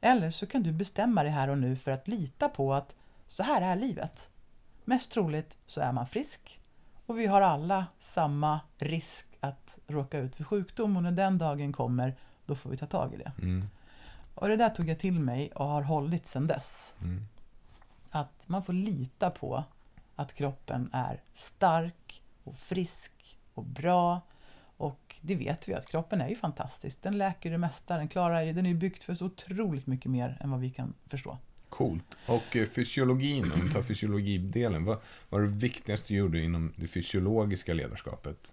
[0.00, 2.94] Eller så kan du bestämma dig här och nu för att lita på att
[3.26, 4.30] så här är livet.
[4.84, 6.60] Mest troligt så är man frisk
[7.06, 11.72] och vi har alla samma risk att råka ut för sjukdom och när den dagen
[11.72, 12.14] kommer
[12.46, 13.32] då får vi ta tag i det.
[13.38, 13.66] Mm.
[14.34, 16.94] Och det där tog jag till mig och har hållit sedan dess.
[17.00, 17.22] Mm.
[18.10, 19.64] Att man får lita på
[20.22, 24.20] att kroppen är stark och frisk och bra.
[24.76, 27.02] Och det vet vi att kroppen är ju fantastisk.
[27.02, 27.96] Den läker det mesta.
[27.96, 30.70] Den, klarar, ju- den är ju byggt för så otroligt mycket mer än vad vi
[30.70, 31.38] kan förstå.
[31.68, 32.04] Coolt.
[32.26, 36.86] Och eh, fysiologin, om vi tar fysiologidelen, vad var det viktigaste du gjorde inom det
[36.86, 38.52] fysiologiska ledarskapet?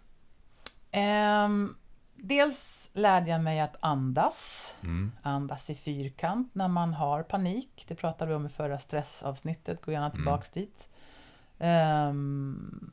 [0.92, 1.76] Ehm,
[2.16, 4.76] dels lärde jag mig att andas.
[4.84, 5.12] Mm.
[5.22, 7.86] Andas i fyrkant när man har panik.
[7.88, 9.82] Det pratade vi om i förra stressavsnittet.
[9.82, 10.16] Gå gärna Mm.
[10.18, 10.90] tillbaks dit.
[11.60, 12.92] Ehm,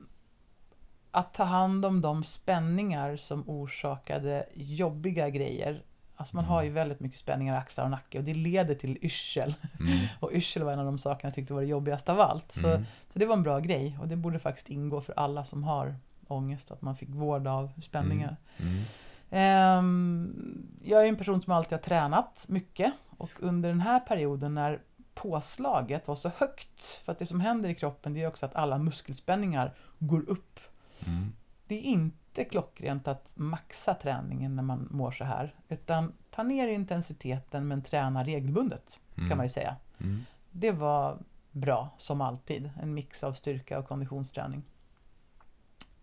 [1.10, 5.82] att ta hand om de spänningar som orsakade jobbiga grejer.
[6.16, 6.52] Alltså man Mm.
[6.54, 9.54] har ju väldigt mycket spänningar i axlar och nacke och det leder till yrsel.
[9.80, 9.98] Mm.
[10.20, 12.52] Och yrsel var en av de sakerna jag tyckte var det jobbiigast av allt.
[12.52, 12.84] Så, Mm.
[13.10, 15.96] så det var en bra grej och det borde faktiskt ingå för alla som har
[16.28, 18.36] ångest, att man fick vård av spänningar.
[18.56, 18.82] Mm.
[19.30, 24.54] Ehm, jag är en person som alltid har tränat mycket och under den här perioden
[24.54, 24.80] när
[25.16, 28.54] påslaget var så högt, för att det som händer i kroppen det är också att
[28.54, 30.60] alla muskelspänningar går upp.
[31.06, 31.32] Mm.
[31.66, 36.68] Det är inte klockrent att maxa träningen när man mår så här, utan ta ner
[36.68, 39.28] intensiteten men träna regelbundet, Mm.
[39.28, 39.76] kan man ju säga.
[40.00, 40.24] Mm.
[40.50, 41.18] Det var
[41.52, 42.70] bra, som alltid.
[42.82, 44.62] En mix av styrka och konditionsträning.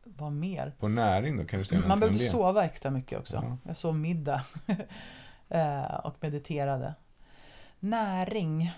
[0.03, 0.73] Vad mer?
[0.79, 3.35] På näring då, kan du säga Man behövde sova extra mycket också.
[3.35, 3.57] Ja.
[3.63, 4.41] Jag sov middag
[5.49, 6.93] Eh, och mediterade.
[7.83, 8.71] Näring.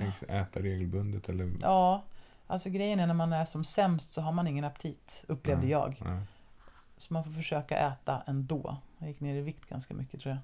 [0.00, 1.52] Tänk äta regelbundet eller?
[1.60, 2.02] Ja,
[2.46, 5.92] alltså grejen är när man är som sämst så har man ingen aptit, upplevde Ja.
[5.98, 6.08] jag.
[6.12, 6.20] Ja.
[6.96, 8.76] Så man får försöka äta ändå.
[8.98, 10.40] Jag gick ner i vikt ganska mycket tror jag.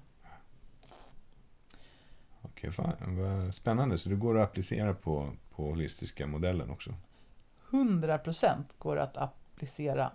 [2.41, 3.97] Okej, fan, vad spännande.
[3.97, 6.93] Så det går att applicera på, på holistiska modellen också?
[7.69, 10.11] 100% går att applicera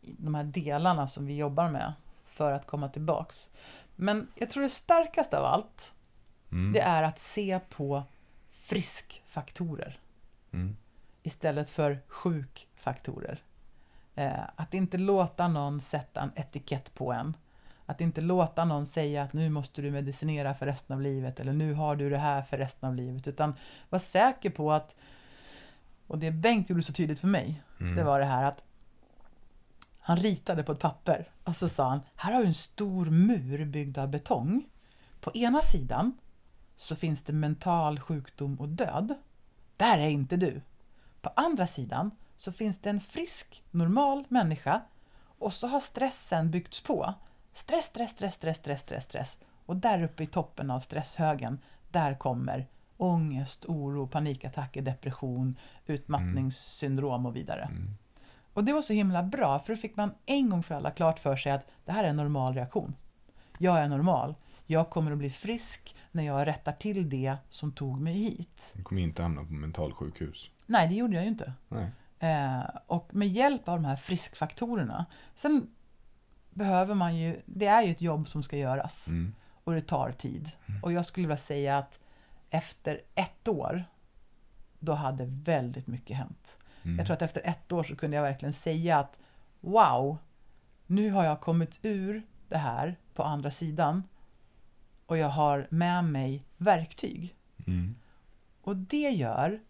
[0.00, 1.92] de här delarna som vi jobbar med
[2.26, 3.50] för att komma tillbaks.
[3.96, 5.94] Men jag tror det starkaste av allt,
[6.52, 6.72] Mm.
[6.72, 8.02] det är att se på
[8.50, 9.98] friskfaktorer
[10.52, 10.76] Mm.
[11.22, 13.42] istället för sjukfaktorer.
[14.14, 17.36] Eh, att inte låta någon sätta en etikett på en.
[17.86, 21.52] Att inte låta någon säga att nu måste du medicinera för resten av livet eller
[21.52, 23.28] nu har du det här för resten av livet.
[23.28, 23.54] Utan
[23.88, 24.94] var säker på att,
[26.06, 27.96] och det Bengt gjorde så tydligt för mig, Mm.
[27.96, 28.64] det var det här att
[30.00, 33.64] han ritade på ett papper och så sa han, här har du en stor mur
[33.64, 34.66] byggd av betong.
[35.20, 36.12] På ena sidan
[36.76, 39.14] så finns det mental sjukdom och död.
[39.76, 40.60] Där är inte du.
[41.20, 44.82] På andra sidan så finns det en frisk, normal människa
[45.38, 47.14] och så har stressen byggts på.
[47.52, 49.38] Stress, stress, stress, stress, stress, stress, stress.
[49.66, 51.58] Och där uppe i toppen av stresshögen,
[51.90, 52.66] där kommer
[52.96, 57.62] ångest, oro, panikattacker, depression, utmattningssyndrom och vidare.
[57.62, 57.96] Mm.
[58.52, 61.18] Och det var så himla bra, för då fick man en gång för alla klart
[61.18, 62.94] för sig att det här är en normal reaktion.
[63.58, 64.34] Jag är normal.
[64.66, 68.72] Jag kommer att bli frisk när jag rättar till det som tog mig hit.
[68.76, 70.50] Du kommer inte hamna på mentalsjukhus.
[70.66, 71.52] Nej, det gjorde jag ju inte.
[72.18, 75.06] Eh, och med hjälp av de här friskfaktorerna.
[75.34, 75.70] Sen
[76.50, 79.34] behöver man ju, det är ju ett jobb som ska göras Mm.
[79.64, 80.50] och det tar tid.
[80.82, 81.98] Och jag skulle vilja säga att
[82.50, 83.84] efter ett år,
[84.78, 86.58] då hade väldigt mycket hänt.
[86.82, 86.96] Mm.
[86.98, 89.18] Jag tror att efter ett år så kunde jag verkligen säga att
[89.60, 90.18] wow,
[90.86, 94.02] nu har jag kommit ur det här på andra sidan
[95.06, 97.36] och jag har med mig verktyg.
[97.66, 97.94] Mm.
[98.62, 99.60] Och det gör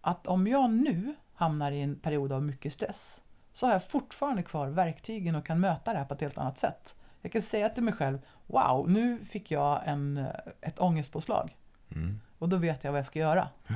[0.00, 4.42] att om jag nu hamnar i en period av mycket stress så har jag fortfarande
[4.42, 6.94] kvar verktygen och kan möta det här på ett helt annat sätt.
[7.22, 10.26] Jag kan säga till mig själv, wow, nu fick jag en, eh,
[10.60, 11.56] ett ångestpåslag
[11.90, 12.20] Mm.
[12.38, 13.48] och då vet jag vad jag ska göra.
[13.66, 13.74] Ja.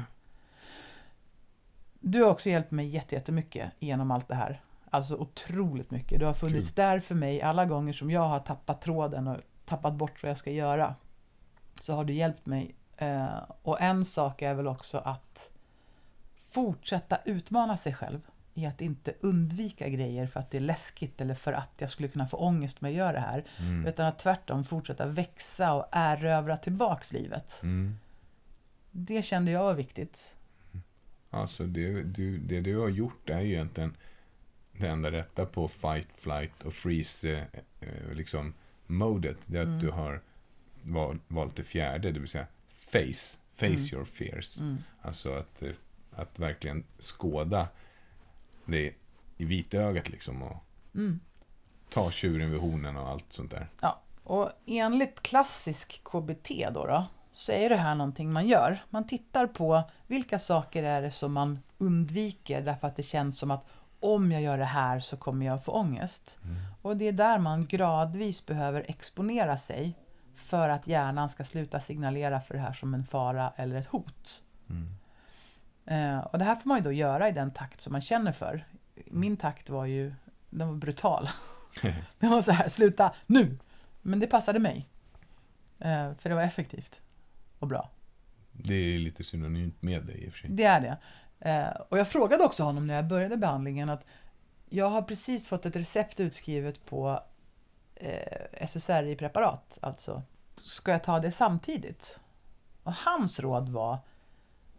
[2.01, 4.61] Du har också hjälpt mig jätte- jättemycket genom allt det här.
[4.91, 6.19] Alltså otroligt mycket.
[6.21, 9.37] Du har funnits där för mig alla gånger som jag har tappat tråden och
[9.71, 10.95] tappat bort vad jag ska göra.
[11.81, 12.75] Så har du hjälpt mig.
[12.97, 15.51] Eh, och en sak är väl också att
[16.37, 18.21] fortsätta utmana sig själv
[18.55, 22.09] i att inte undvika grejer för att det är läskigt eller för att jag skulle
[22.09, 23.45] kunna få ångest om jag gör det här.
[23.59, 23.87] Mm.
[23.87, 27.63] Utan att tvärtom fortsätta växa och erövra tillbaks livet.
[27.63, 27.97] Mm.
[28.91, 30.37] Det kände jag var viktigt.
[31.31, 33.97] Alltså det du, det du har gjort är ju egentligen
[34.73, 37.43] det enda rätta på fight, flight och freeze eh,
[37.81, 38.55] eh, liksom
[38.91, 39.39] modet.
[39.47, 39.81] Det är att Mm.
[39.81, 40.23] du har
[40.83, 42.47] val, valt det fjärde, det vill säga
[42.93, 43.39] face.
[43.55, 43.79] Face Mm.
[43.93, 44.61] your fears.
[44.61, 44.79] Mm.
[45.03, 45.71] Alltså att, eh,
[46.13, 47.69] att verkligen skåda
[48.65, 48.95] det
[49.39, 50.57] i vitögat liksom och
[50.95, 51.21] Mm.
[51.91, 53.69] ta tjuren vid hornen och allt sånt där.
[54.25, 58.83] Och enligt klassisk KBT då, då så är det här någonting man gör.
[58.91, 63.51] Man tittar på vilka saker är det som man undviker därför att det känns som
[63.51, 63.65] att
[64.01, 66.39] om jag gör det här så kommer jag få ångest.
[66.45, 66.57] Mm.
[66.83, 69.99] Och det är där man gradvis behöver exponera sig
[70.35, 74.43] för att hjärnan ska sluta signalera för det här som en fara eller ett hot.
[74.71, 74.95] Mm.
[75.87, 78.33] Eh, och det här får man ju då göra i den takt som man känner
[78.33, 78.65] för.
[79.07, 80.15] Min takt var ju,
[80.51, 81.29] den var brutal.
[82.19, 83.59] det var så här, sluta nu!
[84.03, 84.89] Men det passade mig.
[85.79, 87.01] Eh, för det var effektivt
[87.59, 87.91] och bra.
[88.53, 90.51] Det är lite synonymt med dig i och för sig.
[90.51, 90.99] Det är det.
[91.41, 94.05] Eh, och jag frågade också honom när jag började behandlingen att
[94.69, 97.23] jag har precis fått ett recept utskrivet på
[97.95, 100.23] eh, SSRI-preparat, alltså.
[100.57, 102.19] Ska jag ta det samtidigt?
[102.83, 103.99] Och hans råd var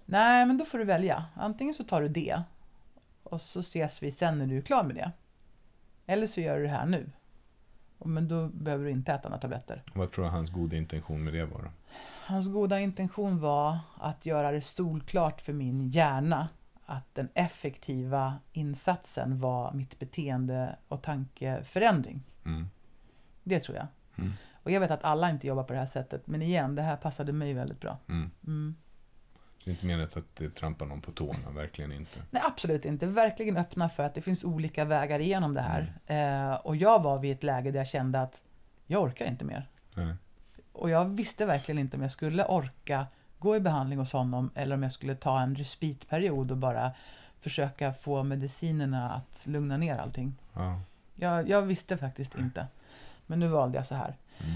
[0.06, 1.26] Nej, men då får du välja.
[1.36, 2.42] Antingen så tar du det
[3.24, 5.12] och så ses vi sen när du är klar med det.
[6.06, 7.10] Eller så gör du det här nu.
[8.06, 9.82] Men då behöver du inte äta några tabletter.
[9.94, 11.68] Vad tror du hans goda intention med det var då?
[12.26, 16.50] Hans goda intention var att göra det solklart för min hjärna
[16.86, 22.24] att den effektiva insatsen var mitt beteende och tankeförändring.
[22.46, 22.70] Mm.
[23.44, 23.88] Det tror jag.
[24.16, 24.32] Mm.
[24.64, 26.98] Och jag vet att alla inte jobbar på det här sättet, men igen, det här
[26.98, 27.98] passade mig väldigt bra.
[28.08, 28.76] Mm.
[29.66, 29.66] Mm.
[29.66, 32.20] Det är inte menat att trampa någon på tårna, verkligen inte.
[32.30, 33.06] Nej, absolut inte.
[33.08, 35.94] Verkligen öppna för att det finns olika vägar igenom det här.
[36.06, 38.44] Eh, och jag var vid ett läge där jag kände att
[38.88, 39.70] jag orkar inte mer.
[39.94, 40.16] Nej.
[40.74, 43.08] Och jag visste verkligen inte om jag skulle orka
[43.40, 46.92] gå i behandling hos honom eller om jag skulle ta en respitperiod och bara
[47.40, 50.36] försöka få medicinerna att lugna ner allting.
[50.54, 50.82] Ja.
[51.16, 52.68] Jag, jag visste faktiskt inte.
[53.28, 54.16] Men nu valde jag så här.
[54.40, 54.56] Mm.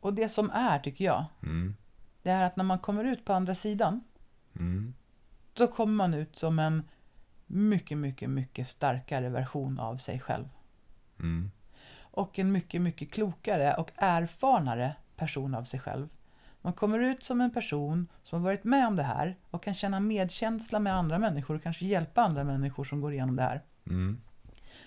[0.00, 1.76] Och det som är, tycker jag, Mm.
[2.22, 4.04] Det är att när man kommer ut på andra sidan,
[4.58, 4.94] Mm.
[5.52, 6.82] då kommer man ut som en
[7.46, 10.48] mycket, mycket, mycket starkare version av sig själv.
[11.18, 11.50] Mm.
[12.00, 16.08] Och en mycket, mycket klokare och erfarnare person av sig själv.
[16.62, 19.74] Man kommer ut som en person som har varit med om det här och kan
[19.74, 23.62] känna medkänsla med andra människor och kanske hjälpa andra människor som går igenom det här.
[23.86, 24.20] Mm.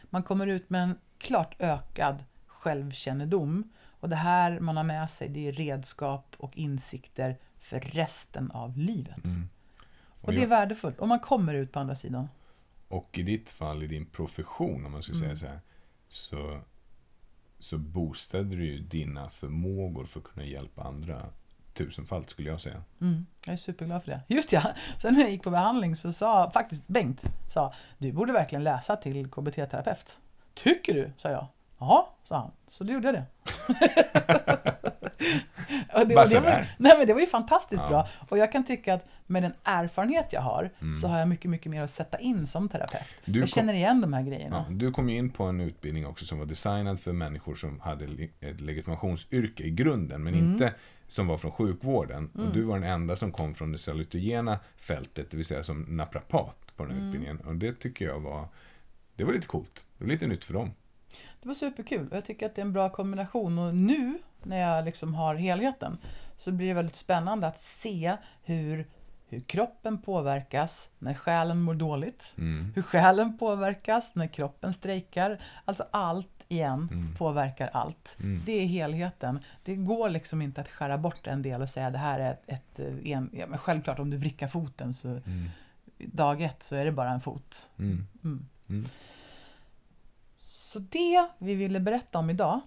[0.03, 3.71] Man kommer ut med en klart ökad självkännedom
[4.01, 8.77] och det här man har med sig det är redskap och insikter för resten av
[8.77, 9.25] livet.
[9.25, 9.49] Mm.
[10.21, 12.27] Och det är jag- värdefullt om man kommer ut på andra sidan.
[12.87, 15.23] Och i ditt fall, i din profession, om man ska Mm.
[15.23, 15.59] säga så här,
[16.09, 16.61] så,
[17.59, 21.25] så boostade du ju dina förmågor för att kunna hjälpa andra
[21.73, 22.83] tusenfalt, skulle jag säga.
[23.01, 24.21] Mm, jag är superglad för det.
[24.27, 24.61] Just ja,
[25.01, 28.95] sen när jag gick på behandling så sa faktiskt Bengt, sa, du borde verkligen läsa
[28.95, 30.19] till KBT-terapeut.
[30.53, 31.11] Tycker du?
[31.17, 31.47] sa jag.
[31.81, 32.51] Ja, sa han.
[32.67, 33.25] Så då gjorde jag det.
[35.93, 37.89] och det, Bara det, var, nej, men det var ju fantastiskt Ja.
[37.89, 38.07] bra.
[38.29, 40.95] Och jag kan tycka att med den erfarenhet jag har Mm.
[40.95, 43.03] så har jag mycket, mycket mer att sätta in som terapeut.
[43.25, 44.65] Du jag känner igen de här grejerna.
[44.69, 47.79] Ja, du kom ju in på en utbildning också som var designad för människor som
[47.79, 48.05] hade
[48.39, 50.51] ett legitimationsyrke i grunden, men Mm.
[50.51, 50.73] inte
[51.07, 52.29] som var från sjukvården.
[52.35, 52.47] Mm.
[52.47, 55.81] Och du var den enda som kom från det salutogena fältet, det vill säga som
[55.81, 57.09] naprapat på den här Mm.
[57.09, 57.39] utbildningen.
[57.47, 58.47] Och det tycker jag var,
[59.15, 59.83] det var lite coolt.
[59.97, 60.71] Det var lite nytt för dem.
[61.41, 64.59] Det var superkul och jag tycker att det är en bra kombination och nu när
[64.59, 65.97] jag liksom har helheten
[66.37, 68.85] så blir det väldigt spännande att se hur,
[69.27, 72.33] hur kroppen påverkas när själen mår dåligt.
[72.37, 72.71] Mm.
[72.75, 75.41] Hur själen påverkas när kroppen strejkar.
[75.65, 77.15] Alltså allt igen Mm.
[77.15, 78.17] påverkar allt.
[78.19, 78.41] Mm.
[78.45, 79.39] Det är helheten.
[79.63, 82.43] Det går liksom inte att skära bort en del och säga det här är ett,
[82.47, 85.49] ett eh, en, ja, men självklart om du vrickar foten så Mm.
[85.97, 87.69] dag ett så är det bara en fot.
[90.71, 92.61] Så det vi ville berätta om idag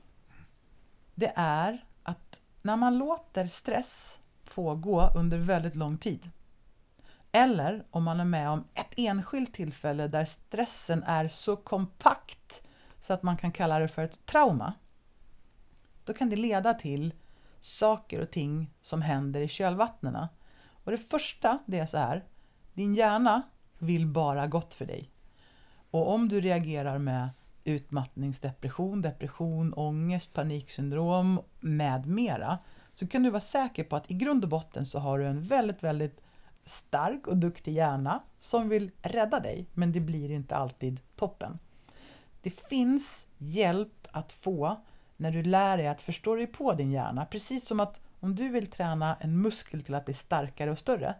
[1.14, 4.20] det är att när man låter stress
[4.54, 6.30] pågå under väldigt lång tid
[7.32, 12.62] eller om man är med om ett enskilt tillfälle där stressen är så kompakt
[13.00, 14.72] så att man kan kalla det för ett trauma
[16.04, 17.14] då kan det leda till
[17.60, 20.28] saker och ting som händer i kölvattnena.
[20.84, 22.24] Och det första det är så här,
[22.74, 23.42] din hjärna
[23.78, 25.10] vill bara gott för dig.
[25.90, 27.30] Och om du reagerar med
[27.64, 32.58] utmattningsdepression, depression, ångest, paniksyndrom med mera
[32.94, 35.42] så kan du vara säker på att i grund och botten så har du en
[35.42, 36.20] väldigt, väldigt
[36.64, 41.58] stark och duktig hjärna som vill rädda dig, men det blir inte alltid toppen.
[42.42, 44.80] Det finns hjälp att få
[45.16, 48.48] när du lär dig att förstå dig på din hjärna, precis som att om du
[48.48, 51.14] vill träna en muskel till att bli starkare och större,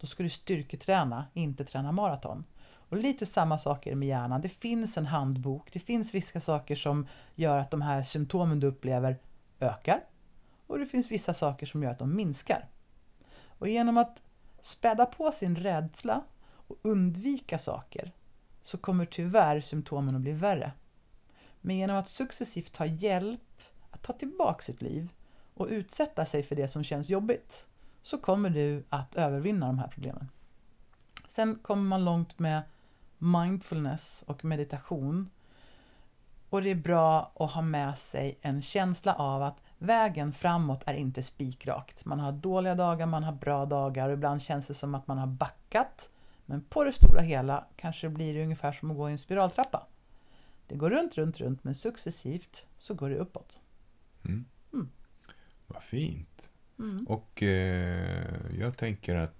[0.00, 2.44] då ska du styrketräna, inte träna maraton.
[2.88, 4.40] Och lite samma saker med hjärnan.
[4.40, 8.66] Det finns en handbok, det finns vissa saker som gör att de här symptomen du
[8.66, 9.16] upplever
[9.60, 10.04] ökar
[10.66, 12.68] och det finns vissa saker som gör att de minskar.
[13.58, 14.22] Och genom att
[14.60, 18.12] späda på sin rädsla och undvika saker
[18.62, 20.72] så kommer tyvärr symptomen att bli värre.
[21.60, 25.12] Men genom att successivt ta hjälp att ta tillbaka sitt liv
[25.54, 27.66] och utsätta sig för det som känns jobbigt
[28.02, 30.28] så kommer du att övervinna de här problemen.
[31.28, 32.62] Sen kommer man långt med
[33.18, 35.30] mindfulness och meditation.
[36.50, 40.94] Och det är bra att ha med sig en känsla av att vägen framåt är
[40.94, 42.04] inte spikrakt.
[42.04, 45.18] Man har dåliga dagar, man har bra dagar och ibland känns det som att man
[45.18, 46.10] har backat.
[46.46, 49.86] Men på det stora hela kanske blir det ungefär som att gå i en spiraltrappa.
[50.66, 53.60] Det går runt, runt, runt men successivt så går det uppåt.
[54.24, 54.44] Mm.
[54.72, 54.88] Mm.
[55.66, 56.50] Vad fint.
[56.78, 57.06] Mm.
[57.08, 59.37] Och eh, jag tänker att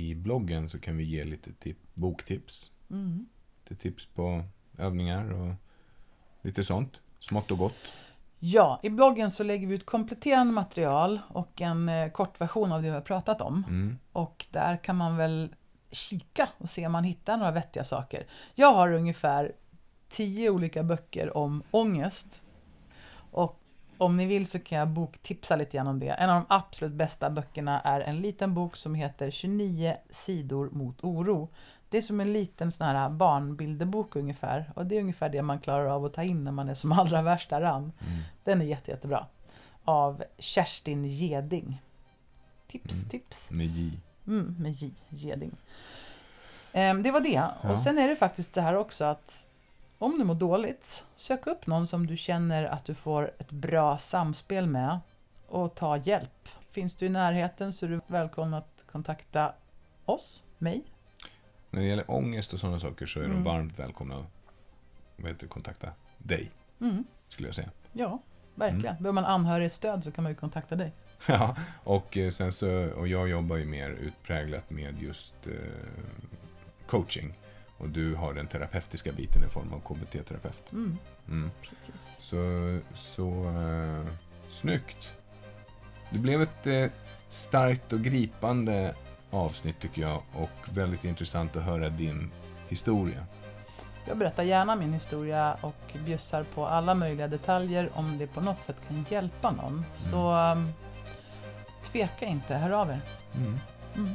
[0.00, 2.70] i bloggen så kan vi ge lite tip- boktips.
[2.90, 3.26] Mm.
[3.68, 4.44] Lite tips på
[4.78, 5.54] övningar och
[6.42, 7.00] lite sånt.
[7.20, 7.74] Smått och gott.
[8.38, 12.88] Ja, i bloggen så lägger vi ut kompletterande material och en eh, kortversion av det
[12.88, 13.64] vi har pratat om.
[13.68, 13.98] Mm.
[14.12, 15.54] Och där kan man väl
[15.90, 18.26] kika och se om man hittar några vettiga saker.
[18.54, 19.52] Jag har ungefär
[20.08, 22.42] tio olika böcker om ångest.
[23.30, 23.61] Och
[23.98, 26.08] om ni vill så kan jag boktipsa lite grann om det.
[26.08, 31.04] En av de absolut bästa böckerna är en liten bok som heter 29 sidor mot
[31.04, 31.48] oro.
[31.88, 34.72] Det är som en liten sån här barnbilderbok ungefär.
[34.76, 36.92] Och det är ungefär det man klarar av att ta in när man är som
[36.98, 37.82] allra värst däran.
[38.06, 38.22] Mm.
[38.44, 39.26] Den är jätte, jättebra.
[39.84, 41.82] Av Kerstin Geding.
[42.68, 43.08] Tips, Mm.
[43.08, 43.50] tips.
[43.50, 43.90] Med J.
[44.26, 45.52] Mm, med J, Geding.
[46.72, 47.28] Ehm, det var det.
[47.62, 47.70] Ja.
[47.70, 49.44] Och sen är det faktiskt det här också att
[50.02, 53.98] om du mår dåligt, sök upp någon som du känner att du får ett bra
[53.98, 55.00] samspel med
[55.48, 56.48] och ta hjälp.
[56.70, 59.52] Finns du i närheten så är du välkommen att kontakta
[60.04, 60.82] oss, mig.
[61.70, 63.36] När det gäller ångest och sådana saker så är Mm.
[63.36, 64.26] de varmt välkomna
[65.24, 65.88] att kontakta
[66.18, 66.50] dig,
[66.80, 67.70] Mm, skulle jag säga.
[67.92, 68.18] ja,
[68.54, 68.86] verkligen.
[68.86, 69.02] Mm.
[69.02, 70.92] Behöver man anhörigstöd så kan man ju kontakta dig.
[71.28, 75.52] Ja, och eh, sen så, och jag jobbar ju mer utpräglat med just eh,
[76.86, 77.34] coaching.
[77.82, 80.72] Och du har den terapeutiska biten i form av KBT-terapeut.
[80.72, 80.98] Mm,
[81.28, 81.50] Mm.
[82.20, 82.36] Så,
[82.94, 84.12] så eh,
[84.50, 85.12] snyggt.
[86.10, 86.86] Det blev ett eh,
[87.28, 88.94] starkt och gripande
[89.30, 92.30] avsnitt tycker jag och väldigt intressant att höra din
[92.68, 93.26] historia.
[94.06, 98.62] Jag berättar gärna min historia och bjussar på alla möjliga detaljer om det på något
[98.62, 99.84] sätt kan hjälpa någon.
[99.94, 100.72] Så um,
[101.82, 103.00] tveka inte, hör av er.
[103.34, 103.58] Mm.
[103.96, 104.10] Mm.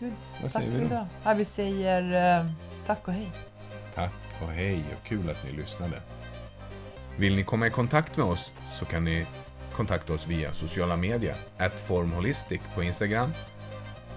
[0.00, 0.12] Du,
[0.42, 1.06] Vad säger vi då?
[1.24, 2.46] Ja, vi säger eh,
[2.86, 3.30] tack och hej.
[3.94, 4.12] Tack
[4.42, 6.00] och hej och kul att ni lyssnade.
[7.16, 9.26] Vill ni komma i kontakt med oss så kan ni
[9.72, 11.34] kontakta oss via sociala medier.
[11.86, 13.32] Formholistic på Instagram,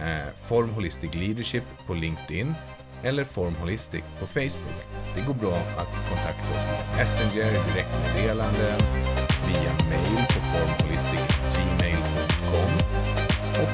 [0.02, 2.56] eh, formholistic leadership på LinkedIn
[3.04, 4.76] eller formholistic på Facebook.
[5.16, 8.78] Det går bra att kontakta oss med Messenger, direktmeddelande,
[9.48, 12.72] via mail på formholistic.gmail.com
[13.64, 13.70] och